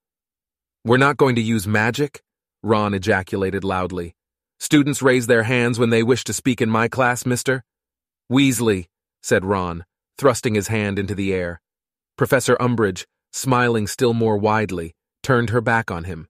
We're 0.84 0.96
not 0.96 1.16
going 1.16 1.36
to 1.36 1.42
use 1.42 1.64
magic? 1.68 2.22
Ron 2.60 2.92
ejaculated 2.92 3.62
loudly. 3.62 4.16
Students 4.58 5.00
raise 5.00 5.28
their 5.28 5.44
hands 5.44 5.78
when 5.78 5.90
they 5.90 6.02
wish 6.02 6.24
to 6.24 6.32
speak 6.32 6.60
in 6.60 6.70
my 6.70 6.88
class, 6.88 7.24
mister. 7.24 7.62
Weasley, 8.30 8.86
said 9.22 9.44
Ron, 9.44 9.84
thrusting 10.18 10.54
his 10.54 10.68
hand 10.68 10.98
into 10.98 11.14
the 11.14 11.32
air. 11.32 11.60
Professor 12.16 12.56
Umbridge, 12.56 13.04
smiling 13.32 13.86
still 13.86 14.14
more 14.14 14.36
widely, 14.36 14.94
turned 15.22 15.50
her 15.50 15.60
back 15.60 15.90
on 15.90 16.04
him. 16.04 16.28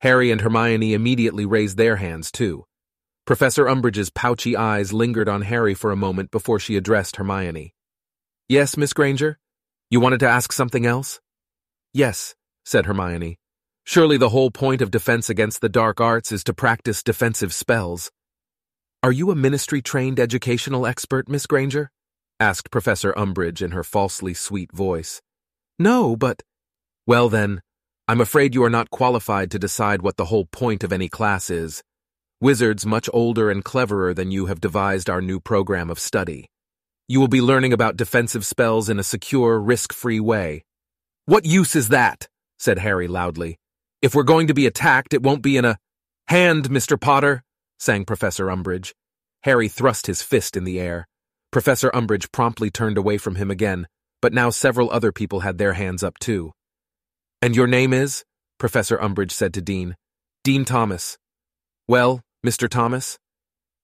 Harry 0.00 0.30
and 0.30 0.42
Hermione 0.42 0.92
immediately 0.92 1.46
raised 1.46 1.76
their 1.76 1.96
hands, 1.96 2.30
too. 2.30 2.64
Professor 3.26 3.64
Umbridge's 3.64 4.10
pouchy 4.10 4.54
eyes 4.54 4.92
lingered 4.92 5.28
on 5.28 5.42
Harry 5.42 5.72
for 5.72 5.90
a 5.90 5.96
moment 5.96 6.30
before 6.30 6.58
she 6.58 6.76
addressed 6.76 7.16
Hermione. 7.16 7.74
Yes, 8.48 8.76
Miss 8.76 8.92
Granger? 8.92 9.38
You 9.88 10.00
wanted 10.00 10.20
to 10.20 10.28
ask 10.28 10.52
something 10.52 10.84
else? 10.84 11.20
Yes, 11.94 12.34
said 12.66 12.84
Hermione. 12.84 13.38
Surely 13.84 14.18
the 14.18 14.28
whole 14.28 14.50
point 14.50 14.82
of 14.82 14.90
defense 14.90 15.30
against 15.30 15.60
the 15.62 15.68
dark 15.70 16.00
arts 16.00 16.32
is 16.32 16.44
to 16.44 16.52
practice 16.52 17.02
defensive 17.02 17.54
spells. 17.54 18.10
Are 19.04 19.12
you 19.12 19.30
a 19.30 19.34
ministry-trained 19.34 20.18
educational 20.18 20.86
expert, 20.86 21.28
Miss 21.28 21.46
Granger? 21.46 21.90
asked 22.40 22.70
Professor 22.70 23.12
Umbridge 23.12 23.60
in 23.60 23.72
her 23.72 23.84
falsely 23.84 24.32
sweet 24.32 24.72
voice. 24.72 25.20
No, 25.78 26.16
but... 26.16 26.42
Well 27.06 27.28
then, 27.28 27.60
I'm 28.08 28.22
afraid 28.22 28.54
you 28.54 28.64
are 28.64 28.70
not 28.70 28.88
qualified 28.88 29.50
to 29.50 29.58
decide 29.58 30.00
what 30.00 30.16
the 30.16 30.24
whole 30.24 30.46
point 30.46 30.82
of 30.82 30.90
any 30.90 31.10
class 31.10 31.50
is. 31.50 31.82
Wizards 32.40 32.86
much 32.86 33.10
older 33.12 33.50
and 33.50 33.62
cleverer 33.62 34.14
than 34.14 34.30
you 34.30 34.46
have 34.46 34.58
devised 34.58 35.10
our 35.10 35.20
new 35.20 35.38
program 35.38 35.90
of 35.90 35.98
study. 35.98 36.46
You 37.06 37.20
will 37.20 37.28
be 37.28 37.42
learning 37.42 37.74
about 37.74 37.98
defensive 37.98 38.46
spells 38.46 38.88
in 38.88 38.98
a 38.98 39.02
secure, 39.02 39.60
risk-free 39.60 40.20
way. 40.20 40.64
What 41.26 41.44
use 41.44 41.76
is 41.76 41.90
that? 41.90 42.26
said 42.58 42.78
Harry 42.78 43.06
loudly. 43.06 43.58
If 44.00 44.14
we're 44.14 44.22
going 44.22 44.46
to 44.46 44.54
be 44.54 44.66
attacked, 44.66 45.12
it 45.12 45.22
won't 45.22 45.42
be 45.42 45.58
in 45.58 45.66
a... 45.66 45.76
Hand, 46.28 46.70
Mr. 46.70 46.98
Potter, 46.98 47.42
sang 47.78 48.04
Professor 48.04 48.46
Umbridge. 48.46 48.92
Harry 49.42 49.68
thrust 49.68 50.06
his 50.06 50.22
fist 50.22 50.56
in 50.56 50.64
the 50.64 50.80
air. 50.80 51.06
Professor 51.50 51.90
Umbridge 51.90 52.32
promptly 52.32 52.70
turned 52.70 52.98
away 52.98 53.18
from 53.18 53.36
him 53.36 53.50
again, 53.50 53.86
but 54.20 54.32
now 54.32 54.50
several 54.50 54.90
other 54.90 55.12
people 55.12 55.40
had 55.40 55.58
their 55.58 55.74
hands 55.74 56.02
up 56.02 56.18
too. 56.18 56.52
And 57.42 57.54
your 57.54 57.66
name 57.66 57.92
is? 57.92 58.24
Professor 58.58 58.96
Umbridge 58.96 59.32
said 59.32 59.52
to 59.54 59.62
Dean. 59.62 59.96
Dean 60.42 60.64
Thomas. 60.64 61.18
Well, 61.86 62.22
Mr. 62.44 62.68
Thomas? 62.68 63.18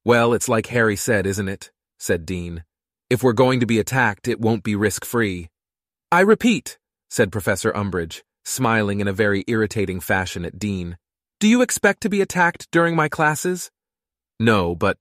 Well, 0.05 0.33
it's 0.33 0.49
like 0.49 0.69
Harry 0.69 0.97
said, 0.97 1.27
isn't 1.27 1.49
it? 1.49 1.71
said 1.99 2.25
Dean. 2.25 2.65
If 3.11 3.23
we're 3.23 3.33
going 3.33 3.61
to 3.61 3.67
be 3.67 3.79
attacked, 3.79 4.29
it 4.29 4.41
won't 4.41 4.63
be 4.63 4.75
risk-free. 4.75 5.49
I 6.11 6.21
repeat, 6.21 6.79
said 7.11 7.31
Professor 7.31 7.73
Umbridge, 7.73 8.23
smiling 8.45 9.01
in 9.01 9.09
a 9.09 9.13
very 9.13 9.45
irritating 9.47 10.01
fashion 10.01 10.45
at 10.45 10.59
Dean. 10.59 10.97
Do 11.39 11.49
you 11.49 11.61
expect 11.61 12.01
to 12.03 12.09
be 12.09 12.21
attacked 12.21 12.69
during 12.71 12.97
my 12.97 13.09
classes? 13.09 13.71
No, 14.41 14.75
but 14.75 14.97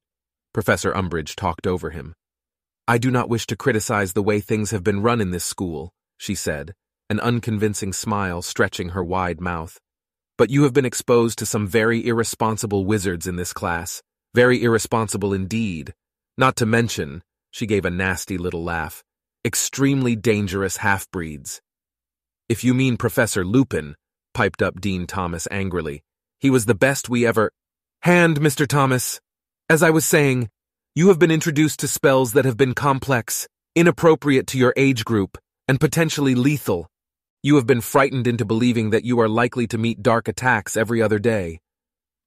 Professor 0.53 0.91
Umbridge 0.91 1.33
talked 1.35 1.65
over 1.65 1.91
him. 1.91 2.13
I 2.85 2.97
do 2.97 3.09
not 3.09 3.29
wish 3.29 3.47
to 3.47 3.55
criticize 3.55 4.11
the 4.11 4.21
way 4.21 4.41
things 4.41 4.71
have 4.71 4.83
been 4.83 5.01
run 5.01 5.21
in 5.21 5.31
this 5.31 5.45
school, 5.45 5.93
she 6.17 6.35
said, 6.35 6.73
an 7.09 7.21
unconvincing 7.21 7.93
smile 7.93 8.41
stretching 8.41 8.89
her 8.89 9.03
wide 9.03 9.39
mouth. 9.39 9.79
But 10.37 10.49
you 10.49 10.63
have 10.63 10.73
been 10.73 10.85
exposed 10.85 11.39
to 11.39 11.45
some 11.45 11.67
very 11.67 12.05
irresponsible 12.05 12.83
wizards 12.83 13.27
in 13.27 13.37
this 13.37 13.53
class. 13.53 14.03
Very 14.35 14.61
irresponsible 14.61 15.33
indeed. 15.33 15.93
Not 16.37 16.57
to 16.57 16.65
mention, 16.65 17.23
she 17.49 17.65
gave 17.65 17.85
a 17.85 17.89
nasty 17.89 18.37
little 18.37 18.63
laugh, 18.63 19.03
extremely 19.45 20.17
dangerous 20.17 20.77
half-breeds. 20.77 21.61
If 22.49 22.65
you 22.65 22.73
mean 22.73 22.97
Professor 22.97 23.45
Lupin, 23.45 23.95
piped 24.33 24.61
up 24.61 24.81
Dean 24.81 25.07
Thomas 25.07 25.47
angrily, 25.49 26.03
he 26.39 26.49
was 26.49 26.65
the 26.65 26.75
best 26.75 27.07
we 27.07 27.25
ever. 27.25 27.51
Hand, 28.01 28.41
Mr. 28.41 28.67
Thomas. 28.67 29.21
As 29.71 29.83
I 29.83 29.91
was 29.91 30.03
saying, 30.03 30.49
you 30.95 31.09
have 31.09 31.19
been 31.19 31.29
introduced 31.29 31.81
to 31.81 31.87
spells 31.87 32.33
that 32.33 32.45
have 32.45 32.57
been 32.57 32.73
complex, 32.73 33.47
inappropriate 33.75 34.47
to 34.47 34.57
your 34.57 34.73
age 34.75 35.05
group, 35.05 35.37
and 35.67 35.79
potentially 35.79 36.33
lethal. 36.33 36.87
You 37.43 37.55
have 37.57 37.67
been 37.67 37.81
frightened 37.81 38.25
into 38.25 38.45
believing 38.45 38.89
that 38.89 39.03
you 39.03 39.19
are 39.19 39.29
likely 39.29 39.67
to 39.67 39.77
meet 39.77 40.01
dark 40.01 40.27
attacks 40.27 40.75
every 40.75 41.03
other 41.03 41.19
day. 41.19 41.59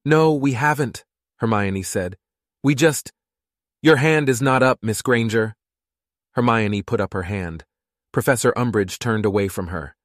No, 0.04 0.32
we 0.34 0.52
haven't, 0.52 1.04
Hermione 1.38 1.82
said. 1.82 2.16
We 2.62 2.76
just. 2.76 3.10
Your 3.82 3.96
hand 3.96 4.28
is 4.28 4.40
not 4.40 4.62
up, 4.62 4.78
Miss 4.80 5.02
Granger. 5.02 5.56
Hermione 6.34 6.82
put 6.82 7.00
up 7.00 7.12
her 7.12 7.24
hand. 7.24 7.64
Professor 8.12 8.52
Umbridge 8.52 9.00
turned 9.00 9.26
away 9.26 9.48
from 9.48 9.66
her. 9.66 9.96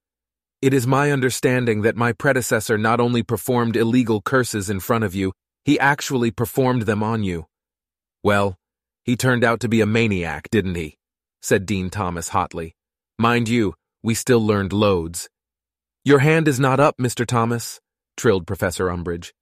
It 0.64 0.74
is 0.74 0.88
my 0.88 1.12
understanding 1.12 1.84
that 1.84 1.96
my 1.96 2.14
predecessor 2.14 2.80
not 2.80 3.00
only 3.00 3.22
performed 3.22 3.78
illegal 3.78 4.22
curses 4.22 4.72
in 4.72 4.80
front 4.80 5.04
of 5.04 5.14
you, 5.14 5.34
he 5.68 5.78
actually 5.78 6.32
performed 6.32 6.84
them 6.84 7.04
on 7.04 7.24
you. 7.24 7.46
Well, 8.24 8.58
he 9.04 9.18
turned 9.18 9.44
out 9.44 9.60
to 9.60 9.68
be 9.68 9.82
a 9.82 9.86
maniac, 9.86 10.50
didn't 10.50 10.76
he? 10.76 10.98
said 11.42 11.66
Dean 11.66 11.90
Thomas 11.90 12.30
hotly. 12.30 12.74
Mind 13.20 13.50
you, 13.50 13.74
we 14.02 14.14
still 14.14 14.40
learned 14.40 14.72
loads. 14.72 15.28
Your 16.06 16.20
hand 16.20 16.48
is 16.48 16.58
not 16.58 16.80
up, 16.80 16.96
Mr. 16.98 17.26
Thomas, 17.26 17.82
trilled 18.16 18.48
Professor 18.48 18.88
Umbridge. 18.88 19.34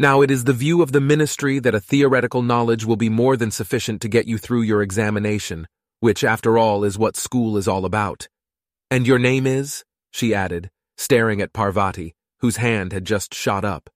Now 0.00 0.20
it 0.20 0.32
is 0.32 0.42
the 0.42 0.52
view 0.52 0.82
of 0.82 0.90
the 0.90 1.00
ministry 1.00 1.60
that 1.60 1.76
a 1.76 1.80
theoretical 1.80 2.42
knowledge 2.42 2.84
will 2.84 2.96
be 2.96 3.08
more 3.08 3.36
than 3.36 3.52
sufficient 3.52 4.00
to 4.02 4.08
get 4.08 4.26
you 4.26 4.36
through 4.36 4.62
your 4.62 4.82
examination, 4.82 5.68
which, 6.00 6.24
after 6.24 6.58
all, 6.58 6.82
is 6.82 6.98
what 6.98 7.16
school 7.16 7.56
is 7.56 7.68
all 7.68 7.84
about. 7.84 8.26
And 8.90 9.06
your 9.06 9.20
name 9.20 9.46
is? 9.46 9.84
she 10.10 10.34
added, 10.34 10.70
staring 10.96 11.40
at 11.40 11.52
Parvati, 11.52 12.16
whose 12.40 12.56
hand 12.56 12.92
had 12.92 13.04
just 13.04 13.32
shot 13.32 13.64
up. 13.64 13.88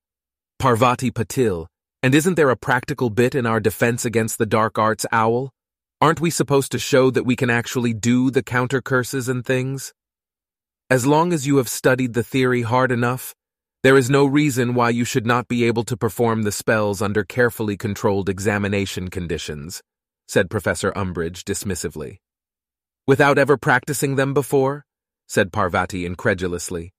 Parvati 0.60 1.10
Patil, 1.10 1.66
and 2.02 2.14
isn't 2.14 2.34
there 2.34 2.50
a 2.50 2.56
practical 2.56 3.10
bit 3.10 3.34
in 3.34 3.46
our 3.46 3.60
defense 3.60 4.04
against 4.04 4.38
the 4.38 4.46
dark 4.46 4.76
arts 4.78 5.06
OWL? 5.12 5.52
Aren't 6.00 6.20
we 6.20 6.30
supposed 6.30 6.72
to 6.72 6.78
show 6.80 7.12
that 7.12 7.24
we 7.24 7.36
can 7.36 7.48
actually 7.48 7.94
do 7.94 8.30
the 8.30 8.42
counter 8.42 8.82
curses 8.82 9.28
and 9.28 9.44
things? 9.44 9.94
As 10.90 11.06
long 11.06 11.32
as 11.32 11.46
you 11.46 11.58
have 11.58 11.68
studied 11.68 12.14
the 12.14 12.24
theory 12.24 12.62
hard 12.62 12.90
enough, 12.90 13.36
there 13.84 13.96
is 13.96 14.10
no 14.10 14.26
reason 14.26 14.74
why 14.74 14.90
you 14.90 15.04
should 15.04 15.26
not 15.26 15.46
be 15.46 15.64
able 15.64 15.84
to 15.84 15.96
perform 15.96 16.42
the 16.42 16.50
spells 16.50 17.00
under 17.00 17.22
carefully 17.22 17.76
controlled 17.76 18.28
examination 18.28 19.08
conditions, 19.08 19.80
said 20.26 20.50
Professor 20.50 20.90
Umbridge 20.92 21.44
dismissively. 21.44 22.18
Without 23.06 23.38
ever 23.38 23.56
practicing 23.56 24.16
them 24.16 24.34
before? 24.34 24.84
said 25.28 25.52
Parvati 25.52 26.04
incredulously. 26.04 26.92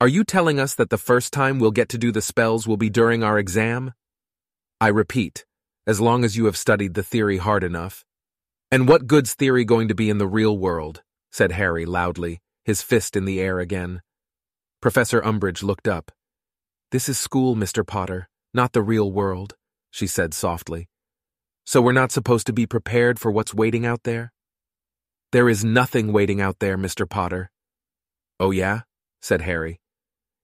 Are 0.00 0.08
you 0.08 0.24
telling 0.24 0.58
us 0.58 0.74
that 0.74 0.90
the 0.90 0.98
first 0.98 1.32
time 1.32 1.60
we'll 1.60 1.70
get 1.70 1.88
to 1.90 1.98
do 1.98 2.10
the 2.10 2.22
spells 2.22 2.66
will 2.66 2.76
be 2.76 2.90
during 2.90 3.22
our 3.22 3.38
exam? 3.38 3.92
I 4.80 4.88
repeat, 4.88 5.44
as 5.86 6.00
long 6.00 6.24
as 6.24 6.36
you 6.36 6.46
have 6.46 6.56
studied 6.56 6.94
the 6.94 7.02
theory 7.02 7.36
hard 7.36 7.62
enough. 7.62 8.04
And 8.70 8.88
what 8.88 9.06
good's 9.06 9.34
theory 9.34 9.64
going 9.64 9.88
to 9.88 9.94
be 9.94 10.08
in 10.08 10.18
the 10.18 10.26
real 10.26 10.56
world? 10.56 11.02
said 11.30 11.52
Harry 11.52 11.84
loudly, 11.84 12.40
his 12.64 12.82
fist 12.82 13.14
in 13.14 13.24
the 13.24 13.40
air 13.40 13.58
again. 13.60 14.02
Professor 14.80 15.20
Umbridge 15.20 15.62
looked 15.62 15.86
up. 15.86 16.10
This 16.90 17.08
is 17.08 17.18
school, 17.18 17.54
Mr. 17.54 17.86
Potter, 17.86 18.28
not 18.54 18.72
the 18.72 18.82
real 18.82 19.12
world, 19.12 19.54
she 19.90 20.06
said 20.06 20.32
softly. 20.34 20.88
So 21.66 21.82
we're 21.82 21.92
not 21.92 22.10
supposed 22.10 22.46
to 22.46 22.52
be 22.52 22.66
prepared 22.66 23.18
for 23.18 23.30
what's 23.30 23.54
waiting 23.54 23.84
out 23.84 24.04
there? 24.04 24.32
There 25.30 25.48
is 25.48 25.64
nothing 25.64 26.12
waiting 26.12 26.40
out 26.40 26.58
there, 26.58 26.76
Mr. 26.76 27.08
Potter, 27.08 27.50
Oh, 28.40 28.50
yeah? 28.50 28.80
said 29.20 29.42
Harry. 29.42 29.78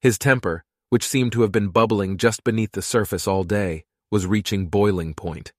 His 0.03 0.19
temper, 0.19 0.65
which 0.91 1.09
seemed 1.09 1.33
to 1.33 1.41
have 1.41 1.51
been 1.51 1.69
bubbling 1.69 2.19
just 2.19 2.45
beneath 2.45 2.73
the 2.73 2.83
surface 2.83 3.27
all 3.27 3.43
day, 3.43 3.86
was 4.11 4.27
reaching 4.27 4.67
boiling 4.67 5.15
point. 5.15 5.53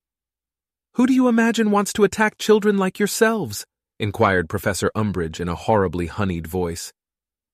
Who 0.94 1.06
do 1.06 1.12
you 1.12 1.28
imagine 1.28 1.70
wants 1.70 1.92
to 1.94 2.04
attack 2.04 2.38
children 2.38 2.78
like 2.78 2.98
yourselves? 2.98 3.66
inquired 4.00 4.48
Professor 4.48 4.90
Umbridge 4.96 5.40
in 5.40 5.48
a 5.48 5.54
horribly 5.54 6.06
honeyed 6.06 6.46
voice. 6.46 6.92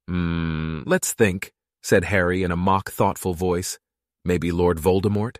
Hmm, 0.08 0.82
let's 0.86 1.12
think, 1.12 1.52
said 1.82 2.04
Harry 2.04 2.42
in 2.42 2.50
a 2.50 2.56
mock 2.56 2.90
thoughtful 2.90 3.34
voice. 3.34 3.78
Maybe 4.24 4.52
Lord 4.52 4.78
Voldemort? 4.78 5.36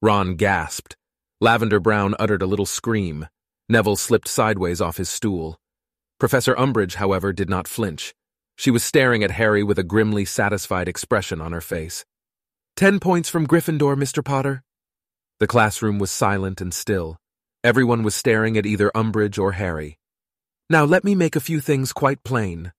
Ron 0.00 0.34
gasped. 0.36 0.96
Lavender 1.40 1.80
Brown 1.80 2.14
uttered 2.18 2.42
a 2.42 2.46
little 2.46 2.66
scream. 2.66 3.28
Neville 3.68 3.96
slipped 3.96 4.28
sideways 4.28 4.80
off 4.80 4.96
his 4.96 5.08
stool. 5.08 5.58
Professor 6.18 6.54
Umbridge, 6.54 6.94
however, 6.94 7.32
did 7.32 7.48
not 7.48 7.66
flinch. 7.66 8.14
She 8.56 8.70
was 8.70 8.84
staring 8.84 9.24
at 9.24 9.32
Harry 9.32 9.62
with 9.62 9.78
a 9.78 9.82
grimly 9.82 10.24
satisfied 10.24 10.88
expression 10.88 11.40
on 11.40 11.52
her 11.52 11.60
face. 11.60 12.04
Ten 12.76 13.00
points 13.00 13.28
from 13.28 13.46
Gryffindor, 13.46 13.96
Mr. 13.96 14.24
Potter. 14.24 14.62
The 15.42 15.48
classroom 15.48 15.98
was 15.98 16.12
silent 16.12 16.60
and 16.60 16.72
still. 16.72 17.16
Everyone 17.64 18.04
was 18.04 18.14
staring 18.14 18.56
at 18.56 18.64
either 18.64 18.92
Umbridge 18.94 19.40
or 19.40 19.50
Harry. 19.50 19.98
Now 20.70 20.84
let 20.84 21.02
me 21.02 21.16
make 21.16 21.34
a 21.34 21.40
few 21.40 21.58
things 21.58 21.92
quite 21.92 22.22
plain. 22.22 22.72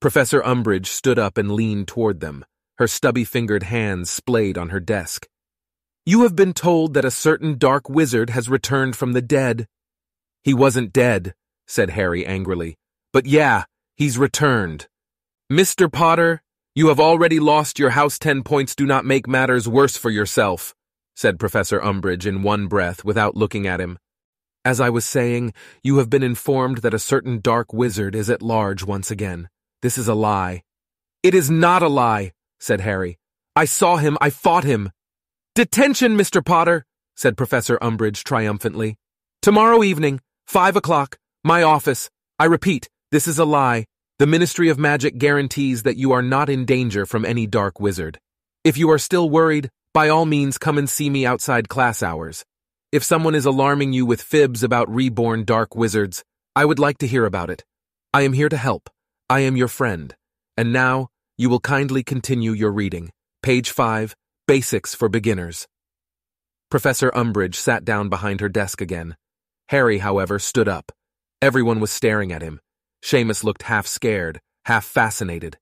Professor 0.00 0.40
Umbridge 0.40 0.86
stood 0.86 1.20
up 1.20 1.38
and 1.38 1.52
leaned 1.52 1.86
toward 1.86 2.18
them, 2.18 2.44
her 2.78 2.88
stubby-fingered 2.88 3.62
hands 3.62 4.10
splayed 4.10 4.58
on 4.58 4.70
her 4.70 4.80
desk. 4.80 5.28
You 6.04 6.22
have 6.22 6.34
been 6.34 6.52
told 6.52 6.94
that 6.94 7.04
a 7.04 7.12
certain 7.12 7.56
dark 7.56 7.88
wizard 7.88 8.30
has 8.30 8.48
returned 8.48 8.96
from 8.96 9.12
the 9.12 9.22
dead. 9.22 9.68
He 10.42 10.54
wasn't 10.54 10.92
dead, 10.92 11.32
said 11.68 11.90
Harry 11.90 12.26
angrily. 12.26 12.74
But 13.12 13.26
yeah, 13.26 13.66
He's 13.96 14.18
returned. 14.18 14.88
Mr. 15.48 15.88
Potter, 15.92 16.42
you 16.74 16.88
have 16.88 16.98
already 16.98 17.38
lost 17.38 17.78
your 17.78 17.90
house 17.90 18.18
ten 18.18 18.42
points 18.42 18.74
do 18.74 18.84
not 18.84 19.04
make 19.04 19.28
matters 19.28 19.68
worse 19.68 19.96
for 19.96 20.10
yourself, 20.10 20.74
said 21.18 21.36
Professor 21.36 21.80
Umbridge 21.80 22.26
in 22.26 22.44
one 22.44 22.68
breath 22.68 23.04
without 23.04 23.36
looking 23.36 23.66
at 23.66 23.80
him. 23.80 23.98
As 24.64 24.80
I 24.80 24.88
was 24.88 25.04
saying, 25.04 25.52
you 25.82 25.98
have 25.98 26.08
been 26.08 26.22
informed 26.22 26.78
that 26.78 26.94
a 26.94 26.98
certain 27.00 27.40
dark 27.40 27.72
wizard 27.72 28.14
is 28.14 28.30
at 28.30 28.40
large 28.40 28.84
once 28.84 29.10
again. 29.10 29.48
This 29.82 29.98
is 29.98 30.06
a 30.06 30.14
lie. 30.14 30.62
It 31.24 31.34
is 31.34 31.50
not 31.50 31.82
a 31.82 31.88
lie, 31.88 32.30
said 32.60 32.82
Harry. 32.82 33.18
I 33.56 33.64
saw 33.64 33.96
him, 33.96 34.16
I 34.20 34.30
fought 34.30 34.62
him. 34.62 34.92
Detention, 35.56 36.16
Mr. 36.16 36.44
Potter, 36.44 36.86
said 37.16 37.36
Professor 37.36 37.78
Umbridge 37.78 38.22
triumphantly. 38.22 38.96
Tomorrow 39.42 39.82
evening, 39.82 40.20
five 40.46 40.76
o'clock, 40.76 41.18
my 41.42 41.64
office. 41.64 42.10
I 42.38 42.44
repeat, 42.44 42.88
this 43.10 43.26
is 43.26 43.40
a 43.40 43.44
lie. 43.44 43.86
The 44.20 44.28
Ministry 44.28 44.68
of 44.68 44.78
Magic 44.78 45.18
guarantees 45.18 45.82
that 45.82 45.96
you 45.96 46.12
are 46.12 46.22
not 46.22 46.48
in 46.48 46.64
danger 46.64 47.06
from 47.06 47.24
any 47.24 47.48
dark 47.48 47.80
wizard. 47.80 48.20
If 48.62 48.78
you 48.78 48.88
are 48.92 48.98
still 48.98 49.28
worried, 49.28 49.68
by 49.94 50.08
all 50.08 50.26
means 50.26 50.58
come 50.58 50.78
and 50.78 50.88
see 50.88 51.10
me 51.10 51.26
outside 51.26 51.68
class 51.68 52.02
hours. 52.02 52.44
If 52.92 53.04
someone 53.04 53.34
is 53.34 53.46
alarming 53.46 53.92
you 53.92 54.06
with 54.06 54.22
fibs 54.22 54.62
about 54.62 54.92
reborn 54.92 55.44
dark 55.44 55.74
wizards, 55.74 56.24
I 56.54 56.64
would 56.64 56.78
like 56.78 56.98
to 56.98 57.06
hear 57.06 57.24
about 57.24 57.50
it. 57.50 57.64
I 58.12 58.22
am 58.22 58.32
here 58.32 58.48
to 58.48 58.56
help. 58.56 58.88
I 59.28 59.40
am 59.40 59.56
your 59.56 59.68
friend. 59.68 60.14
And 60.56 60.72
now, 60.72 61.08
you 61.36 61.50
will 61.50 61.60
kindly 61.60 62.02
continue 62.02 62.52
your 62.52 62.72
reading. 62.72 63.10
Page 63.42 63.70
5, 63.70 64.16
Basics 64.46 64.94
for 64.94 65.08
Beginners. 65.08 65.66
Professor 66.70 67.10
Umbridge 67.10 67.54
sat 67.54 67.84
down 67.84 68.08
behind 68.08 68.40
her 68.40 68.48
desk 68.48 68.80
again. 68.80 69.16
Harry, 69.68 69.98
however, 69.98 70.38
stood 70.38 70.68
up. 70.68 70.92
Everyone 71.40 71.80
was 71.80 71.92
staring 71.92 72.32
at 72.32 72.42
him. 72.42 72.60
Seamus 73.04 73.44
looked 73.44 73.62
half 73.62 73.86
scared, 73.86 74.40
half 74.64 74.84
fascinated. 74.84 75.58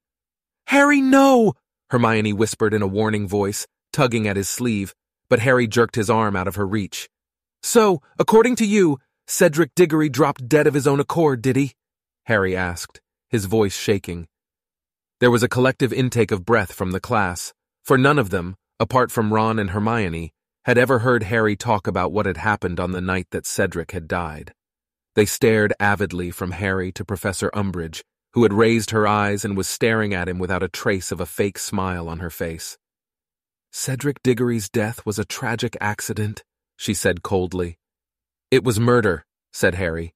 Harry, 0.68 1.00
no! 1.00 1.52
Hermione 1.90 2.32
whispered 2.32 2.72
in 2.72 2.82
a 2.82 2.86
warning 2.86 3.28
voice, 3.28 3.66
tugging 3.97 4.28
at 4.28 4.36
his 4.36 4.47
sleeve, 4.47 4.94
but 5.30 5.38
Harry 5.38 5.66
jerked 5.66 5.94
his 5.94 6.11
arm 6.11 6.36
out 6.36 6.47
of 6.47 6.57
her 6.57 6.66
reach. 6.66 7.09
So, 7.62 8.03
according 8.18 8.57
to 8.57 8.66
you, 8.66 8.99
Cedric 9.26 9.74
Diggory 9.74 10.11
dropped 10.11 10.47
dead 10.47 10.66
of 10.66 10.74
his 10.74 10.86
own 10.86 11.01
accord, 11.01 11.40
did 11.40 11.57
he? 11.57 11.72
Harry 12.24 12.55
asked, 12.55 13.01
his 13.30 13.47
voice 13.47 13.74
shaking. 13.74 14.28
There 15.18 15.30
was 15.30 15.42
a 15.42 15.49
collective 15.49 15.94
intake 15.94 16.30
of 16.30 16.44
breath 16.44 16.74
from 16.74 16.90
the 16.90 17.01
class, 17.01 17.55
for 17.86 17.97
none 17.97 18.18
of 18.18 18.28
them, 18.28 18.57
apart 18.78 19.11
from 19.11 19.32
Ron 19.32 19.59
and 19.59 19.70
Hermione, 19.70 20.34
had 20.66 20.76
ever 20.76 20.99
heard 20.99 21.22
Harry 21.22 21.57
talk 21.57 21.86
about 21.86 22.12
what 22.12 22.26
had 22.26 22.36
happened 22.36 22.78
on 22.78 22.92
the 22.92 23.01
night 23.01 23.28
that 23.30 23.47
Cedric 23.47 23.92
had 23.92 24.07
died. 24.07 24.53
They 25.14 25.24
stared 25.24 25.72
avidly 25.80 26.30
from 26.30 26.51
Harry 26.51 26.92
to 26.92 27.03
Professor 27.03 27.51
Umbridge, 27.55 28.03
who 28.34 28.42
had 28.42 28.53
raised 28.53 28.90
her 28.90 29.07
eyes 29.07 29.42
and 29.42 29.57
was 29.57 29.66
staring 29.66 30.12
at 30.12 30.28
him 30.28 30.38
without 30.38 30.62
a 30.62 30.68
trace 30.68 31.11
of 31.11 31.20
a 31.20 31.24
fake 31.24 31.59
smile 31.59 32.11
on 32.11 32.18
her 32.18 32.28
face. 32.28 32.76
Cedric 33.78 34.22
Diggory's 34.22 34.70
death 34.70 35.04
was 35.04 35.18
a 35.18 35.24
tragic 35.26 35.76
accident, 35.82 36.42
she 36.78 36.94
said 36.94 37.22
coldly. 37.22 37.76
It 38.50 38.64
was 38.64 38.80
murder, 38.80 39.26
said 39.52 39.74
Harry. 39.74 40.14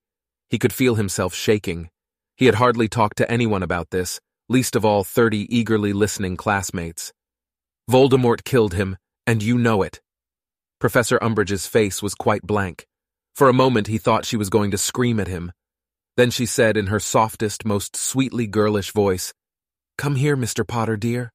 He 0.48 0.58
could 0.58 0.72
feel 0.72 0.94
himself 0.94 1.34
shaking. 1.34 1.90
He 2.38 2.46
had 2.46 2.54
hardly 2.54 2.88
talked 2.88 3.18
to 3.18 3.30
anyone 3.30 3.62
about 3.62 3.90
this, 3.90 4.18
least 4.48 4.76
of 4.76 4.86
all 4.86 5.04
thirty 5.04 5.46
eagerly 5.54 5.92
listening 5.92 6.38
classmates. 6.38 7.12
Voldemort 7.88 8.44
killed 8.44 8.72
him, 8.72 8.96
and 9.26 9.42
you 9.42 9.58
know 9.58 9.82
it. 9.82 10.00
Professor 10.78 11.18
Umbridge's 11.18 11.66
face 11.66 12.02
was 12.02 12.14
quite 12.14 12.42
blank. 12.42 12.86
For 13.34 13.50
a 13.50 13.52
moment 13.52 13.88
he 13.88 13.98
thought 13.98 14.24
she 14.24 14.38
was 14.38 14.48
going 14.48 14.70
to 14.70 14.78
scream 14.78 15.20
at 15.20 15.28
him. 15.28 15.52
Then 16.16 16.30
she 16.30 16.46
said 16.46 16.78
in 16.78 16.86
her 16.86 16.98
softest, 16.98 17.66
most 17.66 17.94
sweetly 17.94 18.46
girlish 18.46 18.90
voice, 18.90 19.34
Come 19.98 20.16
here, 20.16 20.34
Mr. 20.34 20.66
Potter, 20.66 20.96
dear. 20.96 21.30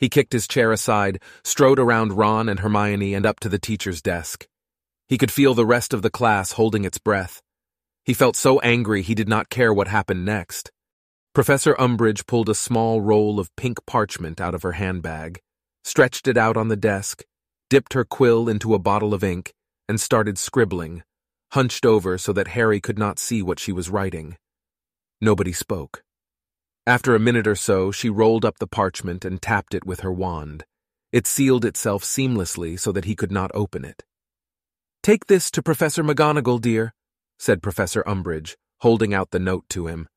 He 0.00 0.08
kicked 0.08 0.32
his 0.32 0.48
chair 0.48 0.72
aside, 0.72 1.22
strode 1.44 1.78
around 1.78 2.14
Ron 2.14 2.48
and 2.48 2.60
Hermione 2.60 3.12
and 3.12 3.26
up 3.26 3.38
to 3.40 3.50
the 3.50 3.58
teacher's 3.58 4.00
desk. 4.00 4.48
He 5.06 5.18
could 5.18 5.30
feel 5.30 5.52
the 5.52 5.66
rest 5.66 5.92
of 5.92 6.00
the 6.00 6.10
class 6.10 6.52
holding 6.52 6.86
its 6.86 6.98
breath. 6.98 7.42
He 8.04 8.14
felt 8.14 8.34
so 8.34 8.58
angry 8.60 9.02
he 9.02 9.14
did 9.14 9.28
not 9.28 9.50
care 9.50 9.74
what 9.74 9.88
happened 9.88 10.24
next. 10.24 10.72
Professor 11.34 11.74
Umbridge 11.74 12.26
pulled 12.26 12.48
a 12.48 12.54
small 12.54 13.02
roll 13.02 13.38
of 13.38 13.54
pink 13.56 13.78
parchment 13.86 14.40
out 14.40 14.54
of 14.54 14.62
her 14.62 14.72
handbag, 14.72 15.40
stretched 15.84 16.26
it 16.26 16.38
out 16.38 16.56
on 16.56 16.68
the 16.68 16.76
desk, 16.76 17.24
dipped 17.68 17.92
her 17.92 18.04
quill 18.04 18.48
into 18.48 18.74
a 18.74 18.78
bottle 18.78 19.12
of 19.12 19.22
ink, 19.22 19.52
and 19.86 20.00
started 20.00 20.38
scribbling, 20.38 21.02
hunched 21.52 21.84
over 21.84 22.16
so 22.16 22.32
that 22.32 22.48
Harry 22.48 22.80
could 22.80 22.98
not 22.98 23.18
see 23.18 23.42
what 23.42 23.60
she 23.60 23.70
was 23.70 23.90
writing. 23.90 24.36
Nobody 25.20 25.52
spoke. 25.52 26.02
After 26.86 27.14
a 27.14 27.20
minute 27.20 27.46
or 27.46 27.54
so, 27.54 27.90
she 27.90 28.08
rolled 28.08 28.44
up 28.44 28.58
the 28.58 28.66
parchment 28.66 29.24
and 29.24 29.40
tapped 29.40 29.74
it 29.74 29.84
with 29.84 30.00
her 30.00 30.12
wand. 30.12 30.64
It 31.12 31.26
sealed 31.26 31.64
itself 31.64 32.04
seamlessly 32.04 32.78
so 32.78 32.92
that 32.92 33.04
he 33.04 33.14
could 33.14 33.30
not 33.30 33.50
open 33.52 33.84
it. 33.84 34.04
Take 35.02 35.26
this 35.26 35.50
to 35.52 35.62
Professor 35.62 36.02
McGonagall, 36.04 36.60
dear, 36.60 36.94
said 37.38 37.62
Professor 37.62 38.02
Umbridge, 38.06 38.56
holding 38.80 39.12
out 39.12 39.30
the 39.30 39.38
note 39.38 39.64
to 39.70 39.86
him. 39.86 40.08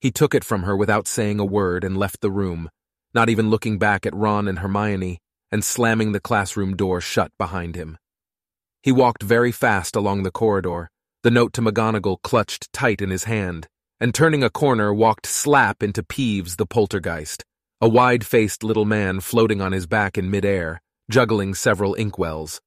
He 0.00 0.10
took 0.10 0.34
it 0.34 0.44
from 0.44 0.62
her 0.62 0.76
without 0.76 1.08
saying 1.08 1.40
a 1.40 1.44
word 1.44 1.84
and 1.84 1.96
left 1.96 2.20
the 2.20 2.30
room, 2.30 2.70
not 3.14 3.28
even 3.28 3.50
looking 3.50 3.78
back 3.78 4.04
at 4.04 4.14
Ron 4.14 4.46
and 4.46 4.58
Hermione, 4.58 5.20
and 5.50 5.64
slamming 5.64 6.12
the 6.12 6.20
classroom 6.20 6.76
door 6.76 7.00
shut 7.00 7.32
behind 7.38 7.76
him. 7.76 7.98
He 8.82 8.92
walked 8.92 9.22
very 9.22 9.52
fast 9.52 9.96
along 9.96 10.22
the 10.22 10.30
corridor, 10.30 10.90
the 11.22 11.30
note 11.30 11.52
to 11.54 11.62
McGonagall 11.62 12.22
clutched 12.22 12.72
tight 12.72 13.00
in 13.00 13.10
his 13.10 13.24
hand, 13.24 13.68
and 14.00 14.14
turning 14.14 14.42
a 14.42 14.50
corner 14.50 14.92
walked 14.92 15.26
slap 15.26 15.82
into 15.82 16.02
Peeves 16.02 16.56
the 16.56 16.66
poltergeist, 16.66 17.44
a 17.80 17.88
wide-faced 17.88 18.62
little 18.62 18.84
man 18.84 19.20
floating 19.20 19.60
on 19.60 19.72
his 19.72 19.86
back 19.86 20.18
in 20.18 20.30
midair, 20.30 20.80
juggling 21.10 21.54
several 21.54 21.94
inkwells. 21.94 22.60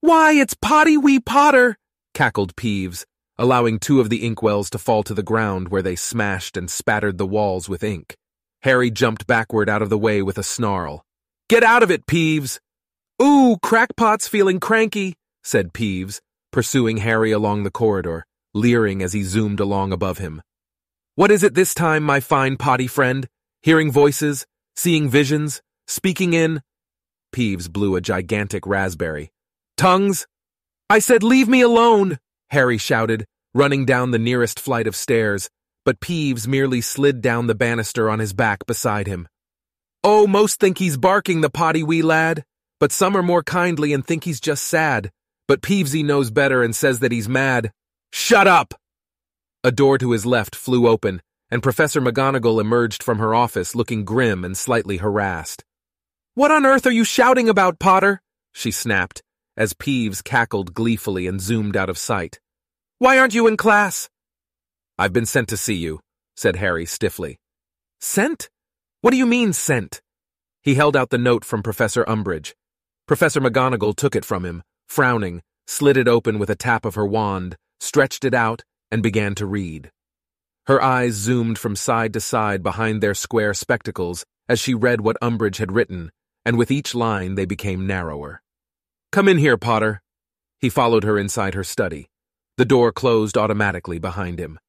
Why, 0.00 0.32
it's 0.32 0.54
Potty 0.54 0.96
Wee 0.96 1.20
Potter! 1.20 1.76
cackled 2.14 2.54
Peeves, 2.56 3.04
allowing 3.38 3.78
two 3.78 4.00
of 4.00 4.10
the 4.10 4.24
inkwells 4.24 4.68
to 4.70 4.78
fall 4.78 5.02
to 5.04 5.14
the 5.14 5.22
ground 5.22 5.68
where 5.68 5.82
they 5.82 5.96
smashed 5.96 6.56
and 6.56 6.70
spattered 6.70 7.18
the 7.18 7.26
walls 7.26 7.68
with 7.68 7.82
ink. 7.82 8.16
Harry 8.62 8.90
jumped 8.90 9.26
backward 9.26 9.68
out 9.68 9.82
of 9.82 9.90
the 9.90 9.98
way 9.98 10.22
with 10.22 10.38
a 10.38 10.42
snarl. 10.42 11.04
Get 11.48 11.62
out 11.64 11.82
of 11.82 11.90
it, 11.90 12.06
Peeves! 12.06 12.58
Ooh, 13.20 13.56
Crackpot's 13.62 14.28
feeling 14.28 14.60
cranky, 14.60 15.14
said 15.42 15.72
Peeves, 15.72 16.20
pursuing 16.50 16.98
Harry 16.98 17.32
along 17.32 17.62
the 17.62 17.70
corridor, 17.70 18.26
leering 18.54 19.02
as 19.02 19.12
he 19.12 19.22
zoomed 19.22 19.60
along 19.60 19.92
above 19.92 20.18
him. 20.18 20.42
What 21.14 21.30
is 21.30 21.42
it 21.42 21.54
this 21.54 21.74
time, 21.74 22.02
my 22.02 22.20
fine 22.20 22.56
potty 22.56 22.86
friend? 22.86 23.28
Hearing 23.62 23.92
voices? 23.92 24.46
Seeing 24.76 25.08
visions? 25.08 25.60
Speaking 25.86 26.32
in? 26.32 26.62
Peeves 27.34 27.70
blew 27.70 27.96
a 27.96 28.00
gigantic 28.00 28.66
raspberry. 28.66 29.30
Tongues? 29.76 30.26
I 30.88 30.98
said 30.98 31.22
leave 31.22 31.48
me 31.48 31.60
alone, 31.60 32.18
Harry 32.50 32.78
shouted, 32.78 33.26
running 33.54 33.84
down 33.84 34.10
the 34.10 34.18
nearest 34.18 34.60
flight 34.60 34.86
of 34.86 34.96
stairs, 34.96 35.48
but 35.84 36.00
Peeves 36.00 36.46
merely 36.46 36.80
slid 36.80 37.20
down 37.20 37.46
the 37.46 37.54
banister 37.54 38.08
on 38.08 38.18
his 38.18 38.32
back 38.32 38.66
beside 38.66 39.06
him. 39.06 39.28
Oh, 40.04 40.26
most 40.26 40.60
think 40.60 40.78
he's 40.78 40.96
barking, 40.96 41.40
the 41.40 41.50
potty 41.50 41.82
wee 41.82 42.02
lad, 42.02 42.44
but 42.80 42.92
some 42.92 43.16
are 43.16 43.22
more 43.22 43.42
kindly 43.42 43.92
and 43.92 44.04
think 44.04 44.24
he's 44.24 44.40
just 44.40 44.64
sad, 44.64 45.10
but 45.46 45.62
Peevesy 45.62 46.04
knows 46.04 46.30
better 46.30 46.62
and 46.62 46.74
says 46.74 47.00
that 47.00 47.12
he's 47.12 47.28
mad. 47.28 47.72
Shut 48.12 48.46
up! 48.46 48.74
A 49.64 49.72
door 49.72 49.96
to 49.98 50.12
his 50.12 50.26
left 50.26 50.54
flew 50.54 50.86
open, 50.86 51.22
and 51.50 51.62
Professor 51.62 52.00
McGonagall 52.00 52.60
emerged 52.60 53.02
from 53.02 53.18
her 53.18 53.34
office 53.34 53.74
looking 53.74 54.04
grim 54.04 54.44
and 54.44 54.56
slightly 54.56 54.98
harassed. 54.98 55.64
What 56.34 56.50
on 56.50 56.64
earth 56.64 56.86
are 56.86 56.92
you 56.92 57.04
shouting 57.04 57.48
about, 57.48 57.78
Potter? 57.78 58.22
she 58.52 58.70
snapped, 58.70 59.22
as 59.56 59.74
Peeves 59.74 60.22
cackled 60.22 60.74
gleefully 60.74 61.26
and 61.26 61.40
zoomed 61.40 61.76
out 61.76 61.88
of 61.88 61.98
sight. 61.98 62.38
Why 62.98 63.18
aren't 63.18 63.34
you 63.34 63.46
in 63.46 63.56
class? 63.56 64.08
I've 64.98 65.12
been 65.12 65.26
sent 65.26 65.48
to 65.48 65.56
see 65.56 65.74
you, 65.74 66.00
said 66.36 66.56
Harry 66.56 66.86
stiffly. 66.86 67.38
Sent? 68.00 68.50
What 69.00 69.10
do 69.10 69.16
you 69.16 69.26
mean, 69.26 69.52
sent? 69.52 70.00
He 70.62 70.74
held 70.74 70.96
out 70.96 71.10
the 71.10 71.18
note 71.18 71.44
from 71.44 71.62
Professor 71.62 72.04
Umbridge. 72.04 72.54
Professor 73.06 73.40
McGonagall 73.40 73.96
took 73.96 74.14
it 74.14 74.24
from 74.24 74.44
him, 74.44 74.62
frowning, 74.86 75.42
slid 75.66 75.96
it 75.96 76.08
open 76.08 76.38
with 76.38 76.50
a 76.50 76.56
tap 76.56 76.84
of 76.84 76.94
her 76.94 77.06
wand, 77.06 77.56
stretched 77.82 78.24
it 78.24 78.32
out, 78.32 78.62
and 78.90 79.02
began 79.02 79.34
to 79.34 79.44
read. 79.44 79.90
Her 80.66 80.80
eyes 80.80 81.14
zoomed 81.14 81.58
from 81.58 81.74
side 81.74 82.12
to 82.12 82.20
side 82.20 82.62
behind 82.62 83.02
their 83.02 83.14
square 83.14 83.52
spectacles 83.54 84.24
as 84.48 84.60
she 84.60 84.74
read 84.74 85.00
what 85.00 85.18
Umbridge 85.20 85.56
had 85.56 85.72
written, 85.72 86.12
and 86.44 86.56
with 86.56 86.70
each 86.70 86.94
line 86.94 87.34
they 87.34 87.44
became 87.44 87.86
narrower. 87.86 88.40
Come 89.10 89.28
in 89.28 89.38
here, 89.38 89.56
Potter. 89.56 90.00
He 90.60 90.68
followed 90.68 91.02
her 91.02 91.18
inside 91.18 91.54
her 91.54 91.64
study. 91.64 92.08
The 92.56 92.64
door 92.64 92.92
closed 92.92 93.36
automatically 93.36 93.98
behind 93.98 94.38
him. 94.38 94.60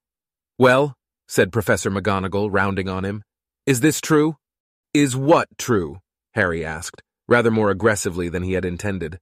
Well, 0.58 0.96
said 1.28 1.52
Professor 1.52 1.92
McGonagall, 1.92 2.50
rounding 2.52 2.90
on 2.90 3.06
him, 3.06 3.24
is 3.66 3.82
this 3.82 4.02
true? 4.02 4.38
Is 4.94 5.16
what 5.16 5.48
true? 5.58 6.00
Harry 6.34 6.66
asked, 6.66 7.04
rather 7.28 7.52
more 7.52 7.70
aggressively 7.70 8.30
than 8.30 8.44
he 8.44 8.54
had 8.54 8.66
intended. 8.66 9.20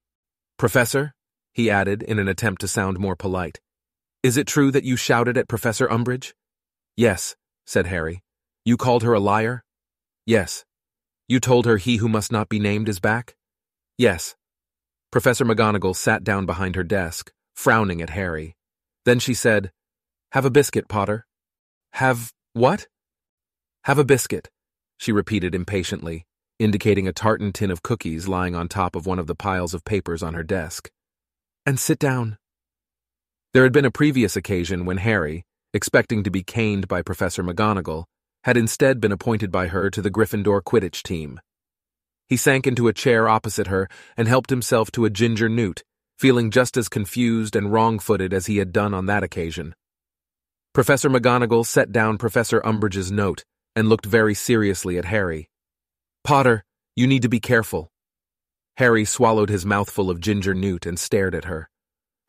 Professor, 0.57 1.13
he 1.53 1.69
added 1.69 2.01
in 2.01 2.19
an 2.19 2.29
attempt 2.29 2.61
to 2.61 2.67
sound 2.67 2.97
more 2.97 3.15
polite, 3.15 3.59
is 4.23 4.37
it 4.37 4.45
true 4.45 4.69
that 4.71 4.83
you 4.83 4.95
shouted 4.95 5.37
at 5.37 5.47
Professor 5.47 5.87
Umbridge? 5.87 6.33
Yes, 6.95 7.35
said 7.65 7.87
Harry. 7.87 8.21
You 8.63 8.77
called 8.77 9.01
her 9.01 9.13
a 9.13 9.19
liar? 9.19 9.63
Yes. 10.25 10.63
You 11.27 11.39
told 11.39 11.65
her 11.65 11.77
he 11.77 11.97
who 11.97 12.07
must 12.07 12.31
not 12.31 12.47
be 12.47 12.59
named 12.59 12.87
is 12.87 12.99
back? 12.99 13.35
Yes. 13.97 14.35
Professor 15.11 15.43
McGonagall 15.43 15.95
sat 15.95 16.23
down 16.23 16.45
behind 16.45 16.75
her 16.75 16.83
desk, 16.83 17.31
frowning 17.55 18.01
at 18.01 18.11
Harry. 18.11 18.55
Then 19.05 19.17
she 19.17 19.33
said, 19.33 19.71
Have 20.33 20.45
a 20.45 20.51
biscuit, 20.51 20.87
Potter. 20.87 21.25
Have 21.93 22.31
what? 22.53 22.87
Have 23.85 23.97
a 23.97 24.05
biscuit, 24.05 24.49
she 24.97 25.11
repeated 25.11 25.55
impatiently, 25.55 26.27
indicating 26.59 27.07
a 27.07 27.13
tartan 27.13 27.51
tin 27.53 27.71
of 27.71 27.81
cookies 27.81 28.27
lying 28.27 28.53
on 28.53 28.67
top 28.67 28.95
of 28.95 29.07
one 29.07 29.17
of 29.17 29.25
the 29.25 29.35
piles 29.35 29.73
of 29.73 29.83
papers 29.83 30.21
on 30.21 30.35
her 30.35 30.43
desk. 30.43 30.91
And 31.65 31.79
sit 31.79 31.97
down. 31.97 32.37
There 33.53 33.63
had 33.63 33.73
been 33.73 33.83
a 33.83 33.91
previous 33.91 34.37
occasion 34.37 34.85
when 34.85 34.97
Harry, 34.97 35.43
expecting 35.73 36.23
to 36.23 36.31
be 36.31 36.41
caned 36.41 36.87
by 36.87 37.01
Professor 37.01 37.43
McGonagall, 37.43 38.05
had 38.45 38.55
instead 38.55 39.01
been 39.01 39.11
appointed 39.11 39.51
by 39.51 39.67
her 39.67 39.89
to 39.89 40.01
the 40.01 40.09
Gryffindor 40.09 40.61
Quidditch 40.61 41.03
team. 41.03 41.39
He 42.29 42.37
sank 42.37 42.65
into 42.65 42.87
a 42.87 42.93
chair 42.93 43.27
opposite 43.27 43.67
her 43.67 43.89
and 44.15 44.29
helped 44.29 44.51
himself 44.51 44.89
to 44.91 45.03
a 45.03 45.09
ginger 45.09 45.49
newt, 45.49 45.83
feeling 46.17 46.49
just 46.49 46.77
as 46.77 46.87
confused 46.87 47.57
and 47.57 47.73
wrong-footed 47.73 48.33
as 48.33 48.45
he 48.45 48.57
had 48.57 48.71
done 48.71 48.93
on 48.93 49.07
that 49.07 49.23
occasion. 49.23 49.75
Professor 50.73 51.09
McGonagall 51.09 51.65
set 51.65 51.91
down 51.91 52.17
Professor 52.17 52.61
Umbridge's 52.61 53.11
note 53.11 53.43
and 53.75 53.89
looked 53.89 54.05
very 54.05 54.33
seriously 54.33 54.97
at 54.97 55.05
Harry. 55.05 55.49
Potter, 56.23 56.63
you 56.95 57.05
need 57.05 57.23
to 57.23 57.29
be 57.29 57.41
careful. 57.41 57.89
Harry 58.77 59.03
swallowed 59.03 59.49
his 59.49 59.65
mouthful 59.65 60.09
of 60.09 60.21
ginger 60.21 60.53
newt 60.53 60.85
and 60.85 60.97
stared 60.97 61.35
at 61.35 61.45
her. 61.45 61.70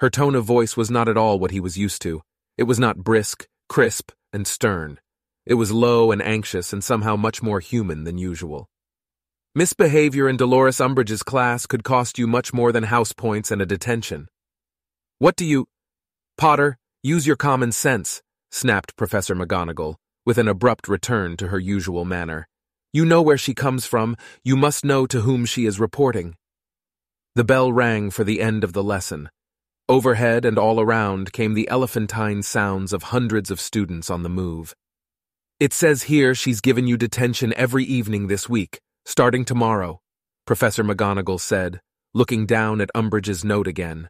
Her 0.03 0.11
tone 0.11 0.35
of 0.35 0.45
voice 0.45 0.77
was 0.77 0.91
not 0.91 1.09
at 1.09 1.17
all 1.17 1.39
what 1.39 1.53
he 1.53 1.61
was 1.61 1.79
used 1.79 2.03
to. 2.03 2.23
It 2.59 2.65
was 2.65 2.81
not 2.81 3.05
brisk, 3.05 3.47
crisp, 3.69 4.11
and 4.33 4.49
stern. 4.49 4.99
It 5.47 5.55
was 5.55 5.71
low 5.71 6.11
and 6.11 6.21
anxious 6.21 6.73
and 6.73 6.83
somehow 6.83 7.15
much 7.15 7.41
more 7.41 7.61
human 7.61 8.03
than 8.03 8.19
usual. 8.19 8.69
Misbehavior 9.55 10.29
in 10.29 10.37
Dolores 10.37 10.81
Umbridge's 10.81 11.23
class 11.23 11.67
could 11.67 11.85
cost 11.85 12.19
you 12.19 12.27
much 12.27 12.53
more 12.53 12.73
than 12.73 12.83
house 12.83 13.13
points 13.13 13.53
and 13.53 13.63
a 13.63 13.65
detention. 13.65 14.27
What 15.21 15.37
do 15.37 15.45
you... 15.45 15.69
Potter, 16.37 16.79
use 17.05 17.25
your 17.25 17.37
common 17.37 17.71
sense, 17.71 18.23
snapped 18.51 18.97
Professor 18.97 19.37
McGonagall, 19.37 19.95
with 20.27 20.37
an 20.37 20.49
abrupt 20.49 20.89
return 20.89 21.37
to 21.37 21.47
her 21.47 21.61
usual 21.61 22.05
manner. 22.05 22.49
You 22.93 23.05
know 23.05 23.23
where 23.23 23.39
she 23.39 23.55
comes 23.55 23.87
from. 23.87 24.17
You 24.43 24.57
must 24.57 24.85
know 24.85 25.07
to 25.07 25.21
whom 25.21 25.45
she 25.45 25.65
is 25.65 25.79
reporting. 25.79 26.35
The 27.37 27.45
bell 27.45 27.73
rang 27.73 28.11
for 28.11 28.25
the 28.25 28.41
end 28.41 28.65
of 28.65 28.73
the 28.73 28.83
lesson. 28.83 29.29
Overhead 29.89 30.45
and 30.45 30.59
all 30.59 30.81
around 30.81 31.33
came 31.33 31.55
the 31.55 31.69
elephantine 31.69 32.43
sounds 32.43 32.93
of 32.93 33.05
hundreds 33.05 33.51
of 33.51 33.61
students 33.61 34.11
on 34.11 34.23
the 34.23 34.29
move. 34.29 34.75
It 35.59 35.73
says 35.73 36.05
here 36.05 36.35
she's 36.35 36.61
given 36.61 36.87
you 36.87 36.97
detention 36.97 37.53
every 37.57 37.85
evening 37.85 38.29
this 38.29 38.49
week, 38.49 38.81
starting 39.05 39.45
tomorrow, 39.45 40.01
Professor 40.47 40.85
McGonagall 40.85 41.41
said, 41.41 41.81
looking 42.15 42.47
down 42.47 42.81
at 42.81 42.91
Umbridge's 42.95 43.45
note 43.45 43.67
again. 43.67 44.09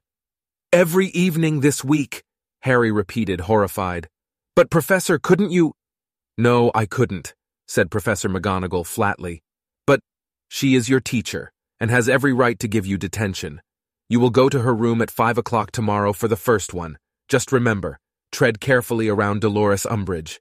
Every 0.72 1.08
evening 1.08 1.60
this 1.60 1.82
week, 1.82 2.22
Harry 2.60 2.92
repeated, 2.92 3.42
horrified. 3.42 4.08
But, 4.54 4.70
Professor, 4.70 5.18
couldn't 5.18 5.52
you? 5.52 5.72
No, 6.36 6.70
I 6.74 6.86
couldn't, 6.86 7.34
said 7.66 7.90
Professor 7.90 8.28
McGonagall 8.28 8.86
flatly. 8.86 9.42
But 9.86 10.00
she 10.48 10.74
is 10.74 10.88
your 10.88 11.00
teacher 11.00 11.52
and 11.80 11.90
has 11.90 12.08
every 12.08 12.32
right 12.32 12.58
to 12.58 12.68
give 12.68 12.86
you 12.86 12.98
detention. 12.98 13.60
You 14.12 14.20
will 14.20 14.28
go 14.28 14.50
to 14.50 14.60
her 14.60 14.74
room 14.74 15.00
at 15.00 15.10
five 15.10 15.38
o'clock 15.38 15.70
tomorrow 15.70 16.12
for 16.12 16.28
the 16.28 16.36
first 16.36 16.74
one. 16.74 16.98
Just 17.30 17.50
remember, 17.50 17.98
tread 18.30 18.60
carefully 18.60 19.08
around 19.08 19.40
Dolores 19.40 19.86
Umbridge. 19.86 20.38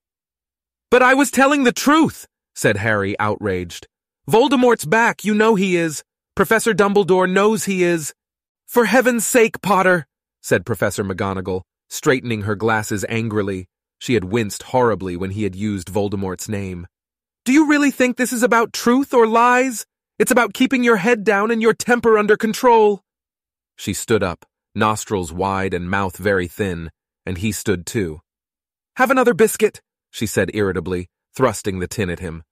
But 0.90 1.02
I 1.02 1.14
was 1.14 1.32
telling 1.32 1.64
the 1.64 1.72
truth, 1.72 2.28
said 2.54 2.76
Harry, 2.76 3.18
outraged. 3.18 3.88
Voldemort's 4.30 4.84
back, 4.84 5.24
you 5.24 5.34
know 5.34 5.56
he 5.56 5.78
is. 5.78 6.04
Professor 6.36 6.74
Dumbledore 6.74 7.32
knows 7.32 7.64
he 7.64 7.82
is. 7.82 8.14
For 8.68 8.84
heaven's 8.84 9.26
sake, 9.26 9.62
Potter, 9.62 10.06
said 10.42 10.66
Professor 10.66 11.06
McGonagall, 11.06 11.62
straightening 11.90 12.42
her 12.42 12.56
glasses 12.56 13.06
angrily. 13.08 13.70
She 14.00 14.16
had 14.16 14.26
winced 14.26 14.64
horribly 14.64 15.16
when 15.16 15.32
he 15.32 15.44
had 15.44 15.56
used 15.56 15.88
Voldemort's 15.88 16.50
name. 16.50 16.88
Do 17.46 17.54
you 17.54 17.70
really 17.70 17.92
think 17.92 18.18
this 18.18 18.34
is 18.34 18.44
about 18.44 18.74
truth 18.74 19.14
or 19.14 19.28
lies? 19.28 19.86
It's 20.20 20.30
about 20.30 20.54
keeping 20.54 20.84
your 20.84 20.98
head 20.98 21.24
down 21.24 21.52
and 21.52 21.62
your 21.62 21.74
temper 21.74 22.18
under 22.18 22.36
control. 22.36 23.02
She 23.82 23.96
stood 23.96 24.22
up, 24.22 24.46
nostrils 24.76 25.34
wide 25.34 25.74
and 25.74 25.90
mouth 25.90 26.16
very 26.16 26.48
thin, 26.48 26.92
and 27.26 27.40
he 27.40 27.52
stood 27.52 27.88
too. 27.88 28.22
Have 28.98 29.10
another 29.10 29.34
biscuit, 29.34 29.82
she 30.12 30.28
said 30.28 30.52
irritably, 30.54 31.10
thrusting 31.36 31.80
the 31.80 31.88
tin 31.88 32.12
at 32.12 32.20
him. 32.20 32.44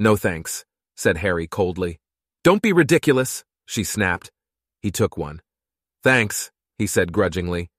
No 0.00 0.16
thanks, 0.16 0.64
said 0.96 1.18
Harry 1.18 1.46
coldly. 1.46 2.00
Don't 2.42 2.60
be 2.60 2.72
ridiculous, 2.72 3.44
she 3.64 3.84
snapped. 3.84 4.32
He 4.82 4.90
took 4.90 5.16
one. 5.16 5.42
Thanks, 6.02 6.50
he 6.76 6.88
said 6.88 7.12
grudgingly. 7.12 7.70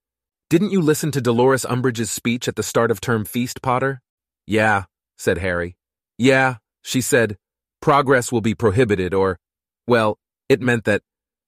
Didn't 0.50 0.72
you 0.72 0.80
listen 0.80 1.12
to 1.12 1.20
Dolores 1.20 1.66
Umbridge's 1.66 2.12
speech 2.12 2.48
at 2.48 2.56
the 2.56 2.64
start 2.64 2.92
of 2.92 3.02
term 3.02 3.26
feast, 3.26 3.62
Potter? 3.62 4.02
Yeah, 4.48 4.86
said 5.18 5.40
Harry. 5.40 5.76
Yeah, 6.18 6.60
she 6.82 7.02
said, 7.02 7.38
progress 7.82 8.32
will 8.32 8.40
be 8.40 8.56
prohibited 8.56 9.14
or, 9.14 9.38
well, 9.86 10.18
it 10.48 10.62
meant 10.62 10.86
that, 10.86 11.02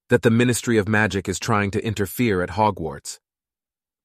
that 0.10 0.22
the 0.22 0.32
Ministry 0.32 0.78
of 0.78 0.88
Magic 0.88 1.28
is 1.28 1.40
trying 1.40 1.72
to 1.72 1.86
interfere 1.86 2.42
at 2.42 2.52
Hogwarts. 2.52 3.20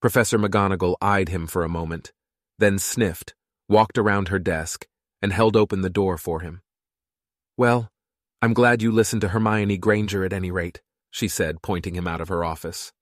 Professor 0.01 0.39
McGonagall 0.39 0.97
eyed 1.01 1.29
him 1.29 1.47
for 1.47 1.63
a 1.63 1.69
moment, 1.69 2.13
then 2.59 2.79
sniffed, 2.79 3.35
walked 3.69 3.97
around 3.97 4.29
her 4.29 4.41
desk, 4.41 4.87
and 5.21 5.33
held 5.33 5.57
open 5.57 5.83
the 5.83 5.91
door 5.91 6.19
for 6.19 6.41
him. 6.41 6.61
Well, 7.57 7.89
I'm 8.41 8.53
glad 8.53 8.83
you 8.83 8.91
listened 8.91 9.21
to 9.23 9.29
Hermione 9.29 9.79
Granger 9.79 10.25
at 10.25 10.33
any 10.33 10.51
rate, 10.51 10.83
she 11.13 11.29
said, 11.29 11.63
pointing 11.63 11.95
him 11.95 12.09
out 12.09 12.21
of 12.21 12.29
her 12.29 12.43
office. 12.45 12.93